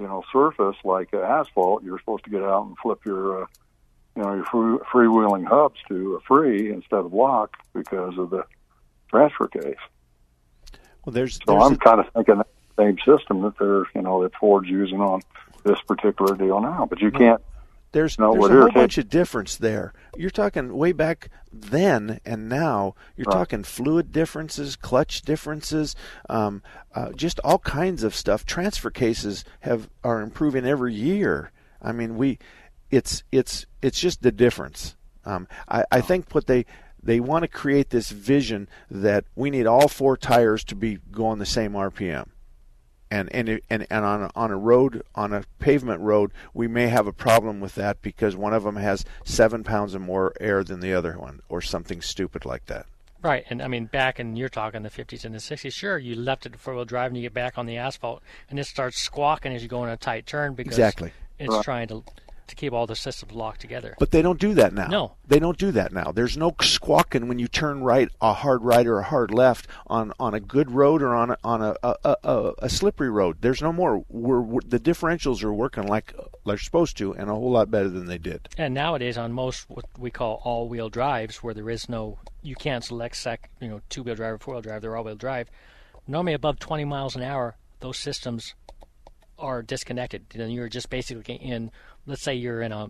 you 0.00 0.06
know, 0.06 0.22
surface 0.32 0.76
like 0.84 1.12
asphalt, 1.14 1.82
you're 1.84 1.98
supposed 1.98 2.24
to 2.24 2.30
get 2.30 2.42
out 2.42 2.66
and 2.66 2.76
flip 2.78 3.04
your, 3.04 3.42
uh, 3.42 3.46
you 4.16 4.22
know, 4.22 4.34
your 4.34 4.44
free, 4.44 4.78
freewheeling 4.92 5.46
hubs 5.46 5.80
to 5.88 6.14
a 6.16 6.20
free 6.20 6.70
instead 6.72 7.00
of 7.00 7.12
lock 7.12 7.56
because 7.72 8.16
of 8.18 8.30
the 8.30 8.44
transfer 9.08 9.46
case. 9.48 9.76
Well, 11.04 11.12
there's 11.12 11.36
So 11.36 11.42
there's 11.52 11.64
I'm 11.64 11.72
a- 11.74 11.78
kind 11.78 12.00
of 12.00 12.08
thinking 12.14 12.38
that 12.38 12.46
same 12.78 12.98
system 13.04 13.42
that 13.42 13.58
they're, 13.58 13.84
you 13.94 14.02
know, 14.02 14.22
that 14.22 14.34
Ford's 14.34 14.68
using 14.68 15.00
on 15.00 15.20
this 15.64 15.80
particular 15.82 16.34
deal 16.36 16.60
now. 16.60 16.86
But 16.88 17.00
you 17.00 17.10
can't. 17.10 17.40
There's, 17.94 18.18
No, 18.18 18.32
there's 18.32 18.50
a 18.50 18.60
whole 18.62 18.72
bunch 18.72 18.98
of 18.98 19.08
difference 19.08 19.56
there. 19.56 19.92
You're 20.16 20.28
talking 20.28 20.76
way 20.76 20.90
back 20.90 21.30
then 21.52 22.18
and 22.24 22.48
now. 22.48 22.96
You're 23.16 23.26
Right. 23.28 23.38
talking 23.38 23.62
fluid 23.62 24.10
differences, 24.10 24.74
clutch 24.74 25.22
differences, 25.22 25.94
um, 26.28 26.60
uh, 26.92 27.12
just 27.12 27.38
all 27.44 27.60
kinds 27.60 28.02
of 28.02 28.12
stuff. 28.12 28.44
Transfer 28.44 28.90
cases 28.90 29.44
have 29.60 29.88
are 30.02 30.20
improving 30.22 30.66
every 30.66 30.92
year. 30.92 31.52
I 31.80 31.92
mean, 31.92 32.16
we, 32.16 32.40
it's 32.90 33.22
it's 33.30 33.64
it's 33.80 34.00
just 34.00 34.22
the 34.22 34.32
difference. 34.32 34.96
Um, 35.24 35.46
I, 35.68 35.84
I 35.92 36.00
think 36.00 36.34
what 36.34 36.48
they 36.48 36.66
they 37.00 37.20
want 37.20 37.42
to 37.42 37.48
create 37.48 37.90
this 37.90 38.10
vision 38.10 38.68
that 38.90 39.24
we 39.36 39.50
need 39.50 39.66
all 39.68 39.86
four 39.86 40.16
tires 40.16 40.64
to 40.64 40.74
be 40.74 40.98
going 41.12 41.38
the 41.38 41.46
same 41.46 41.74
RPM 41.74 42.30
and 43.10 43.32
and 43.34 43.60
and 43.70 43.86
and 43.90 44.04
on 44.04 44.22
a, 44.22 44.30
on 44.34 44.50
a 44.50 44.56
road 44.56 45.02
on 45.14 45.32
a 45.32 45.44
pavement 45.58 46.00
road 46.00 46.32
we 46.52 46.66
may 46.66 46.88
have 46.88 47.06
a 47.06 47.12
problem 47.12 47.60
with 47.60 47.74
that 47.74 48.00
because 48.02 48.34
one 48.36 48.52
of 48.54 48.64
them 48.64 48.76
has 48.76 49.04
seven 49.24 49.62
pounds 49.64 49.94
of 49.94 50.00
more 50.00 50.32
air 50.40 50.64
than 50.64 50.80
the 50.80 50.92
other 50.92 51.18
one 51.18 51.40
or 51.48 51.60
something 51.60 52.00
stupid 52.00 52.44
like 52.44 52.66
that. 52.66 52.86
Right, 53.22 53.44
and 53.48 53.62
I 53.62 53.68
mean, 53.68 53.86
back 53.86 54.20
in 54.20 54.36
you're 54.36 54.50
talking 54.50 54.82
the 54.82 54.90
50s 54.90 55.24
and 55.24 55.34
the 55.34 55.38
60s. 55.38 55.72
Sure, 55.72 55.96
you 55.96 56.14
left 56.14 56.44
it 56.44 56.56
four 56.56 56.74
wheel 56.74 56.84
drive 56.84 57.06
and 57.10 57.16
you 57.16 57.22
get 57.22 57.32
back 57.32 57.56
on 57.56 57.64
the 57.64 57.78
asphalt, 57.78 58.22
and 58.50 58.58
it 58.58 58.64
starts 58.66 58.98
squawking 58.98 59.54
as 59.54 59.62
you 59.62 59.68
go 59.68 59.82
in 59.82 59.88
a 59.88 59.96
tight 59.96 60.26
turn 60.26 60.52
because 60.52 60.74
Exactly. 60.74 61.10
it's 61.38 61.48
Right. 61.54 61.64
trying 61.64 61.88
to 61.88 62.04
to 62.46 62.54
keep 62.54 62.72
all 62.72 62.86
the 62.86 62.96
systems 62.96 63.32
locked 63.32 63.60
together. 63.60 63.94
But 63.98 64.10
they 64.10 64.22
don't 64.22 64.38
do 64.38 64.54
that 64.54 64.72
now. 64.72 64.88
No. 64.88 65.12
they 65.26 65.38
don't 65.38 65.58
do 65.58 65.70
that 65.72 65.92
now. 65.92 66.12
There's 66.12 66.36
no 66.36 66.54
squawking 66.60 67.28
when 67.28 67.38
you 67.38 67.48
turn 67.48 67.82
right, 67.82 68.08
a 68.20 68.32
hard 68.32 68.62
right 68.62 68.86
or 68.86 68.98
a 68.98 69.04
hard 69.04 69.32
left 69.32 69.66
on, 69.86 70.12
on 70.18 70.34
a 70.34 70.40
good 70.40 70.70
road 70.70 71.02
or 71.02 71.14
on 71.14 71.30
a, 71.30 71.38
on 71.42 71.62
a, 71.62 71.76
a, 71.82 72.16
a, 72.22 72.52
a 72.58 72.68
slippery 72.68 73.10
road. 73.10 73.38
There's 73.40 73.62
no 73.62 73.72
more. 73.72 74.04
We're, 74.08 74.40
we're, 74.40 74.60
the 74.66 74.80
differentials 74.80 75.42
are 75.42 75.52
working 75.52 75.86
like 75.86 76.14
they're 76.46 76.58
supposed 76.58 76.96
to, 76.98 77.12
and 77.14 77.30
a 77.30 77.34
whole 77.34 77.52
lot 77.52 77.70
better 77.70 77.88
than 77.88 78.06
they 78.06 78.18
did. 78.18 78.48
And 78.58 78.74
nowadays, 78.74 79.16
on 79.16 79.32
most 79.32 79.68
what 79.68 79.86
we 79.98 80.10
call 80.10 80.40
all-wheel 80.44 80.90
drives, 80.90 81.42
where 81.42 81.54
there 81.54 81.70
is 81.70 81.88
no, 81.88 82.18
you 82.42 82.54
can't 82.54 82.84
select 82.84 83.16
sec, 83.16 83.50
you 83.60 83.68
know, 83.68 83.80
two-wheel 83.88 84.14
drive 84.14 84.34
or 84.34 84.38
four-wheel 84.38 84.62
drive. 84.62 84.82
They're 84.82 84.96
all-wheel 84.96 85.16
drive. 85.16 85.48
Normally, 86.06 86.34
above 86.34 86.58
20 86.58 86.84
miles 86.84 87.16
an 87.16 87.22
hour, 87.22 87.56
those 87.80 87.98
systems 87.98 88.54
are 89.38 89.62
disconnected. 89.62 90.26
Then 90.34 90.50
you're 90.50 90.68
just 90.68 90.90
basically 90.90 91.34
in. 91.36 91.70
Let's 92.06 92.22
say 92.22 92.34
you're 92.34 92.62
in 92.62 92.72
a, 92.72 92.84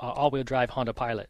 a 0.00 0.04
all-wheel 0.06 0.44
drive 0.44 0.70
Honda 0.70 0.92
Pilot. 0.94 1.28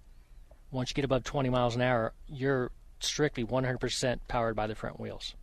Once 0.70 0.90
you 0.90 0.94
get 0.94 1.04
above 1.04 1.24
20 1.24 1.48
miles 1.48 1.74
an 1.74 1.82
hour, 1.82 2.12
you're 2.28 2.70
strictly 3.00 3.44
100% 3.44 4.18
powered 4.28 4.54
by 4.56 4.66
the 4.66 4.74
front 4.74 5.00
wheels. 5.00 5.34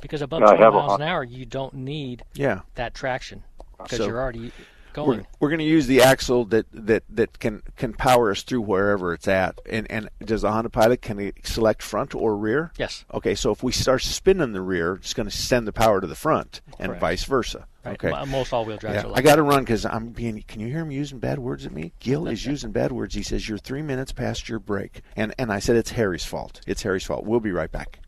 Because 0.00 0.22
above 0.22 0.42
I 0.42 0.46
20 0.54 0.62
have 0.62 0.74
a 0.74 0.78
miles 0.78 0.94
an 1.00 1.02
hour, 1.02 1.24
you 1.24 1.44
don't 1.44 1.74
need 1.74 2.22
Yeah. 2.34 2.60
that 2.76 2.94
traction 2.94 3.42
because 3.78 3.98
So 3.98 4.06
you're 4.06 4.20
already 4.20 4.52
We're, 4.96 5.04
going. 5.04 5.26
we're 5.40 5.48
going 5.48 5.58
to 5.58 5.64
use 5.64 5.88
the 5.88 6.02
axle 6.02 6.44
that, 6.46 6.66
that, 6.72 7.02
that 7.10 7.38
can, 7.40 7.62
can 7.76 7.92
power 7.94 8.30
us 8.30 8.42
through 8.42 8.60
wherever 8.60 9.12
it's 9.12 9.26
at. 9.26 9.58
And, 9.68 9.90
and 9.90 10.08
does 10.24 10.42
the 10.42 10.52
Honda 10.52 10.70
Pilot 10.70 11.02
can 11.02 11.18
it 11.18 11.34
select 11.44 11.82
front 11.82 12.14
or 12.14 12.36
rear? 12.36 12.70
Yes. 12.78 13.04
Okay, 13.12 13.34
so 13.34 13.50
if 13.50 13.62
we 13.64 13.72
start 13.72 14.02
spinning 14.02 14.52
the 14.52 14.62
rear, 14.62 14.94
it's 14.94 15.14
going 15.14 15.28
to 15.28 15.36
send 15.36 15.66
the 15.66 15.72
power 15.72 16.00
to 16.00 16.06
the 16.06 16.14
front, 16.14 16.60
and 16.78 16.88
Correct. 16.90 17.00
vice 17.00 17.24
versa. 17.24 17.66
Right. 17.88 18.04
Okay. 18.04 18.30
Most 18.30 18.52
all-wheel 18.52 18.76
drives 18.76 18.96
Yeah. 18.96 19.04
are 19.04 19.08
like 19.08 19.18
I 19.18 19.22
got 19.22 19.36
to 19.36 19.42
run 19.42 19.60
because 19.64 19.84
I'm 19.84 20.08
being. 20.10 20.42
Can 20.46 20.60
you 20.60 20.68
hear 20.68 20.80
him 20.80 20.90
using 20.90 21.18
bad 21.18 21.38
words 21.38 21.66
at 21.66 21.72
me? 21.72 21.92
Gil 22.00 22.28
is 22.28 22.44
using 22.46 22.70
bad 22.72 22.92
words. 22.92 23.14
He 23.14 23.22
says 23.22 23.48
you're 23.48 23.58
three 23.58 23.82
minutes 23.82 24.12
past 24.12 24.48
your 24.48 24.58
break, 24.58 25.02
and 25.16 25.34
and 25.38 25.52
I 25.52 25.58
said 25.58 25.76
it's 25.76 25.90
Harry's 25.90 26.24
fault. 26.24 26.60
It's 26.66 26.82
Harry's 26.82 27.04
fault. 27.04 27.24
We'll 27.24 27.40
be 27.40 27.52
right 27.52 27.70
back. 27.70 28.00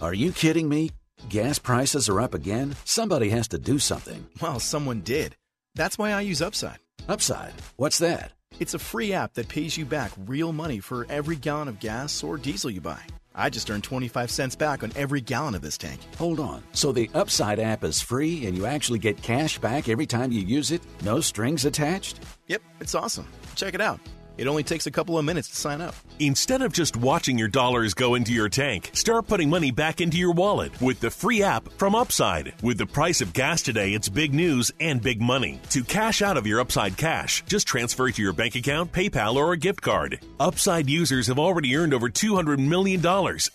Are 0.00 0.14
you 0.14 0.32
kidding 0.32 0.68
me? 0.68 0.90
Gas 1.28 1.58
prices 1.58 2.08
are 2.08 2.20
up 2.20 2.34
again? 2.34 2.76
Somebody 2.84 3.30
has 3.30 3.48
to 3.48 3.58
do 3.58 3.78
something. 3.78 4.26
Well, 4.42 4.60
someone 4.60 5.00
did. 5.00 5.36
That's 5.74 5.96
why 5.96 6.12
I 6.12 6.20
use 6.20 6.42
Upside. 6.42 6.78
Upside? 7.08 7.54
What's 7.76 7.98
that? 7.98 8.32
It's 8.60 8.74
a 8.74 8.78
free 8.78 9.12
app 9.12 9.34
that 9.34 9.48
pays 9.48 9.76
you 9.76 9.84
back 9.84 10.12
real 10.26 10.52
money 10.52 10.78
for 10.80 11.06
every 11.08 11.36
gallon 11.36 11.68
of 11.68 11.80
gas 11.80 12.22
or 12.22 12.36
diesel 12.36 12.70
you 12.70 12.80
buy. 12.80 13.00
I 13.34 13.50
just 13.50 13.70
earned 13.70 13.84
25 13.84 14.30
cents 14.30 14.54
back 14.54 14.82
on 14.82 14.92
every 14.94 15.20
gallon 15.20 15.54
of 15.54 15.62
this 15.62 15.76
tank. 15.76 16.00
Hold 16.18 16.38
on. 16.38 16.62
So 16.72 16.92
the 16.92 17.10
Upside 17.14 17.58
app 17.58 17.82
is 17.82 18.00
free 18.00 18.46
and 18.46 18.56
you 18.56 18.66
actually 18.66 19.00
get 19.00 19.20
cash 19.22 19.58
back 19.58 19.88
every 19.88 20.06
time 20.06 20.30
you 20.30 20.40
use 20.40 20.70
it? 20.70 20.82
No 21.02 21.20
strings 21.20 21.64
attached? 21.64 22.20
Yep, 22.46 22.62
it's 22.80 22.94
awesome. 22.94 23.26
Check 23.56 23.74
it 23.74 23.80
out. 23.80 24.00
It 24.36 24.46
only 24.46 24.62
takes 24.62 24.86
a 24.86 24.90
couple 24.90 25.18
of 25.18 25.24
minutes 25.24 25.48
to 25.48 25.56
sign 25.56 25.80
up. 25.80 25.94
Instead 26.20 26.62
of 26.62 26.72
just 26.72 26.96
watching 26.96 27.36
your 27.36 27.48
dollars 27.48 27.92
go 27.92 28.14
into 28.14 28.32
your 28.32 28.48
tank, 28.48 28.90
start 28.92 29.26
putting 29.26 29.50
money 29.50 29.72
back 29.72 30.00
into 30.00 30.16
your 30.16 30.32
wallet 30.32 30.80
with 30.80 31.00
the 31.00 31.10
free 31.10 31.42
app 31.42 31.68
from 31.72 31.96
Upside. 31.96 32.54
With 32.62 32.78
the 32.78 32.86
price 32.86 33.20
of 33.20 33.32
gas 33.32 33.62
today, 33.62 33.94
it's 33.94 34.08
big 34.08 34.32
news 34.32 34.70
and 34.78 35.02
big 35.02 35.20
money. 35.20 35.60
To 35.70 35.82
cash 35.82 36.22
out 36.22 36.36
of 36.36 36.46
your 36.46 36.60
Upside 36.60 36.96
cash, 36.96 37.42
just 37.46 37.66
transfer 37.66 38.06
it 38.06 38.14
to 38.14 38.22
your 38.22 38.32
bank 38.32 38.54
account, 38.54 38.92
PayPal, 38.92 39.34
or 39.34 39.52
a 39.52 39.56
gift 39.56 39.82
card. 39.82 40.20
Upside 40.38 40.88
users 40.88 41.26
have 41.26 41.38
already 41.40 41.76
earned 41.76 41.92
over 41.92 42.08
$200 42.08 42.64
million. 42.64 43.00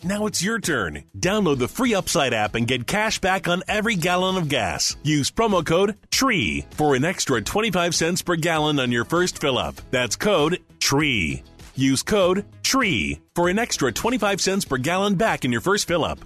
Now 0.04 0.26
it's 0.26 0.44
your 0.44 0.60
turn. 0.60 1.06
Download 1.18 1.60
the 1.60 1.70
free 1.70 1.96
Upside 1.96 2.34
app 2.34 2.56
and 2.56 2.68
get 2.68 2.88
cash 2.88 3.20
back 3.20 3.48
on 3.48 3.64
every 3.70 3.96
gallon 3.96 4.36
of 4.36 4.50
gas. 4.50 4.98
Use 5.04 5.32
promo 5.32 5.66
code 5.66 5.96
TREE 6.12 6.66
for 6.72 6.96
an 6.96 7.06
extra 7.06 7.42
25 7.42 7.96
cents 7.96 8.22
per 8.22 8.36
gallon 8.36 8.80
on 8.80 8.92
your 8.92 9.06
first 9.06 9.40
fill 9.40 9.58
up. 9.58 9.76
That's 9.92 10.18
code 10.18 10.60
TREE. 10.82 11.44
Use 11.80 12.04
code 12.04 12.44
TREE 12.62 13.22
for 13.34 13.48
an 13.48 13.58
extra 13.58 13.90
25 13.90 14.42
cents 14.42 14.66
per 14.66 14.78
gallon 14.78 15.16
back 15.16 15.46
in 15.46 15.52
your 15.52 15.62
first 15.62 15.88
fill 15.88 16.04
up. 16.04 16.20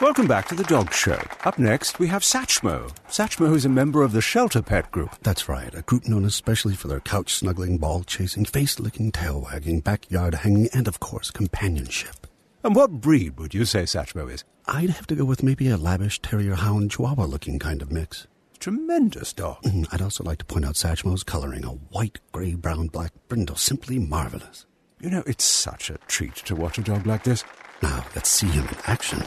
Welcome 0.00 0.28
back 0.28 0.46
to 0.48 0.54
the 0.54 0.62
Dog 0.62 0.92
Show. 0.92 1.20
Up 1.44 1.58
next, 1.58 1.98
we 1.98 2.06
have 2.06 2.22
Satchmo. 2.22 2.92
Satchmo 3.08 3.56
is 3.56 3.64
a 3.64 3.68
member 3.68 4.04
of 4.04 4.12
the 4.12 4.20
Shelter 4.20 4.62
Pet 4.62 4.92
Group. 4.92 5.10
That's 5.22 5.48
right, 5.48 5.74
a 5.74 5.82
group 5.82 6.06
known 6.06 6.24
especially 6.24 6.76
for 6.76 6.86
their 6.86 7.00
couch 7.00 7.34
snuggling, 7.34 7.78
ball 7.78 8.04
chasing, 8.04 8.44
face 8.44 8.78
licking, 8.78 9.10
tail 9.10 9.40
wagging, 9.40 9.80
backyard 9.80 10.34
hanging, 10.36 10.68
and 10.72 10.86
of 10.86 11.00
course, 11.00 11.32
companionship. 11.32 12.28
And 12.62 12.76
what 12.76 13.00
breed 13.00 13.36
would 13.40 13.54
you 13.54 13.64
say 13.64 13.82
Satchmo 13.82 14.32
is? 14.32 14.44
I'd 14.68 14.90
have 14.90 15.08
to 15.08 15.16
go 15.16 15.24
with 15.24 15.42
maybe 15.42 15.68
a 15.68 15.76
lavish 15.76 16.22
terrier 16.22 16.54
hound 16.54 16.92
chihuahua 16.92 17.24
looking 17.24 17.58
kind 17.58 17.82
of 17.82 17.90
mix. 17.90 18.27
Tremendous 18.60 19.32
dog. 19.32 19.62
Mm, 19.62 19.86
I'd 19.92 20.02
also 20.02 20.24
like 20.24 20.38
to 20.38 20.44
point 20.44 20.64
out 20.64 20.74
Satchmo's 20.74 21.22
coloring 21.22 21.64
a 21.64 21.68
white, 21.68 22.18
gray, 22.32 22.54
brown, 22.54 22.88
black 22.88 23.12
brindle. 23.28 23.54
Simply 23.54 24.00
marvelous. 24.00 24.66
You 25.00 25.10
know, 25.10 25.22
it's 25.26 25.44
such 25.44 25.90
a 25.90 25.98
treat 26.08 26.34
to 26.36 26.56
watch 26.56 26.76
a 26.76 26.82
dog 26.82 27.06
like 27.06 27.22
this. 27.22 27.44
Now, 27.82 28.04
let's 28.16 28.28
see 28.28 28.48
him 28.48 28.66
in 28.66 28.76
action. 28.86 29.22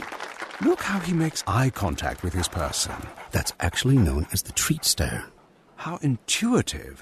Look 0.62 0.82
how 0.82 1.00
he 1.00 1.14
makes 1.14 1.46
eye 1.48 1.70
contact 1.70 2.24
with 2.24 2.34
his 2.34 2.50
person. 2.50 2.94
That's 3.32 3.54
actually 3.62 3.98
known 3.98 4.28
as 4.34 4.42
the 4.42 4.52
treat 4.52 4.84
stare. 4.84 5.26
How 5.78 5.98
intuitive. 6.02 7.02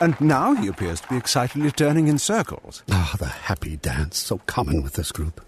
And 0.00 0.18
now 0.20 0.54
he 0.54 0.68
appears 0.68 1.00
to 1.00 1.08
be 1.08 1.16
excitedly 1.16 1.72
turning 1.72 2.06
in 2.06 2.18
circles. 2.18 2.84
Ah, 2.90 3.16
the 3.18 3.26
happy 3.26 3.76
dance, 3.76 4.18
so 4.18 4.38
common 4.46 4.82
with 4.82 4.94
this 4.94 5.10
group. 5.10 5.44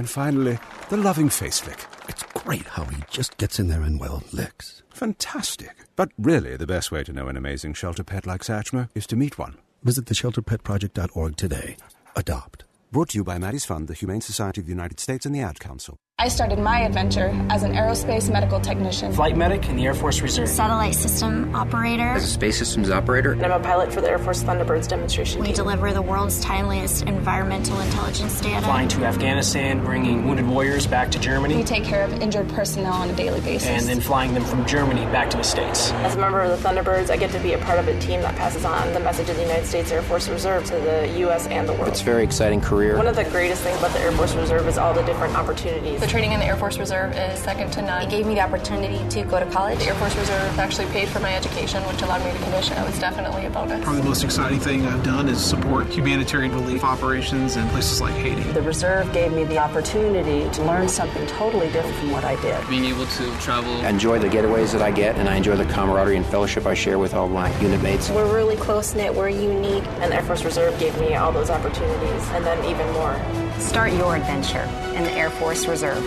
And 0.00 0.08
finally, 0.08 0.58
the 0.88 0.96
loving 0.96 1.28
face 1.28 1.60
flick. 1.60 1.84
It's 2.08 2.22
great 2.32 2.66
how 2.68 2.84
he 2.84 3.02
just 3.10 3.36
gets 3.36 3.60
in 3.60 3.68
there 3.68 3.82
and, 3.82 4.00
well, 4.00 4.22
licks. 4.32 4.82
Fantastic. 4.88 5.76
But 5.94 6.08
really, 6.16 6.56
the 6.56 6.66
best 6.66 6.90
way 6.90 7.04
to 7.04 7.12
know 7.12 7.28
an 7.28 7.36
amazing 7.36 7.74
shelter 7.74 8.02
pet 8.02 8.26
like 8.26 8.40
Satchmo 8.40 8.88
is 8.94 9.06
to 9.08 9.16
meet 9.16 9.36
one. 9.36 9.58
Visit 9.82 10.06
theshelterpetproject.org 10.06 11.36
today. 11.36 11.76
Adopt. 12.16 12.64
Brought 12.90 13.10
to 13.10 13.18
you 13.18 13.24
by 13.24 13.36
Maddie's 13.36 13.66
Fund, 13.66 13.88
the 13.88 13.92
Humane 13.92 14.22
Society 14.22 14.62
of 14.62 14.66
the 14.66 14.72
United 14.72 15.00
States, 15.00 15.26
and 15.26 15.34
the 15.34 15.42
Ad 15.42 15.60
Council. 15.60 15.98
I 16.20 16.28
started 16.28 16.58
my 16.58 16.80
adventure 16.80 17.30
as 17.48 17.62
an 17.62 17.72
aerospace 17.72 18.30
medical 18.30 18.60
technician. 18.60 19.10
Flight 19.10 19.38
medic 19.38 19.70
in 19.70 19.76
the 19.76 19.86
Air 19.86 19.94
Force 19.94 20.20
Reserve. 20.20 20.50
Satellite 20.50 20.94
system 20.94 21.54
operator. 21.54 22.08
As 22.08 22.24
a 22.24 22.26
space 22.26 22.58
systems 22.58 22.90
operator. 22.90 23.32
And 23.32 23.46
I'm 23.46 23.58
a 23.58 23.64
pilot 23.64 23.90
for 23.90 24.02
the 24.02 24.10
Air 24.10 24.18
Force 24.18 24.42
Thunderbirds 24.42 24.86
demonstration 24.86 25.40
We 25.40 25.46
team. 25.46 25.54
deliver 25.56 25.94
the 25.94 26.02
world's 26.02 26.44
timeliest 26.44 27.08
environmental 27.08 27.80
intelligence 27.80 28.38
data. 28.38 28.60
Flying 28.60 28.88
to 28.88 29.06
Afghanistan, 29.06 29.82
bringing 29.82 30.28
wounded 30.28 30.46
warriors 30.46 30.86
back 30.86 31.10
to 31.12 31.18
Germany. 31.18 31.56
We 31.56 31.64
take 31.64 31.84
care 31.84 32.04
of 32.04 32.12
injured 32.20 32.50
personnel 32.50 32.92
on 32.92 33.08
a 33.08 33.16
daily 33.16 33.40
basis. 33.40 33.70
And 33.70 33.86
then 33.86 34.02
flying 34.02 34.34
them 34.34 34.44
from 34.44 34.66
Germany 34.66 35.06
back 35.06 35.30
to 35.30 35.38
the 35.38 35.42
States. 35.42 35.90
As 35.90 36.16
a 36.16 36.18
member 36.18 36.42
of 36.42 36.50
the 36.50 36.68
Thunderbirds, 36.68 37.08
I 37.08 37.16
get 37.16 37.30
to 37.30 37.38
be 37.38 37.54
a 37.54 37.58
part 37.60 37.78
of 37.78 37.88
a 37.88 37.98
team 37.98 38.20
that 38.20 38.36
passes 38.36 38.66
on 38.66 38.92
the 38.92 39.00
message 39.00 39.30
of 39.30 39.36
the 39.36 39.42
United 39.42 39.64
States 39.64 39.90
Air 39.90 40.02
Force 40.02 40.28
Reserve 40.28 40.66
to 40.66 40.74
the 40.74 41.14
U.S. 41.20 41.46
and 41.46 41.66
the 41.66 41.72
world. 41.72 41.88
It's 41.88 42.02
a 42.02 42.04
very 42.04 42.24
exciting 42.24 42.60
career. 42.60 42.98
One 42.98 43.06
of 43.06 43.16
the 43.16 43.24
greatest 43.24 43.62
things 43.62 43.78
about 43.78 43.92
the 43.94 44.00
Air 44.00 44.12
Force 44.12 44.34
Reserve 44.34 44.68
is 44.68 44.76
all 44.76 44.92
the 44.92 45.02
different 45.04 45.34
opportunities. 45.34 45.98
The 45.98 46.09
training 46.10 46.32
in 46.32 46.40
the 46.40 46.46
Air 46.46 46.56
Force 46.56 46.76
Reserve 46.76 47.12
is 47.12 47.38
second 47.38 47.70
to 47.70 47.82
none. 47.82 48.02
It 48.02 48.10
gave 48.10 48.26
me 48.26 48.34
the 48.34 48.40
opportunity 48.40 48.98
to 49.10 49.22
go 49.30 49.38
to 49.38 49.46
college. 49.52 49.78
The 49.78 49.86
Air 49.86 49.94
Force 49.94 50.16
Reserve 50.16 50.58
actually 50.58 50.88
paid 50.88 51.08
for 51.08 51.20
my 51.20 51.32
education, 51.32 51.84
which 51.84 52.02
allowed 52.02 52.24
me 52.24 52.32
to 52.32 52.44
commission. 52.44 52.76
It 52.78 52.84
was 52.84 52.98
definitely 52.98 53.46
a 53.46 53.50
bonus. 53.50 53.84
Probably 53.84 54.02
the 54.02 54.08
most 54.08 54.24
exciting 54.24 54.58
thing 54.58 54.84
I've 54.86 55.04
done 55.04 55.28
is 55.28 55.40
support 55.40 55.86
humanitarian 55.86 56.52
relief 56.52 56.82
operations 56.82 57.54
in 57.54 57.68
places 57.68 58.00
like 58.00 58.12
Haiti. 58.14 58.42
The 58.50 58.62
reserve 58.62 59.12
gave 59.12 59.32
me 59.32 59.44
the 59.44 59.58
opportunity 59.58 60.50
to 60.50 60.64
learn 60.64 60.88
something 60.88 61.24
totally 61.28 61.70
different 61.70 61.96
from 61.98 62.10
what 62.10 62.24
I 62.24 62.34
did. 62.42 62.68
Being 62.68 62.86
able 62.86 63.06
to 63.06 63.38
travel. 63.38 63.72
I 63.72 63.90
enjoy 63.90 64.18
the 64.18 64.28
getaways 64.28 64.72
that 64.72 64.82
I 64.82 64.90
get, 64.90 65.14
and 65.14 65.28
I 65.28 65.36
enjoy 65.36 65.54
the 65.54 65.64
camaraderie 65.66 66.16
and 66.16 66.26
fellowship 66.26 66.66
I 66.66 66.74
share 66.74 66.98
with 66.98 67.14
all 67.14 67.28
my 67.28 67.56
unit 67.60 67.82
mates. 67.82 68.10
We're 68.10 68.34
really 68.34 68.56
close 68.56 68.96
knit, 68.96 69.14
we're 69.14 69.28
unique, 69.28 69.84
and 70.00 70.10
the 70.10 70.16
Air 70.16 70.22
Force 70.22 70.44
Reserve 70.44 70.76
gave 70.80 70.98
me 70.98 71.14
all 71.14 71.30
those 71.30 71.50
opportunities, 71.50 72.28
and 72.30 72.44
then 72.44 72.58
even 72.64 72.92
more. 72.94 73.14
Start 73.60 73.92
your 73.92 74.16
adventure 74.16 74.62
in 74.96 75.04
the 75.04 75.12
Air 75.12 75.28
Force 75.28 75.66
Reserve. 75.66 76.02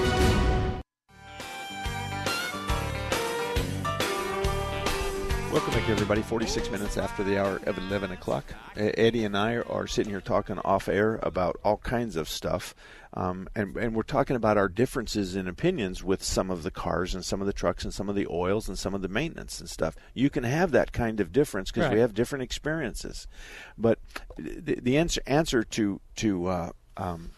Welcome 5.54 5.74
back, 5.76 5.88
everybody. 5.88 6.24
46 6.24 6.72
minutes 6.72 6.98
after 6.98 7.24
the 7.24 7.40
hour 7.40 7.58
of 7.68 7.78
11 7.78 8.12
o'clock. 8.12 8.44
Uh, 8.76 8.90
Eddie 8.98 9.24
and 9.24 9.38
I 9.38 9.58
are 9.58 9.86
sitting 9.86 10.10
here 10.10 10.20
talking 10.20 10.58
off 10.66 10.90
air 10.90 11.20
about 11.22 11.58
all 11.64 11.78
kinds 11.78 12.16
of 12.16 12.28
stuff. 12.28 12.74
Um, 13.14 13.48
and, 13.56 13.78
and 13.78 13.96
we're 13.96 14.02
talking 14.02 14.36
about 14.36 14.58
our 14.58 14.68
differences 14.68 15.36
in 15.36 15.48
opinions 15.48 16.04
with 16.04 16.24
some 16.24 16.50
of 16.50 16.64
the 16.64 16.72
cars 16.72 17.14
and 17.14 17.24
some 17.24 17.40
of 17.40 17.46
the 17.46 17.54
trucks 17.54 17.84
and 17.84 17.94
some 17.94 18.10
of 18.10 18.16
the 18.16 18.26
oils 18.32 18.68
and 18.68 18.80
some 18.80 18.96
of 18.96 19.04
the 19.04 19.08
maintenance 19.08 19.60
and 19.60 19.70
stuff. 19.70 19.96
You 20.16 20.32
can 20.32 20.44
have 20.44 20.72
that 20.72 20.92
kind 20.92 21.20
of 21.20 21.32
difference 21.32 21.72
because 21.72 21.92
we 21.92 22.00
have 22.00 22.16
different 22.16 22.42
experiences. 22.42 23.28
But 23.78 24.00
the, 24.40 24.80
the 24.82 24.98
answer, 24.98 25.22
answer 25.28 25.64
to, 25.64 26.02
to 26.16 26.48
uh, 26.48 26.72
um, 26.98 27.30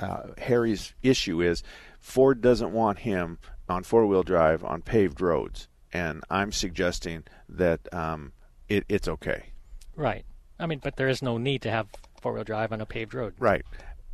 uh, 0.00 0.22
Harry's 0.38 0.94
issue 1.02 1.42
is 1.42 1.62
Ford 2.00 2.40
doesn't 2.40 2.72
want 2.72 3.00
him 3.00 3.38
on 3.68 3.84
four 3.84 4.06
wheel 4.06 4.22
drive 4.22 4.64
on 4.64 4.82
paved 4.82 5.20
roads. 5.20 5.68
And 5.92 6.22
I'm 6.30 6.52
suggesting 6.52 7.24
that 7.48 7.92
um, 7.92 8.32
it, 8.68 8.84
it's 8.88 9.08
okay. 9.08 9.52
Right. 9.96 10.24
I 10.58 10.66
mean, 10.66 10.80
but 10.82 10.96
there 10.96 11.08
is 11.08 11.22
no 11.22 11.38
need 11.38 11.62
to 11.62 11.70
have 11.70 11.88
four 12.20 12.32
wheel 12.32 12.44
drive 12.44 12.72
on 12.72 12.80
a 12.80 12.86
paved 12.86 13.14
road. 13.14 13.34
Right. 13.38 13.64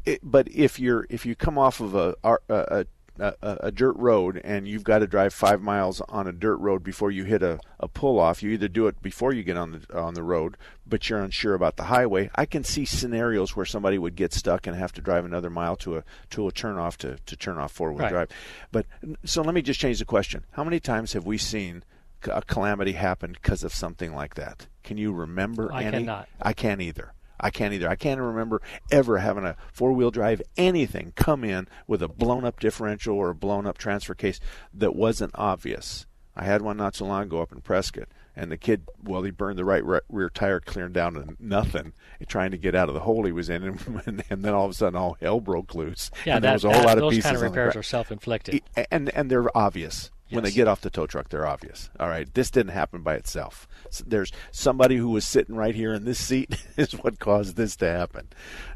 It, 0.04 0.20
but 0.22 0.48
if 0.48 0.78
you're 0.78 1.06
if 1.10 1.26
you 1.26 1.34
come 1.34 1.58
off 1.58 1.80
of 1.80 1.94
a 1.94 2.14
a, 2.22 2.36
a 2.48 2.86
a 3.18 3.34
a 3.68 3.72
dirt 3.72 3.96
road 3.96 4.40
and 4.44 4.66
you've 4.68 4.84
got 4.84 4.98
to 5.00 5.06
drive 5.06 5.32
five 5.34 5.60
miles 5.62 6.00
on 6.08 6.26
a 6.26 6.32
dirt 6.32 6.56
road 6.56 6.82
before 6.82 7.10
you 7.10 7.24
hit 7.24 7.42
a, 7.42 7.58
a 7.80 7.88
pull 7.88 8.18
off, 8.18 8.42
you 8.42 8.50
either 8.50 8.68
do 8.68 8.86
it 8.86 9.00
before 9.02 9.32
you 9.32 9.42
get 9.42 9.56
on 9.56 9.72
the 9.72 9.98
on 9.98 10.14
the 10.14 10.22
road, 10.22 10.56
but 10.86 11.08
you're 11.08 11.20
unsure 11.22 11.54
about 11.54 11.76
the 11.76 11.84
highway. 11.84 12.30
I 12.34 12.44
can 12.46 12.64
see 12.64 12.84
scenarios 12.84 13.56
where 13.56 13.66
somebody 13.66 13.98
would 13.98 14.16
get 14.16 14.32
stuck 14.32 14.66
and 14.66 14.76
have 14.76 14.92
to 14.94 15.00
drive 15.00 15.24
another 15.24 15.50
mile 15.50 15.76
to 15.76 15.98
a 15.98 16.04
to 16.30 16.46
a 16.48 16.52
turn 16.52 16.76
off 16.76 16.96
to, 16.98 17.18
to 17.26 17.36
turn 17.36 17.58
off 17.58 17.72
four 17.72 17.90
wheel 17.92 18.02
Right. 18.04 18.10
drive. 18.12 18.28
But 18.72 18.86
so 19.24 19.42
let 19.42 19.54
me 19.54 19.62
just 19.62 19.80
change 19.80 19.98
the 19.98 20.04
question: 20.04 20.44
How 20.52 20.64
many 20.64 20.80
times 20.80 21.12
have 21.14 21.26
we 21.26 21.38
seen 21.38 21.82
a 22.30 22.42
calamity 22.42 22.92
happen 22.92 23.32
because 23.32 23.62
of 23.64 23.72
something 23.74 24.14
like 24.14 24.34
that? 24.34 24.66
Can 24.82 24.96
you 24.96 25.12
remember 25.12 25.72
I 25.72 25.82
any? 25.84 25.98
cannot. 25.98 26.28
I 26.40 26.52
can't 26.52 26.80
either. 26.80 27.12
I 27.38 27.50
can't 27.50 27.74
either. 27.74 27.88
I 27.88 27.96
can't 27.96 28.20
remember 28.20 28.62
ever 28.90 29.18
having 29.18 29.44
a 29.44 29.56
four 29.72 29.92
wheel 29.92 30.10
drive 30.10 30.42
anything 30.56 31.12
come 31.16 31.44
in 31.44 31.68
with 31.86 32.02
a 32.02 32.08
blown 32.08 32.44
up 32.44 32.60
differential 32.60 33.16
or 33.16 33.30
a 33.30 33.34
blown 33.34 33.66
up 33.66 33.78
transfer 33.78 34.14
case 34.14 34.40
that 34.74 34.94
wasn't 34.94 35.32
obvious. 35.34 36.06
I 36.36 36.44
had 36.44 36.62
one 36.62 36.76
not 36.76 36.94
so 36.94 37.06
long 37.06 37.24
ago 37.24 37.40
up 37.40 37.52
in 37.52 37.62
Prescott, 37.62 38.08
And 38.34 38.52
the 38.52 38.58
kid, 38.58 38.82
well, 39.02 39.22
he 39.22 39.30
burned 39.30 39.58
the 39.58 39.64
right 39.64 39.82
re- 39.82 40.00
rear 40.10 40.28
tire, 40.28 40.60
clearing 40.60 40.92
down 40.92 41.14
to 41.14 41.34
nothing, 41.40 41.94
trying 42.28 42.50
to 42.50 42.58
get 42.58 42.74
out 42.74 42.88
of 42.88 42.94
the 42.94 43.00
hole 43.00 43.24
he 43.24 43.32
was 43.32 43.48
in, 43.48 43.62
and, 44.06 44.22
and 44.28 44.44
then 44.44 44.52
all 44.52 44.66
of 44.66 44.70
a 44.70 44.74
sudden, 44.74 44.96
all 44.96 45.16
hell 45.20 45.40
broke 45.40 45.74
loose. 45.74 46.10
Yeah, 46.26 46.36
and 46.36 46.44
that, 46.44 46.48
there 46.48 46.54
was 46.54 46.64
a 46.64 46.72
whole 46.72 46.80
that, 46.80 46.86
lot 46.86 46.98
of 46.98 47.02
those 47.02 47.14
pieces 47.14 47.24
kind 47.24 47.36
of 47.36 47.42
repairs 47.42 47.76
are 47.76 47.82
self-inflicted. 47.82 48.62
and 48.90 49.08
and 49.10 49.30
they're 49.30 49.56
obvious 49.56 50.10
when 50.30 50.44
they 50.44 50.50
get 50.50 50.68
off 50.68 50.80
the 50.80 50.90
tow 50.90 51.06
truck. 51.06 51.28
They're 51.28 51.46
obvious. 51.46 51.90
All 52.00 52.08
right, 52.08 52.32
this 52.34 52.50
didn't 52.50 52.72
happen 52.72 53.02
by 53.02 53.14
itself. 53.14 53.68
There's 54.04 54.32
somebody 54.50 54.96
who 54.96 55.10
was 55.10 55.26
sitting 55.26 55.56
right 55.56 55.74
here 55.74 55.94
in 55.94 56.04
this 56.04 56.22
seat 56.22 56.56
is 56.76 56.92
what 56.92 57.18
caused 57.18 57.56
this 57.56 57.76
to 57.76 57.88
happen. 57.88 58.28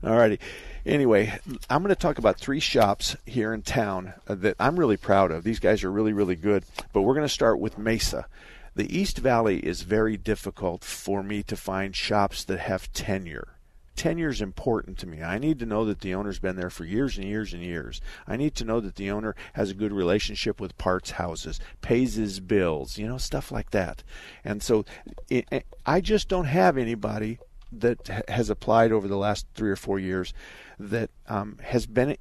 All 0.04 0.16
righty. 0.16 0.38
Anyway, 0.86 1.38
I'm 1.68 1.82
going 1.82 1.94
to 1.94 2.00
talk 2.00 2.18
about 2.18 2.38
three 2.38 2.60
shops 2.60 3.16
here 3.26 3.52
in 3.52 3.62
town 3.62 4.14
uh, 4.26 4.34
that 4.36 4.56
I'm 4.58 4.78
really 4.78 4.96
proud 4.96 5.30
of. 5.30 5.44
These 5.44 5.60
guys 5.60 5.84
are 5.84 5.92
really, 5.92 6.12
really 6.12 6.36
good. 6.36 6.64
But 6.92 7.02
we're 7.02 7.14
going 7.14 7.26
to 7.26 7.32
start 7.32 7.58
with 7.58 7.76
Mesa. 7.78 8.26
The 8.74 8.96
East 8.96 9.18
Valley 9.18 9.58
is 9.58 9.82
very 9.82 10.16
difficult 10.16 10.84
for 10.84 11.22
me 11.22 11.42
to 11.42 11.56
find 11.56 11.94
shops 11.94 12.44
that 12.44 12.60
have 12.60 12.92
tenure. 12.92 13.48
Tenure 13.96 14.30
is 14.30 14.40
important 14.40 14.98
to 14.98 15.06
me. 15.06 15.22
I 15.22 15.38
need 15.38 15.58
to 15.58 15.66
know 15.66 15.84
that 15.84 16.00
the 16.00 16.14
owner's 16.14 16.38
been 16.38 16.56
there 16.56 16.70
for 16.70 16.84
years 16.84 17.18
and 17.18 17.26
years 17.26 17.52
and 17.52 17.62
years. 17.62 18.00
I 18.26 18.36
need 18.36 18.54
to 18.56 18.64
know 18.64 18.80
that 18.80 18.96
the 18.96 19.10
owner 19.10 19.34
has 19.54 19.70
a 19.70 19.74
good 19.74 19.92
relationship 19.92 20.60
with 20.60 20.78
parts 20.78 21.12
houses, 21.12 21.60
pays 21.82 22.14
his 22.14 22.40
bills, 22.40 22.96
you 22.96 23.06
know, 23.06 23.18
stuff 23.18 23.52
like 23.52 23.70
that. 23.72 24.02
And 24.44 24.62
so 24.62 24.84
it, 25.28 25.66
I 25.84 26.00
just 26.00 26.28
don't 26.28 26.46
have 26.46 26.78
anybody 26.78 27.38
that 27.72 28.24
has 28.28 28.50
applied 28.50 28.92
over 28.92 29.06
the 29.06 29.16
last 29.16 29.46
three 29.54 29.70
or 29.70 29.76
four 29.76 29.98
years 29.98 30.32
that 30.78 31.10
um, 31.28 31.58
has 31.62 31.86
been 31.86 32.16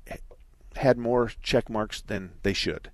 had 0.75 0.97
more 0.97 1.31
check 1.41 1.69
marks 1.69 2.01
than 2.01 2.31
they 2.43 2.53
should. 2.53 2.91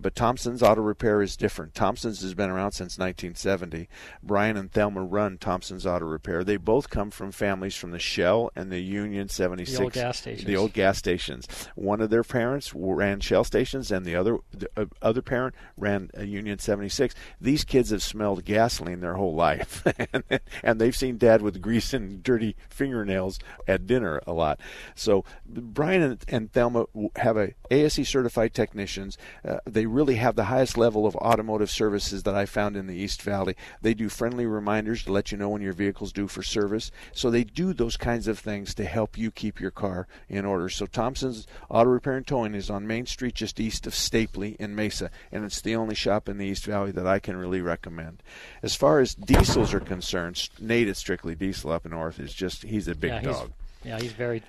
But 0.00 0.14
Thompson's 0.14 0.62
Auto 0.62 0.80
Repair 0.80 1.22
is 1.22 1.36
different. 1.36 1.74
Thompson's 1.74 2.22
has 2.22 2.34
been 2.34 2.50
around 2.50 2.72
since 2.72 2.98
1970. 2.98 3.88
Brian 4.22 4.56
and 4.56 4.70
Thelma 4.70 5.02
run 5.02 5.38
Thompson's 5.38 5.86
Auto 5.86 6.06
Repair. 6.06 6.44
They 6.44 6.56
both 6.56 6.88
come 6.88 7.10
from 7.10 7.32
families 7.32 7.74
from 7.74 7.90
the 7.90 7.98
Shell 7.98 8.50
and 8.54 8.70
the 8.70 8.80
Union 8.80 9.28
76. 9.28 9.76
The 9.76 9.84
old 9.84 9.92
gas 9.92 10.18
stations. 10.18 10.46
The 10.46 10.56
old 10.56 10.72
gas 10.72 10.98
stations. 10.98 11.48
One 11.74 12.00
of 12.00 12.10
their 12.10 12.22
parents 12.22 12.72
ran 12.74 13.20
Shell 13.20 13.44
stations, 13.44 13.90
and 13.90 14.06
the 14.06 14.14
other 14.14 14.38
the 14.52 14.68
uh, 14.76 14.86
other 15.02 15.22
parent 15.22 15.54
ran 15.76 16.10
a 16.14 16.24
Union 16.24 16.58
76. 16.58 17.14
These 17.40 17.64
kids 17.64 17.90
have 17.90 18.02
smelled 18.02 18.44
gasoline 18.44 19.00
their 19.00 19.14
whole 19.14 19.34
life, 19.34 19.84
and, 20.12 20.40
and 20.62 20.80
they've 20.80 20.96
seen 20.96 21.18
Dad 21.18 21.42
with 21.42 21.60
grease 21.60 21.92
and 21.92 22.22
dirty 22.22 22.56
fingernails 22.68 23.38
at 23.66 23.86
dinner 23.86 24.20
a 24.26 24.32
lot. 24.32 24.60
So 24.94 25.24
Brian 25.46 26.02
and, 26.02 26.24
and 26.28 26.52
Thelma 26.52 26.86
have 27.16 27.36
a 27.36 27.54
ASE 27.70 28.08
certified 28.08 28.54
technicians. 28.54 29.18
Uh, 29.44 29.58
they 29.66 29.86
really 29.92 30.16
have 30.16 30.36
the 30.36 30.44
highest 30.44 30.76
level 30.76 31.06
of 31.06 31.16
automotive 31.16 31.70
services 31.70 32.22
that 32.22 32.34
I 32.34 32.46
found 32.46 32.76
in 32.76 32.86
the 32.86 32.96
East 32.96 33.22
Valley. 33.22 33.56
They 33.82 33.94
do 33.94 34.08
friendly 34.08 34.46
reminders 34.46 35.04
to 35.04 35.12
let 35.12 35.32
you 35.32 35.38
know 35.38 35.48
when 35.48 35.62
your 35.62 35.72
vehicle's 35.72 36.12
due 36.12 36.28
for 36.28 36.42
service. 36.42 36.90
So 37.12 37.30
they 37.30 37.44
do 37.44 37.72
those 37.72 37.96
kinds 37.96 38.28
of 38.28 38.38
things 38.38 38.74
to 38.74 38.84
help 38.84 39.18
you 39.18 39.30
keep 39.30 39.60
your 39.60 39.70
car 39.70 40.06
in 40.28 40.44
order. 40.44 40.68
So 40.68 40.86
Thompson's 40.86 41.46
Auto 41.68 41.90
Repair 41.90 42.16
and 42.16 42.26
Towing 42.26 42.54
is 42.54 42.70
on 42.70 42.86
Main 42.86 43.06
Street 43.06 43.34
just 43.34 43.60
east 43.60 43.86
of 43.86 43.94
Stapley 43.94 44.56
in 44.56 44.74
Mesa, 44.74 45.10
and 45.32 45.44
it's 45.44 45.60
the 45.60 45.76
only 45.76 45.94
shop 45.94 46.28
in 46.28 46.38
the 46.38 46.46
East 46.46 46.64
Valley 46.64 46.92
that 46.92 47.06
I 47.06 47.18
can 47.18 47.36
really 47.36 47.60
recommend. 47.60 48.22
As 48.62 48.74
far 48.74 49.00
as 49.00 49.14
diesels 49.14 49.74
are 49.74 49.80
concerned, 49.80 50.48
Nate 50.60 50.88
is 50.88 50.98
Strictly 50.98 51.34
Diesel 51.34 51.72
up 51.72 51.84
north 51.86 52.20
is 52.20 52.34
just 52.34 52.62
he's 52.64 52.88
a 52.88 52.94
big 52.94 53.10
yeah, 53.10 53.20
dog 53.20 53.52
yeah, 53.84 53.98
he's 54.00 54.12
very, 54.12 54.42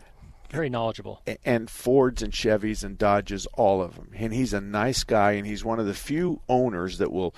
very 0.50 0.70
knowledgeable. 0.70 1.22
and 1.46 1.70
Fords 1.70 2.22
and 2.22 2.34
Chevys 2.34 2.84
and 2.84 2.98
Dodges, 2.98 3.46
all 3.54 3.82
of 3.82 3.96
them. 3.96 4.12
And 4.16 4.34
he's 4.34 4.54
a 4.54 4.62
nice 4.62 5.04
guy, 5.04 5.34
and 5.34 5.46
he's 5.46 5.64
one 5.64 5.80
of 5.80 5.86
the 5.86 5.94
few 5.94 6.42
owners 6.50 6.98
that 6.98 7.12
will 7.12 7.36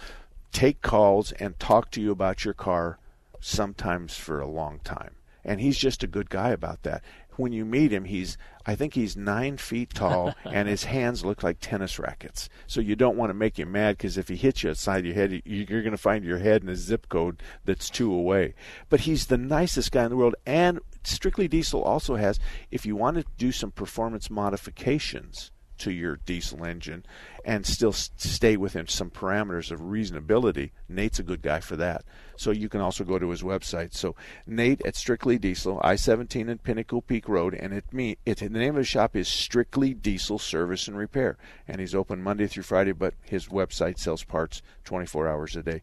take 0.51 0.82
calls 0.82 1.32
and 1.34 1.57
talk 1.59 1.91
to 1.91 2.01
you 2.01 2.12
about 2.12 2.45
your 2.45 2.53
car 2.53 2.99
sometimes 3.39 4.16
for 4.16 4.39
a 4.39 4.47
long 4.47 4.80
time. 4.84 5.16
And 5.43 5.59
he's 5.59 5.78
just 5.78 6.03
a 6.03 6.07
good 6.07 6.30
guy 6.30 6.49
about 6.49 6.84
that. 6.84 7.03
When 7.36 7.51
you 7.51 7.66
meet 7.66 7.91
him, 7.91 8.05
he's 8.05 8.38
I 8.66 8.76
think 8.76 8.93
he's 8.93 9.18
nine 9.18 9.57
feet 9.57 9.91
tall, 9.93 10.36
and 10.45 10.68
his 10.68 10.84
hands 10.84 11.26
look 11.26 11.41
like 11.41 11.57
tennis 11.59 11.97
rackets. 11.97 12.47
So 12.68 12.80
you 12.80 12.95
don't 12.95 13.18
want 13.18 13.32
to 13.32 13.34
make 13.34 13.57
him 13.57 13.72
mad 13.72 13.97
because 13.97 14.18
if 14.18 14.28
he 14.28 14.36
hits 14.36 14.62
you 14.62 14.70
outside 14.70 15.05
your 15.05 15.16
head, 15.16 15.41
you're 15.45 15.82
going 15.82 15.91
to 15.91 15.97
find 15.97 16.24
your 16.24 16.38
head 16.38 16.62
in 16.62 16.70
a 16.70 16.76
zip 16.76 17.09
code 17.09 17.41
that's 17.66 17.89
two 17.89 18.14
away. 18.14 18.53
But 18.89 19.01
he's 19.01 19.28
the 19.28 19.38
nicest 19.38 19.91
guy 19.91 20.03
in 20.03 20.09
the 20.12 20.18
world, 20.18 20.36
and 20.45 20.80
Strictly 21.04 21.47
Diesel 21.47 21.84
also 21.84 22.16
has, 22.16 22.39
if 22.70 22.86
you 22.86 22.95
want 22.95 23.18
to 23.18 23.26
do 23.38 23.52
some 23.52 23.72
performance 23.72 24.30
modifications 24.30 25.52
to 25.82 25.91
your 25.91 26.20
diesel 26.28 26.64
engine 26.64 27.04
and 27.43 27.66
still 27.66 27.91
stay 27.91 28.56
within 28.56 28.88
some 28.88 29.10
parameters 29.10 29.72
of 29.72 29.80
reasonability, 29.80 30.70
Nate's 30.88 31.18
a 31.18 31.24
good 31.24 31.41
guy 31.41 31.60
for 31.60 31.76
that. 31.76 32.04
So 32.36 32.52
you 32.52 32.70
can 32.70 32.82
also 32.82 33.04
go 33.04 33.18
to 33.18 33.30
his 33.32 33.41
website. 33.41 33.95
So 33.95 34.16
Nate 34.45 34.86
at 34.86 34.95
Strictly 34.95 35.39
Diesel, 35.39 35.82
I-17 35.84 36.49
and 36.49 36.62
Pinnacle 36.62 37.02
Peak 37.02 37.28
Road, 37.28 37.56
and 37.56 37.74
it 37.74 37.91
me 37.91 38.18
it 38.28 38.38
the 38.38 38.49
name 38.49 38.76
of 38.76 38.82
the 38.82 38.84
shop 38.84 39.16
is 39.16 39.28
Strictly 39.28 39.95
Diesel 39.95 40.38
Service 40.38 40.88
and 40.88 40.95
Repair, 40.95 41.38
and 41.68 41.80
he's 41.80 41.95
open 41.95 42.22
Monday 42.22 42.45
through 42.45 42.64
Friday, 42.64 42.91
but 42.91 43.16
his 43.24 43.47
website 43.47 43.97
sells 43.97 44.24
parts 44.24 44.62
24 44.84 45.28
hours 45.28 45.56
a 45.56 45.64
day. 45.64 45.82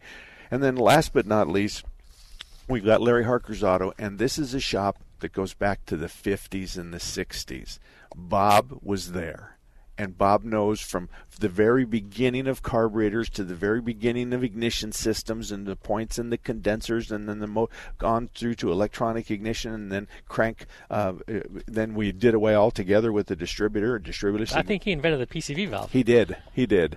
And 0.49 0.63
then 0.63 0.77
last 0.77 1.13
but 1.13 1.27
not 1.27 1.49
least, 1.49 1.85
We've 2.69 2.85
got 2.85 3.01
Larry 3.01 3.25
Harker's 3.25 3.65
Auto, 3.65 3.95
and 3.99 4.19
this 4.19 4.39
is 4.39 4.53
a 4.53 4.61
shop 4.61 4.99
that 5.21 5.33
goes 5.33 5.55
back 5.55 5.85
to 5.87 5.97
the 5.97 6.07
50s 6.07 6.77
and 6.77 6.93
the 6.93 6.99
60s. 6.99 7.79
Bob 8.15 8.79
was 8.83 9.13
there. 9.13 9.59
And 10.01 10.17
Bob 10.17 10.45
knows 10.45 10.81
from 10.81 11.09
the 11.41 11.49
very 11.49 11.85
beginning 11.85 12.47
of 12.47 12.63
carburetors 12.63 13.29
to 13.31 13.43
the 13.43 13.57
very 13.57 13.81
beginning 13.81 14.33
of 14.33 14.45
ignition 14.45 14.93
systems 14.93 15.51
and 15.51 15.67
the 15.67 15.75
points 15.75 16.21
in 16.21 16.31
the 16.31 16.39
condensers, 16.39 17.11
and 17.11 17.29
then 17.29 17.41
the 17.41 17.49
mo- 17.49 17.69
gone 17.99 18.31
through 18.33 18.55
to 18.57 18.71
electronic 18.71 19.29
ignition, 19.29 19.75
and 19.75 19.91
then 19.91 20.07
crank. 20.29 20.67
Uh, 20.89 21.15
then 21.67 21.95
we 21.95 22.13
did 22.13 22.33
away 22.33 22.55
altogether 22.55 23.11
with 23.11 23.27
the 23.27 23.35
distributor. 23.35 23.99
Distributor. 23.99 24.57
I 24.57 24.63
think 24.63 24.85
he 24.85 24.93
invented 24.93 25.19
the 25.19 25.27
PCV 25.27 25.69
valve. 25.69 25.91
He 25.91 26.05
did. 26.05 26.37
He 26.53 26.65
did. 26.65 26.97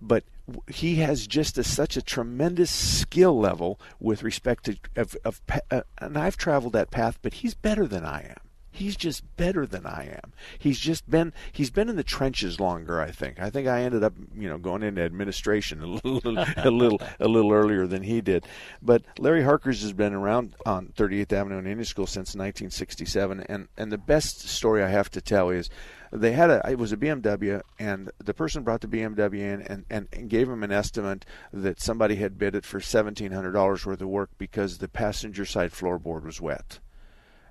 But 0.00 0.24
he 0.66 0.96
has 0.96 1.26
just 1.26 1.58
a, 1.58 1.64
such 1.64 1.96
a 1.96 2.02
tremendous 2.02 2.70
skill 2.70 3.38
level 3.38 3.80
with 4.00 4.22
respect 4.22 4.64
to 4.64 4.76
of, 4.96 5.16
of 5.24 5.40
uh, 5.70 5.82
and 5.98 6.16
I've 6.16 6.36
traveled 6.36 6.72
that 6.74 6.90
path, 6.90 7.18
but 7.22 7.34
he's 7.34 7.54
better 7.54 7.86
than 7.86 8.04
I 8.04 8.22
am. 8.30 8.48
He's 8.70 8.96
just 8.96 9.24
better 9.36 9.66
than 9.66 9.86
I 9.86 10.20
am. 10.22 10.32
He's 10.56 10.78
just 10.78 11.10
been 11.10 11.32
he's 11.50 11.70
been 11.70 11.88
in 11.88 11.96
the 11.96 12.04
trenches 12.04 12.60
longer. 12.60 13.00
I 13.00 13.10
think. 13.10 13.40
I 13.40 13.50
think 13.50 13.66
I 13.66 13.82
ended 13.82 14.04
up 14.04 14.14
you 14.36 14.48
know 14.48 14.58
going 14.58 14.84
into 14.84 15.02
administration 15.02 15.82
a 15.82 15.86
little 15.86 16.38
a 16.56 16.70
little 16.70 17.00
a 17.18 17.26
little 17.26 17.52
earlier 17.52 17.86
than 17.88 18.04
he 18.04 18.20
did. 18.20 18.46
But 18.80 19.02
Larry 19.18 19.42
Harkers 19.42 19.82
has 19.82 19.92
been 19.92 20.14
around 20.14 20.54
on 20.64 20.92
38th 20.96 21.32
Avenue 21.32 21.58
and 21.58 21.66
Indian 21.66 21.84
School 21.84 22.06
since 22.06 22.36
1967, 22.36 23.46
and 23.48 23.68
and 23.76 23.90
the 23.90 23.98
best 23.98 24.48
story 24.48 24.82
I 24.82 24.88
have 24.88 25.10
to 25.10 25.20
tell 25.20 25.50
is 25.50 25.70
they 26.12 26.32
had 26.32 26.50
a 26.50 26.70
it 26.70 26.78
was 26.78 26.92
a 26.92 26.96
BMW 26.96 27.60
and 27.78 28.10
the 28.18 28.34
person 28.34 28.62
brought 28.62 28.80
the 28.80 28.88
BMW 28.88 29.40
in 29.40 29.62
and, 29.62 29.84
and, 29.90 30.08
and 30.12 30.30
gave 30.30 30.48
him 30.48 30.62
an 30.62 30.72
estimate 30.72 31.24
that 31.52 31.80
somebody 31.80 32.16
had 32.16 32.38
bid 32.38 32.54
it 32.54 32.64
for 32.64 32.80
seventeen 32.80 33.32
hundred 33.32 33.52
dollars 33.52 33.84
worth 33.84 34.00
of 34.00 34.08
work 34.08 34.30
because 34.38 34.78
the 34.78 34.88
passenger 34.88 35.44
side 35.44 35.72
floorboard 35.72 36.24
was 36.24 36.40
wet. 36.40 36.78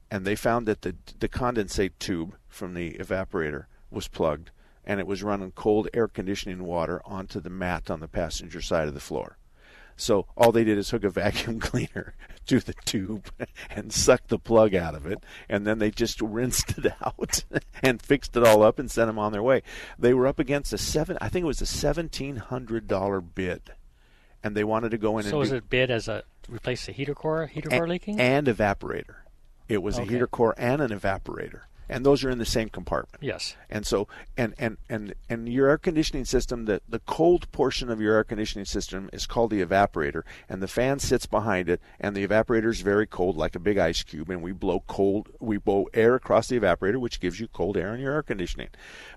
And 0.09 0.25
they 0.25 0.35
found 0.35 0.67
that 0.67 0.81
the 0.81 0.95
the 1.19 1.29
condensate 1.29 1.93
tube 1.99 2.35
from 2.47 2.73
the 2.73 2.93
evaporator 2.93 3.65
was 3.91 4.07
plugged 4.07 4.51
and 4.85 4.99
it 4.99 5.07
was 5.07 5.21
running 5.21 5.51
cold 5.51 5.89
air 5.93 6.07
conditioning 6.07 6.63
water 6.63 7.01
onto 7.05 7.39
the 7.39 7.49
mat 7.49 7.91
on 7.91 7.99
the 7.99 8.07
passenger 8.07 8.61
side 8.61 8.87
of 8.87 8.93
the 8.93 8.99
floor. 8.99 9.37
So 9.97 10.27
all 10.37 10.51
they 10.51 10.63
did 10.63 10.77
is 10.77 10.89
hook 10.89 11.03
a 11.03 11.09
vacuum 11.11 11.59
cleaner 11.59 12.15
to 12.57 12.59
the 12.59 12.73
tube 12.85 13.29
and 13.69 13.91
suck 13.91 14.27
the 14.27 14.39
plug 14.39 14.73
out 14.73 14.95
of 14.95 15.05
it, 15.05 15.23
and 15.49 15.67
then 15.67 15.79
they 15.79 15.91
just 15.91 16.21
rinsed 16.21 16.77
it 16.77 16.93
out 17.05 17.43
and 17.83 18.01
fixed 18.01 18.35
it 18.35 18.43
all 18.45 18.63
up 18.63 18.79
and 18.79 18.89
sent 18.89 19.07
them 19.07 19.19
on 19.19 19.31
their 19.31 19.43
way. 19.43 19.61
They 19.99 20.13
were 20.13 20.27
up 20.27 20.39
against 20.39 20.73
a 20.73 20.77
seven, 20.77 21.17
I 21.21 21.29
think 21.29 21.43
it 21.43 21.47
was 21.47 21.61
a 21.61 21.65
seventeen 21.65 22.37
hundred 22.37 22.87
dollar 22.87 23.21
bid, 23.21 23.71
and 24.43 24.55
they 24.55 24.63
wanted 24.63 24.91
to 24.91 24.97
go 24.97 25.17
in 25.17 25.25
So 25.25 25.37
and 25.37 25.43
is 25.43 25.49
do, 25.51 25.57
it 25.57 25.69
bid 25.69 25.91
as 25.91 26.07
a 26.07 26.23
replace 26.49 26.85
the 26.85 26.91
heater 26.93 27.13
core 27.13 27.47
heater 27.47 27.69
core 27.69 27.87
leaking? 27.87 28.19
and 28.19 28.47
evaporator. 28.47 29.15
It 29.67 29.83
was 29.83 29.97
a 29.97 30.03
heater 30.05 30.27
core 30.27 30.55
and 30.57 30.81
an 30.81 30.91
evaporator, 30.97 31.63
and 31.89 32.05
those 32.05 32.23
are 32.23 32.29
in 32.29 32.37
the 32.37 32.45
same 32.45 32.69
compartment. 32.69 33.23
Yes. 33.23 33.55
And 33.69 33.85
so, 33.85 34.07
and 34.37 34.53
and 34.57 34.77
and 34.89 35.13
and 35.29 35.49
your 35.49 35.69
air 35.69 35.77
conditioning 35.77 36.25
system, 36.25 36.65
the 36.65 36.81
the 36.87 36.99
cold 36.99 37.51
portion 37.51 37.89
of 37.89 38.01
your 38.01 38.15
air 38.15 38.23
conditioning 38.23 38.65
system 38.65 39.09
is 39.13 39.25
called 39.25 39.51
the 39.51 39.63
evaporator, 39.63 40.23
and 40.49 40.61
the 40.61 40.67
fan 40.67 40.99
sits 40.99 41.25
behind 41.25 41.69
it, 41.69 41.81
and 41.99 42.15
the 42.15 42.27
evaporator 42.27 42.69
is 42.69 42.81
very 42.81 43.07
cold, 43.07 43.37
like 43.37 43.55
a 43.55 43.59
big 43.59 43.77
ice 43.77 44.03
cube, 44.03 44.29
and 44.29 44.41
we 44.41 44.51
blow 44.51 44.83
cold, 44.87 45.29
we 45.39 45.57
blow 45.57 45.87
air 45.93 46.15
across 46.15 46.47
the 46.47 46.59
evaporator, 46.59 46.97
which 46.97 47.19
gives 47.19 47.39
you 47.39 47.47
cold 47.47 47.77
air 47.77 47.93
in 47.93 48.01
your 48.01 48.13
air 48.13 48.23
conditioning, 48.23 48.69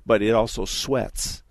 but 0.07 0.23
it 0.23 0.33
also 0.33 0.65
sweats. 0.65 1.43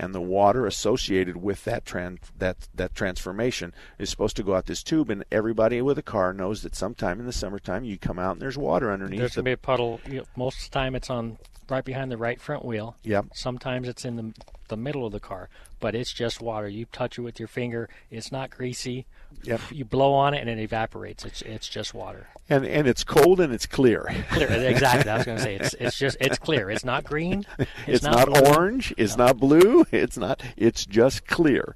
And 0.00 0.14
the 0.14 0.20
water 0.20 0.64
associated 0.64 1.36
with 1.36 1.64
that 1.64 1.84
trans 1.84 2.20
that 2.38 2.68
that 2.72 2.94
transformation 2.94 3.74
is 3.98 4.08
supposed 4.08 4.36
to 4.36 4.44
go 4.44 4.54
out 4.54 4.66
this 4.66 4.84
tube, 4.84 5.10
and 5.10 5.24
everybody 5.32 5.82
with 5.82 5.98
a 5.98 6.02
car 6.02 6.32
knows 6.32 6.62
that 6.62 6.76
sometime 6.76 7.18
in 7.18 7.26
the 7.26 7.32
summertime 7.32 7.84
you 7.84 7.98
come 7.98 8.18
out 8.18 8.32
and 8.32 8.40
there's 8.40 8.56
water 8.56 8.92
underneath. 8.92 9.18
There's 9.18 9.32
the, 9.32 9.42
gonna 9.42 9.44
be 9.46 9.52
a 9.52 9.56
puddle. 9.56 10.00
You 10.06 10.18
know, 10.18 10.24
most 10.36 10.58
of 10.58 10.70
the 10.70 10.74
time, 10.78 10.94
it's 10.94 11.10
on 11.10 11.36
right 11.68 11.84
behind 11.84 12.12
the 12.12 12.16
right 12.16 12.40
front 12.40 12.64
wheel. 12.64 12.96
Yep. 13.02 13.26
Sometimes 13.34 13.88
it's 13.88 14.04
in 14.04 14.16
the 14.16 14.32
the 14.68 14.76
middle 14.76 15.04
of 15.04 15.12
the 15.12 15.20
car, 15.20 15.48
but 15.80 15.94
it's 15.94 16.12
just 16.12 16.40
water. 16.40 16.68
You 16.68 16.86
touch 16.86 17.18
it 17.18 17.22
with 17.22 17.38
your 17.38 17.48
finger. 17.48 17.88
It's 18.10 18.30
not 18.32 18.50
greasy. 18.50 19.06
Yep. 19.42 19.60
You 19.70 19.84
blow 19.84 20.12
on 20.14 20.34
it 20.34 20.40
and 20.40 20.48
it 20.48 20.58
evaporates. 20.58 21.24
It's 21.24 21.42
it's 21.42 21.68
just 21.68 21.94
water. 21.94 22.26
And 22.48 22.64
and 22.64 22.88
it's 22.88 23.04
cold 23.04 23.40
and 23.40 23.52
it's 23.52 23.66
clear. 23.66 24.08
Clear. 24.30 24.48
exactly. 24.50 25.10
I 25.10 25.16
was 25.16 25.26
going 25.26 25.36
to 25.38 25.42
say 25.42 25.54
it's 25.56 25.74
it's 25.74 25.98
just 25.98 26.16
it's 26.20 26.38
clear. 26.38 26.70
It's 26.70 26.84
not 26.84 27.04
green. 27.04 27.44
It's, 27.58 27.68
It's, 27.86 28.02
not, 28.04 28.26
blue. 28.26 28.40
orange. 28.52 28.94
It's 28.96 29.16
not 29.16 29.36
blue. 29.38 29.84
It's 29.92 30.16
not. 30.16 30.42
It's 30.56 30.84
just 30.84 31.26
clear, 31.26 31.74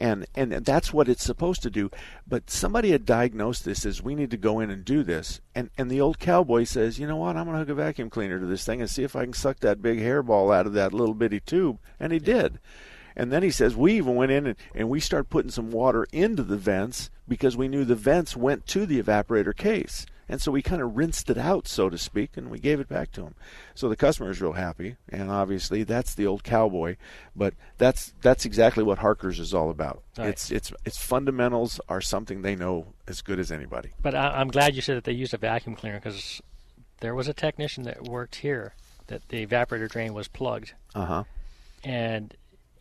and 0.00 0.26
and 0.34 0.52
that's 0.52 0.92
what 0.92 1.08
it's 1.08 1.24
supposed 1.24 1.62
to 1.62 1.70
do. 1.70 1.90
But 2.26 2.50
somebody 2.50 2.90
had 2.90 3.04
diagnosed 3.06 3.64
this 3.64 3.86
as 3.86 4.02
we 4.02 4.14
need 4.14 4.30
to 4.30 4.36
go 4.36 4.60
in 4.60 4.70
and 4.70 4.84
do 4.84 5.02
this, 5.02 5.40
and 5.54 5.70
and 5.78 5.90
the 5.90 6.00
old 6.00 6.18
cowboy 6.18 6.64
says, 6.64 6.98
you 6.98 7.06
know 7.06 7.16
what? 7.16 7.36
I'm 7.36 7.44
going 7.44 7.54
to 7.54 7.58
hook 7.60 7.68
a 7.70 7.74
vacuum 7.74 8.10
cleaner 8.10 8.38
to 8.40 8.46
this 8.46 8.64
thing 8.64 8.80
and 8.80 8.90
see 8.90 9.04
if 9.04 9.14
I 9.16 9.24
can 9.24 9.32
suck 9.32 9.60
that 9.60 9.82
big 9.82 10.00
hairball 10.00 10.54
out 10.54 10.66
of 10.66 10.72
that 10.74 10.92
little 10.92 11.14
bitty 11.14 11.40
tube, 11.40 11.78
and 12.00 12.12
he 12.12 12.18
did. 12.18 12.58
And 13.16 13.30
then 13.32 13.42
he 13.42 13.50
says 13.50 13.76
we 13.76 13.94
even 13.94 14.14
went 14.16 14.32
in 14.32 14.46
and, 14.46 14.56
and 14.74 14.88
we 14.88 15.00
started 15.00 15.30
putting 15.30 15.50
some 15.50 15.70
water 15.70 16.06
into 16.12 16.42
the 16.42 16.56
vents 16.56 17.10
because 17.28 17.56
we 17.56 17.68
knew 17.68 17.84
the 17.84 17.94
vents 17.94 18.36
went 18.36 18.66
to 18.68 18.86
the 18.86 19.00
evaporator 19.02 19.56
case. 19.56 20.06
And 20.26 20.40
so 20.40 20.50
we 20.50 20.62
kind 20.62 20.80
of 20.80 20.96
rinsed 20.96 21.28
it 21.28 21.36
out, 21.36 21.68
so 21.68 21.90
to 21.90 21.98
speak, 21.98 22.38
and 22.38 22.48
we 22.50 22.58
gave 22.58 22.80
it 22.80 22.88
back 22.88 23.12
to 23.12 23.24
him. 23.24 23.34
So 23.74 23.90
the 23.90 23.94
customer 23.96 24.30
is 24.30 24.40
real 24.40 24.54
happy, 24.54 24.96
and 25.10 25.30
obviously 25.30 25.82
that's 25.84 26.14
the 26.14 26.26
old 26.26 26.42
cowboy. 26.42 26.96
But 27.36 27.52
that's 27.76 28.14
that's 28.22 28.46
exactly 28.46 28.82
what 28.82 29.00
Harker's 29.00 29.38
is 29.38 29.52
all 29.52 29.68
about. 29.68 30.02
Right. 30.16 30.28
It's 30.30 30.50
it's 30.50 30.72
its 30.86 30.96
fundamentals 30.96 31.78
are 31.90 32.00
something 32.00 32.40
they 32.40 32.56
know 32.56 32.94
as 33.06 33.20
good 33.20 33.38
as 33.38 33.52
anybody. 33.52 33.90
But 34.00 34.14
I, 34.14 34.28
I'm 34.40 34.48
glad 34.48 34.74
you 34.74 34.80
said 34.80 34.96
that 34.96 35.04
they 35.04 35.12
used 35.12 35.34
a 35.34 35.38
vacuum 35.38 35.76
cleaner 35.76 36.00
because 36.00 36.40
there 37.00 37.14
was 37.14 37.28
a 37.28 37.34
technician 37.34 37.84
that 37.84 38.04
worked 38.08 38.36
here 38.36 38.72
that 39.08 39.28
the 39.28 39.44
evaporator 39.46 39.90
drain 39.90 40.14
was 40.14 40.26
plugged, 40.26 40.72
Uh 40.94 41.04
huh. 41.04 41.24
and 41.84 42.34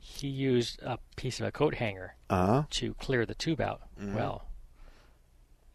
he 0.06 0.28
used 0.28 0.82
a 0.84 0.98
piece 1.16 1.40
of 1.40 1.46
a 1.48 1.52
coat 1.52 1.76
hanger 1.76 2.16
Uh-huh. 2.30 2.64
to 2.72 2.94
clear 2.96 3.26
the 3.26 3.34
tube 3.36 3.62
out. 3.62 3.82
Mhm. 4.00 4.16
Well, 4.16 4.46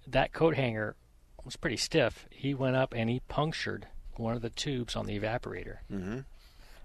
that 0.07 0.33
coat 0.33 0.55
hanger 0.55 0.97
was 1.45 1.57
pretty 1.57 1.77
stiff. 1.79 2.27
He 2.31 2.53
went 2.55 2.77
up 2.77 2.93
and 2.95 3.09
he 3.09 3.21
punctured 3.29 3.87
one 4.17 4.35
of 4.35 4.43
the 4.43 4.51
tubes 4.51 4.97
on 4.97 5.07
the 5.07 5.19
evaporator. 5.19 5.79
Mm-hmm. 5.91 6.21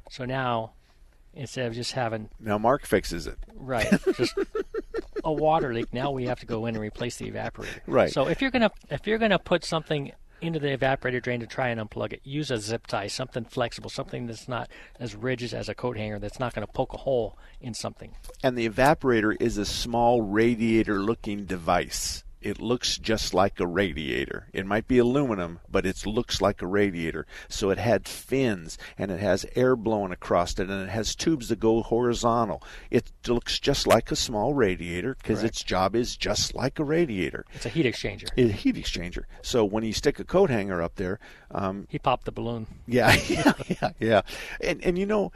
So 0.10 0.24
now, 0.26 0.74
instead 1.34 1.66
of 1.68 1.74
just 1.74 1.92
having 1.94 2.30
Now 2.40 2.58
Mark 2.58 2.86
fixes 2.86 3.28
it. 3.28 3.38
right 3.56 3.88
just 4.16 4.36
a 5.24 5.32
water 5.34 5.74
leak, 5.74 5.92
now 5.94 6.12
we 6.12 6.26
have 6.28 6.40
to 6.42 6.46
go 6.46 6.66
in 6.66 6.76
and 6.76 6.82
replace 6.82 7.18
the 7.18 7.30
evaporator. 7.30 7.82
Right. 7.88 8.12
So 8.12 8.28
if 8.28 8.42
you're 8.42 8.52
gonna 8.52 8.72
if 8.90 9.06
you're 9.08 9.18
gonna 9.18 9.40
put 9.40 9.66
something 9.66 10.12
into 10.44 10.60
the 10.60 10.78
evaporator 10.78 11.22
drain 11.22 11.40
to 11.40 11.48
try 11.48 11.70
and 11.70 11.80
unplug 11.80 12.14
it, 12.14 12.22
use 12.24 12.52
a 12.52 12.58
zip 12.58 12.88
tie, 12.88 13.08
something 13.08 13.46
flexible, 13.46 13.90
something 13.90 14.28
that's 14.28 14.48
not 14.48 14.70
as 15.00 15.16
rigid 15.16 15.54
as 15.54 15.70
a 15.70 15.76
coat 15.76 15.98
hanger, 15.98 16.20
that's 16.20 16.40
not 16.40 16.54
going 16.54 16.66
to 16.66 16.72
poke 16.72 16.94
a 16.94 16.98
hole 16.98 17.38
in 17.62 17.74
something. 17.74 18.16
And 18.44 18.58
the 18.58 18.68
evaporator 18.68 19.36
is 19.40 19.58
a 19.58 19.66
small 19.66 20.22
radiator 20.22 21.00
looking 21.00 21.46
device. 21.46 22.24
It 22.44 22.62
looks 22.62 22.98
just 22.98 23.34
like 23.34 23.60
a 23.60 23.66
radiator. 23.68 24.48
It 24.54 24.66
might 24.66 24.88
be 24.88 24.98
aluminum, 24.98 25.60
but 25.72 25.86
it 25.86 26.06
looks 26.06 26.42
like 26.42 26.62
a 26.62 26.68
radiator. 26.68 27.26
So 27.48 27.70
it 27.70 27.78
had 27.78 28.08
fins 28.08 28.78
and 28.98 29.12
it 29.12 29.20
has 29.20 29.46
air 29.56 29.76
blowing 29.76 30.12
across 30.12 30.54
it 30.60 30.70
and 30.70 30.82
it 30.84 30.90
has 30.90 31.16
tubes 31.16 31.50
that 31.50 31.60
go 31.60 31.82
horizontal. 31.82 32.62
It 32.92 33.12
looks 33.28 33.60
just 33.60 33.88
like 33.88 34.12
a 34.12 34.16
small 34.16 34.54
radiator 34.54 35.16
because 35.16 35.44
its 35.44 35.64
job 35.64 35.96
is 35.96 36.18
just 36.18 36.54
like 36.54 36.80
a 36.80 36.84
radiator. 36.84 37.46
It's 37.54 37.66
a 37.66 37.70
heat 37.70 37.86
exchanger. 37.86 38.28
It's 38.36 38.54
a 38.54 38.56
heat 38.56 38.76
exchanger. 38.76 39.24
So 39.42 39.64
when 39.64 39.84
you 39.84 39.94
stick 39.94 40.20
a 40.20 40.26
coat 40.26 40.50
hanger 40.50 40.82
up 40.82 40.96
there, 40.96 41.20
um, 41.52 41.88
He 41.90 42.00
popped 42.00 42.26
the 42.26 42.32
balloon. 42.32 42.68
yeah, 42.88 43.16
yeah, 43.28 43.54
yeah, 43.82 43.90
yeah. 44.00 44.22
And 44.62 44.84
and 44.84 44.98
you 44.98 45.06
know, 45.06 45.32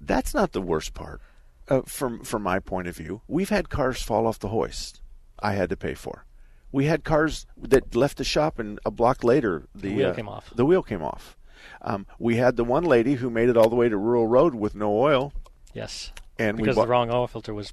that's 0.00 0.34
not 0.34 0.52
the 0.52 0.62
worst 0.62 0.94
part. 0.94 1.20
Uh, 1.68 1.82
from 1.86 2.22
from 2.24 2.42
my 2.42 2.58
point 2.58 2.88
of 2.88 2.96
view, 2.96 3.22
we've 3.28 3.48
had 3.50 3.68
cars 3.70 4.02
fall 4.02 4.26
off 4.26 4.38
the 4.38 4.48
hoist. 4.48 5.00
I 5.38 5.54
had 5.54 5.70
to 5.70 5.76
pay 5.76 5.94
for. 5.94 6.24
We 6.72 6.86
had 6.86 7.04
cars 7.04 7.46
that 7.56 7.94
left 7.94 8.16
the 8.16 8.24
shop 8.24 8.58
and 8.58 8.80
a 8.84 8.90
block 8.90 9.22
later 9.22 9.68
the, 9.74 9.88
The 9.90 9.94
wheel 9.94 10.08
uh, 10.08 10.14
came 10.14 10.28
off. 10.28 10.52
The 10.54 10.64
wheel 10.64 10.82
came 10.82 11.02
off. 11.02 11.36
Um, 11.82 12.06
we 12.18 12.36
had 12.36 12.56
the 12.56 12.64
one 12.64 12.84
lady 12.84 13.14
who 13.14 13.30
made 13.30 13.48
it 13.48 13.56
all 13.56 13.68
the 13.68 13.76
way 13.76 13.88
to 13.88 13.96
Rural 13.96 14.26
Road 14.26 14.54
with 14.54 14.74
no 14.74 14.98
oil. 14.98 15.32
Yes. 15.74 16.12
And 16.38 16.56
we 16.56 16.62
because 16.62 16.76
the 16.76 16.86
wrong 16.86 17.10
oil 17.10 17.26
filter 17.26 17.54
was, 17.54 17.72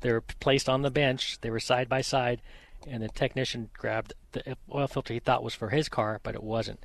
they 0.00 0.12
were 0.12 0.20
placed 0.20 0.68
on 0.68 0.82
the 0.82 0.90
bench. 0.90 1.38
They 1.40 1.50
were 1.50 1.60
side 1.60 1.88
by 1.88 2.00
side, 2.00 2.42
and 2.86 3.02
the 3.02 3.08
technician 3.08 3.70
grabbed 3.76 4.14
the 4.32 4.56
oil 4.74 4.86
filter 4.86 5.14
he 5.14 5.20
thought 5.20 5.42
was 5.42 5.54
for 5.54 5.70
his 5.70 5.88
car, 5.88 6.20
but 6.22 6.34
it 6.34 6.42
wasn't. 6.42 6.84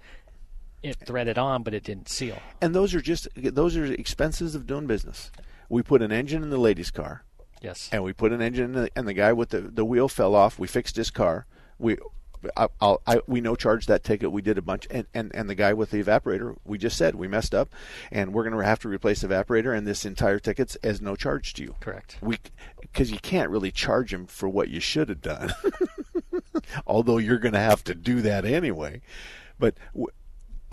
It 0.83 0.97
threaded 1.05 1.37
on, 1.37 1.63
but 1.63 1.73
it 1.73 1.83
didn't 1.83 2.09
seal. 2.09 2.37
And 2.61 2.75
those 2.75 2.93
are 2.93 3.01
just 3.01 3.27
those 3.35 3.75
are 3.75 3.85
expenses 3.85 4.53
of 4.53 4.67
doing 4.67 4.85
business. 4.85 5.31
We 5.67 5.81
put 5.81 6.03
an 6.03 6.11
engine 6.11 6.43
in 6.43 6.51
the 6.51 6.59
lady's 6.59 6.91
car. 6.91 7.23
Yes. 7.61 7.89
And 7.91 8.03
we 8.03 8.13
put 8.13 8.31
an 8.31 8.41
engine 8.41 8.65
in 8.65 8.71
the, 8.73 8.89
and 8.95 9.07
the 9.07 9.13
guy 9.13 9.33
with 9.33 9.49
the, 9.49 9.61
the 9.61 9.83
wheel 9.83 10.07
fell 10.07 10.35
off. 10.35 10.59
We 10.59 10.67
fixed 10.67 10.95
his 10.95 11.09
car. 11.09 11.47
We 11.77 11.97
I, 12.55 12.67
I'll, 12.79 13.01
I, 13.07 13.21
we 13.27 13.41
no 13.41 13.55
charge 13.55 13.85
that 13.87 14.03
ticket. 14.03 14.31
We 14.31 14.41
did 14.41 14.57
a 14.57 14.61
bunch, 14.61 14.87
and, 14.89 15.05
and, 15.13 15.33
and 15.33 15.49
the 15.49 15.55
guy 15.55 15.73
with 15.73 15.91
the 15.91 16.03
evaporator, 16.03 16.55
we 16.63 16.77
just 16.77 16.97
said 16.97 17.15
we 17.15 17.27
messed 17.27 17.55
up, 17.55 17.73
and 18.11 18.33
we're 18.33 18.43
going 18.43 18.57
to 18.57 18.65
have 18.65 18.79
to 18.79 18.89
replace 18.89 19.21
the 19.21 19.27
evaporator, 19.27 19.75
and 19.75 19.87
this 19.87 20.05
entire 20.05 20.39
ticket's 20.39 20.75
as 20.77 21.01
no 21.01 21.15
charge 21.15 21.53
to 21.55 21.63
you. 21.63 21.75
Correct. 21.79 22.17
We 22.21 22.37
because 22.81 23.11
you 23.11 23.19
can't 23.19 23.49
really 23.49 23.71
charge 23.71 24.13
him 24.13 24.25
for 24.25 24.47
what 24.47 24.69
you 24.69 24.79
should 24.79 25.09
have 25.09 25.21
done, 25.21 25.53
although 26.87 27.17
you're 27.17 27.39
going 27.39 27.53
to 27.53 27.59
have 27.59 27.83
to 27.85 27.95
do 27.95 28.21
that 28.21 28.45
anyway. 28.45 29.01
But 29.57 29.75
w- 29.93 30.11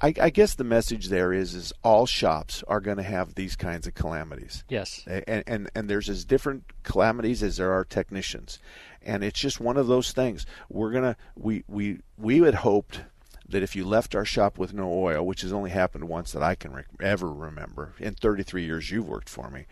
I, 0.01 0.13
I 0.21 0.31
guess 0.31 0.55
the 0.55 0.65
message 0.65 1.09
there 1.09 1.33
is 1.33 1.55
is 1.55 1.73
all 1.85 2.07
shops 2.07 2.65
are 2.67 2.81
going 2.81 2.97
to 2.97 3.03
have 3.05 3.35
these 3.35 3.55
kinds 3.55 3.87
of 3.87 3.95
calamities. 3.95 4.65
Yes. 4.69 5.05
And, 5.07 5.45
and 5.47 5.71
and 5.75 5.89
there's 5.89 6.09
as 6.09 6.25
different 6.25 6.65
calamities 6.83 7.43
as 7.43 7.57
there 7.57 7.73
are 7.73 7.85
technicians, 7.85 8.59
and 9.05 9.23
it's 9.25 9.41
just 9.41 9.61
one 9.61 9.77
of 9.77 9.87
those 9.87 10.13
things. 10.13 10.47
We're 10.69 10.93
gonna 10.93 11.17
we 11.37 11.65
we 11.69 12.01
we 12.17 12.39
had 12.41 12.57
hoped 12.57 13.03
that 13.49 13.63
if 13.63 13.77
you 13.77 13.85
left 13.85 14.15
our 14.15 14.25
shop 14.25 14.59
with 14.59 14.73
no 14.73 14.91
oil, 14.93 15.25
which 15.25 15.43
has 15.43 15.53
only 15.53 15.71
happened 15.71 16.09
once 16.09 16.33
that 16.33 16.43
I 16.43 16.55
can 16.55 16.73
re- 16.73 16.85
ever 17.01 17.31
remember 17.31 17.95
in 17.99 18.15
33 18.15 18.65
years 18.65 18.91
you've 18.91 19.09
worked 19.09 19.29
for 19.29 19.51
me, 19.51 19.67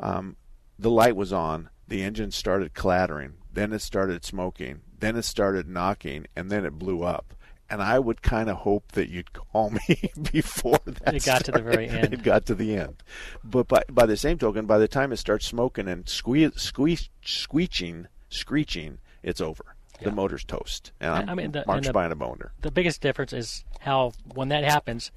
um, 0.00 0.36
the 0.78 0.90
light 0.90 1.16
was 1.16 1.32
on, 1.32 1.68
the 1.86 2.02
engine 2.02 2.30
started 2.30 2.74
clattering, 2.74 3.34
then 3.52 3.72
it 3.72 3.80
started 3.80 4.24
smoking, 4.24 4.80
then 4.98 5.16
it 5.16 5.24
started 5.24 5.68
knocking, 5.68 6.26
and 6.34 6.50
then 6.50 6.64
it 6.64 6.78
blew 6.78 7.02
up. 7.02 7.34
And 7.68 7.82
I 7.82 7.98
would 7.98 8.22
kind 8.22 8.48
of 8.48 8.58
hope 8.58 8.92
that 8.92 9.08
you'd 9.08 9.32
call 9.32 9.70
me 9.88 10.12
before 10.32 10.78
that. 10.84 11.14
It 11.14 11.24
got 11.24 11.44
to 11.46 11.52
the 11.52 11.62
very 11.62 11.88
end. 11.88 12.12
It 12.14 12.22
got 12.22 12.46
to 12.46 12.54
the 12.54 12.76
end. 12.76 13.02
But 13.42 13.66
by, 13.66 13.82
by 13.90 14.06
the 14.06 14.16
same 14.16 14.38
token, 14.38 14.66
by 14.66 14.78
the 14.78 14.88
time 14.88 15.12
it 15.12 15.16
starts 15.16 15.46
smoking 15.46 15.88
and 15.88 16.08
squee, 16.08 16.50
squee, 16.56 16.98
squeeching, 17.24 18.06
screeching, 18.28 18.98
it's 19.22 19.40
over. 19.40 19.76
The 20.02 20.10
motor's 20.12 20.44
toast. 20.44 20.92
And 21.00 21.10
I'm 21.10 21.28
I 21.30 21.34
mean, 21.34 21.52
the, 21.52 21.64
Mark's 21.66 21.78
and 21.78 21.86
the, 21.86 21.92
buying 21.94 22.12
a 22.12 22.16
boner. 22.16 22.52
The 22.60 22.70
biggest 22.70 23.00
difference 23.00 23.32
is 23.32 23.64
how, 23.80 24.12
when 24.34 24.50
that 24.50 24.62
happens, 24.62 25.10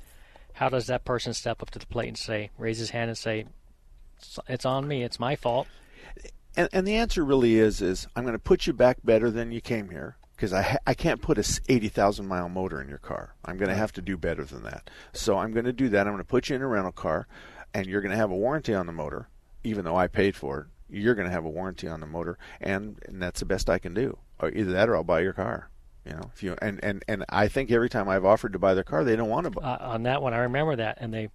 how 0.53 0.69
does 0.69 0.87
that 0.87 1.03
person 1.03 1.33
step 1.33 1.61
up 1.61 1.69
to 1.71 1.79
the 1.79 1.85
plate 1.85 2.07
and 2.07 2.17
say, 2.17 2.51
raise 2.57 2.77
his 2.77 2.91
hand 2.91 3.09
and 3.09 3.17
say, 3.17 3.39
"It's- 3.39 4.39
"It's 4.47 4.65
on 4.65 4.87
me. 4.87 5.03
It's 5.03 5.19
my 5.19 5.35
fault." 5.35 5.67
And, 6.55 6.69
and 6.71 6.87
the 6.87 6.95
answer 6.95 7.25
really 7.25 7.57
is 7.57 7.81
is 7.81 8.07
I'm 8.15 8.23
going 8.23 8.33
to 8.33 8.39
put 8.39 8.67
you 8.67 8.73
back 8.73 8.97
better 9.03 9.29
than 9.29 9.51
you 9.51 9.59
came 9.59 9.89
here 9.89 10.15
because 10.35 10.53
I 10.53 10.61
ha- 10.61 10.77
I 10.87 10.93
can't 10.93 11.21
put 11.21 11.37
a 11.37 11.41
s- 11.41 11.59
80,000 11.67 12.25
mile 12.25 12.47
motor 12.47 12.81
in 12.81 12.87
your 12.87 12.97
car. 12.99 13.35
I'm 13.43 13.57
going 13.57 13.69
to 13.69 13.75
have 13.75 13.91
to 13.93 14.01
do 14.01 14.15
better 14.17 14.45
than 14.45 14.63
that. 14.63 14.89
So 15.11 15.37
I'm 15.37 15.51
going 15.51 15.65
to 15.65 15.73
do 15.73 15.89
that. 15.89 16.07
I'm 16.07 16.13
going 16.13 16.23
to 16.23 16.23
put 16.23 16.47
you 16.49 16.55
in 16.55 16.61
a 16.61 16.67
rental 16.67 16.91
car, 16.93 17.27
and 17.73 17.85
you're 17.85 18.01
going 18.01 18.11
to 18.11 18.17
have 18.17 18.31
a 18.31 18.35
warranty 18.35 18.73
on 18.73 18.85
the 18.85 18.93
motor, 18.93 19.27
even 19.65 19.83
though 19.83 19.97
I 19.97 20.07
paid 20.07 20.37
for 20.37 20.59
it. 20.61 20.67
You're 20.89 21.15
going 21.15 21.27
to 21.27 21.31
have 21.33 21.45
a 21.45 21.49
warranty 21.49 21.87
on 21.87 21.99
the 21.99 22.07
motor, 22.07 22.37
and, 22.61 22.97
and 23.07 23.21
that's 23.21 23.39
the 23.39 23.45
best 23.45 23.69
I 23.69 23.77
can 23.79 23.93
do. 23.93 24.17
Or 24.39 24.49
either 24.49 24.71
that, 24.71 24.89
or 24.89 24.95
I'll 24.95 25.03
buy 25.03 25.19
your 25.21 25.33
car. 25.33 25.69
You 26.05 26.13
know, 26.13 26.31
if 26.33 26.41
you 26.41 26.55
and 26.61 26.79
and 26.83 27.03
and 27.07 27.25
I 27.29 27.47
think 27.49 27.69
every 27.71 27.89
time 27.89 28.07
I've 28.09 28.25
offered 28.25 28.53
to 28.53 28.59
buy 28.59 28.73
their 28.73 28.83
car, 28.85 29.03
they 29.03 29.15
don't 29.15 29.29
want 29.29 29.43
to 29.45 29.51
buy. 29.51 29.61
Uh, 29.61 29.77
on 29.93 30.03
that 30.03 30.21
one, 30.21 30.33
I 30.33 30.39
remember 30.39 30.75
that, 30.77 30.97
and 31.01 31.13
they, 31.13 31.27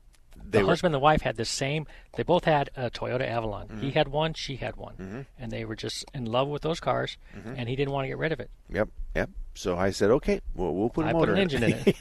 They 0.42 0.58
the 0.58 0.64
were- 0.64 0.70
husband 0.70 0.94
and 0.94 1.00
the 1.00 1.04
wife 1.04 1.20
had 1.20 1.36
the 1.36 1.44
same. 1.44 1.86
They 2.16 2.22
both 2.24 2.44
had 2.46 2.70
a 2.74 2.90
Toyota 2.90 3.28
Avalon. 3.28 3.78
He 3.80 3.90
Mhm. 3.90 3.94
had 3.94 4.08
one, 4.08 4.32
she 4.34 4.56
had 4.56 4.74
one, 4.76 4.94
Mhm. 4.96 5.26
and 5.38 5.52
they 5.52 5.64
were 5.64 5.76
just 5.76 6.04
in 6.14 6.24
love 6.24 6.48
with 6.48 6.62
those 6.62 6.80
cars, 6.80 7.16
Mhm. 7.36 7.54
and 7.58 7.68
he 7.68 7.76
didn't 7.76 7.92
want 7.92 8.04
to 8.04 8.08
get 8.08 8.18
rid 8.18 8.32
of 8.32 8.40
it. 8.40 8.50
Yep, 8.70 8.88
yep. 9.14 9.30
So 9.54 9.76
I 9.76 9.90
said, 9.90 10.10
okay, 10.10 10.40
well, 10.54 10.74
we'll 10.74 10.90
put 10.90 11.06
a 11.06 11.08
I 11.08 11.12
put 11.12 11.20
motor 11.20 11.34
an 11.34 11.38
engine 11.38 11.62
in 11.62 11.82
it. 11.86 11.96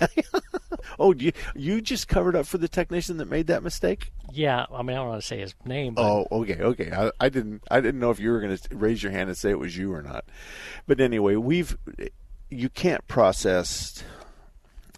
oh, 1.00 1.14
you 1.14 1.32
you 1.56 1.82
just 1.82 2.08
covered 2.08 2.36
up 2.36 2.48
for 2.48 2.58
the 2.58 2.68
technician 2.68 3.18
that 3.18 3.30
made 3.30 3.48
that 3.48 3.62
mistake? 3.62 4.12
Yeah, 4.32 4.66
I 4.74 4.82
mean, 4.82 4.98
I 4.98 5.00
don't 5.00 5.10
want 5.10 5.22
to 5.22 5.28
say 5.28 5.40
his 5.40 5.54
name, 5.64 5.94
but 5.94 6.02
Oh, 6.04 6.28
okay, 6.32 6.58
okay. 6.60 6.92
I, 6.92 7.12
I 7.20 7.30
didn't 7.30 7.64
I 7.70 7.80
didn't 7.80 8.00
know 8.00 8.10
if 8.10 8.20
you 8.20 8.32
were 8.32 8.40
going 8.40 8.58
to 8.58 8.76
raise 8.76 9.04
your 9.04 9.12
hand 9.12 9.30
and 9.30 9.38
say 9.38 9.52
it 9.52 9.60
was 9.60 9.78
you 9.78 9.94
or 9.94 10.02
not. 10.02 10.26
But 10.88 11.00
anyway, 11.00 11.36
we've 11.36 11.78
you 12.50 12.70
can't 12.70 13.08
process. 13.08 14.04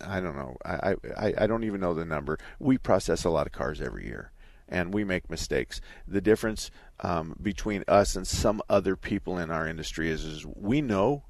I 0.05 0.21
don't 0.21 0.35
know. 0.37 0.55
I, 0.63 0.95
I 1.17 1.33
I 1.39 1.47
don't 1.47 1.65
even 1.65 1.81
know 1.81 1.93
the 1.93 2.05
number. 2.05 2.37
We 2.57 2.77
process 2.77 3.25
a 3.25 3.29
lot 3.29 3.47
of 3.47 3.53
cars 3.53 3.81
every 3.81 4.05
year, 4.05 4.31
and 4.69 4.93
we 4.93 5.03
make 5.03 5.29
mistakes. 5.29 5.81
The 6.07 6.21
difference 6.21 6.71
um, 7.01 7.35
between 7.41 7.83
us 7.87 8.15
and 8.15 8.25
some 8.25 8.61
other 8.69 8.95
people 8.95 9.37
in 9.37 9.51
our 9.51 9.67
industry 9.67 10.09
is, 10.09 10.23
is 10.23 10.45
we 10.45 10.81
know 10.81 11.23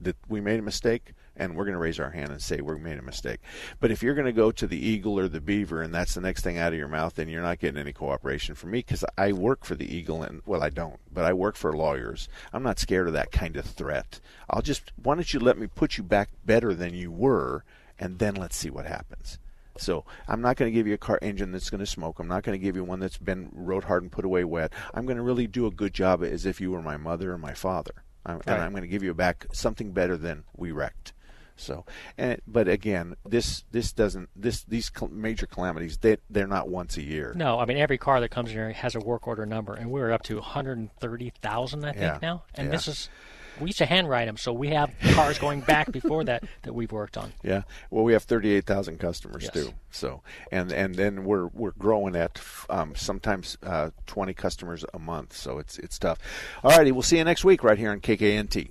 that 0.00 0.16
we 0.28 0.40
made 0.40 0.58
a 0.58 0.62
mistake, 0.62 1.14
and 1.38 1.54
we're 1.54 1.64
going 1.64 1.74
to 1.74 1.78
raise 1.78 2.00
our 2.00 2.10
hand 2.10 2.30
and 2.30 2.42
say 2.42 2.60
we 2.60 2.76
made 2.78 2.98
a 2.98 3.02
mistake. 3.02 3.40
But 3.80 3.90
if 3.90 4.02
you're 4.02 4.14
going 4.14 4.26
to 4.26 4.32
go 4.32 4.50
to 4.50 4.66
the 4.66 4.78
eagle 4.78 5.18
or 5.18 5.28
the 5.28 5.40
beaver 5.40 5.82
and 5.82 5.94
that's 5.94 6.14
the 6.14 6.20
next 6.20 6.42
thing 6.42 6.58
out 6.58 6.72
of 6.72 6.78
your 6.78 6.88
mouth, 6.88 7.14
then 7.14 7.28
you're 7.28 7.42
not 7.42 7.60
getting 7.60 7.80
any 7.80 7.92
cooperation 7.92 8.54
from 8.54 8.72
me 8.72 8.80
because 8.80 9.04
I 9.16 9.32
work 9.32 9.64
for 9.64 9.74
the 9.74 9.92
eagle 9.92 10.22
and 10.22 10.42
well, 10.44 10.62
I 10.62 10.70
don't, 10.70 10.98
but 11.12 11.24
I 11.24 11.32
work 11.32 11.56
for 11.56 11.76
lawyers. 11.76 12.28
I'm 12.52 12.62
not 12.62 12.78
scared 12.78 13.06
of 13.06 13.12
that 13.14 13.32
kind 13.32 13.56
of 13.56 13.64
threat. 13.64 14.20
I'll 14.50 14.62
just 14.62 14.92
why 15.02 15.14
don't 15.14 15.32
you 15.32 15.40
let 15.40 15.58
me 15.58 15.68
put 15.68 15.96
you 15.96 16.04
back 16.04 16.30
better 16.44 16.74
than 16.74 16.94
you 16.94 17.10
were, 17.10 17.64
and 17.98 18.18
then 18.18 18.34
let's 18.34 18.56
see 18.56 18.70
what 18.70 18.86
happens. 18.86 19.38
So 19.76 20.04
I'm 20.26 20.40
not 20.40 20.56
going 20.56 20.70
to 20.70 20.74
give 20.74 20.88
you 20.88 20.94
a 20.94 20.98
car 20.98 21.20
engine 21.22 21.52
that's 21.52 21.70
going 21.70 21.78
to 21.78 21.86
smoke. 21.86 22.18
I'm 22.18 22.26
not 22.26 22.42
going 22.42 22.58
to 22.58 22.62
give 22.62 22.74
you 22.74 22.82
one 22.82 22.98
that's 22.98 23.16
been 23.16 23.50
rode 23.52 23.84
hard 23.84 24.02
and 24.02 24.10
put 24.10 24.24
away 24.24 24.42
wet. 24.42 24.72
I'm 24.92 25.06
going 25.06 25.18
to 25.18 25.22
really 25.22 25.46
do 25.46 25.66
a 25.66 25.70
good 25.70 25.94
job 25.94 26.24
as 26.24 26.44
if 26.44 26.60
you 26.60 26.72
were 26.72 26.82
my 26.82 26.96
mother 26.96 27.32
or 27.32 27.38
my 27.38 27.54
father, 27.54 28.02
I'm, 28.28 28.40
and 28.46 28.62
I'm 28.62 28.70
going 28.72 28.82
to 28.82 28.88
give 28.88 29.02
you 29.02 29.14
back 29.14 29.46
something 29.52 29.92
better 29.92 30.16
than 30.16 30.44
we 30.56 30.72
wrecked. 30.72 31.12
So, 31.56 31.84
and 32.16 32.40
but 32.46 32.68
again, 32.68 33.16
this 33.24 33.64
this 33.72 33.92
doesn't 33.92 34.28
this 34.36 34.62
these 34.62 34.92
major 35.10 35.46
calamities 35.46 35.98
they 35.98 36.18
they're 36.30 36.46
not 36.46 36.68
once 36.68 36.96
a 36.96 37.02
year. 37.02 37.32
No, 37.34 37.58
I 37.58 37.64
mean 37.64 37.78
every 37.78 37.98
car 37.98 38.20
that 38.20 38.28
comes 38.30 38.50
in 38.50 38.54
here 38.56 38.72
has 38.72 38.94
a 38.94 39.00
work 39.00 39.26
order 39.26 39.44
number, 39.44 39.74
and 39.74 39.90
we're 39.90 40.12
up 40.12 40.22
to 40.24 40.36
130,000, 40.36 41.84
I 41.84 41.92
think 41.92 42.00
Yeah. 42.02 42.18
now. 42.22 42.44
And 42.54 42.66
Yeah. 42.66 42.70
this 42.72 42.86
is 42.86 43.08
we 43.60 43.68
used 43.68 43.78
to 43.78 43.86
handwrite 43.86 44.26
them, 44.26 44.36
so 44.36 44.52
we 44.52 44.68
have 44.68 44.90
cars 45.14 45.38
going 45.38 45.60
back 45.60 45.90
before 45.92 46.24
that 46.24 46.44
that 46.62 46.72
we've 46.72 46.92
worked 46.92 47.16
on. 47.16 47.32
Yeah. 47.42 47.62
Well, 47.90 48.04
we 48.04 48.12
have 48.12 48.24
38,000 48.24 48.98
customers 48.98 49.44
Yes. 49.44 49.52
too. 49.52 49.72
So, 49.90 50.22
and 50.52 50.70
and 50.72 50.94
then 50.94 51.24
we're 51.24 51.46
we're 51.48 51.70
growing 51.78 52.14
at 52.16 52.40
um, 52.68 52.94
sometimes 52.94 53.56
uh, 53.62 53.90
20 54.06 54.34
customers 54.34 54.84
a 54.92 54.98
month. 54.98 55.34
So 55.36 55.58
it's 55.58 55.78
it's 55.78 55.98
tough. 55.98 56.18
All 56.62 56.70
righty, 56.76 56.92
we'll 56.92 57.02
see 57.02 57.18
you 57.18 57.24
next 57.24 57.44
week 57.44 57.62
right 57.64 57.78
here 57.78 57.90
on 57.90 58.00
KKNT. 58.00 58.70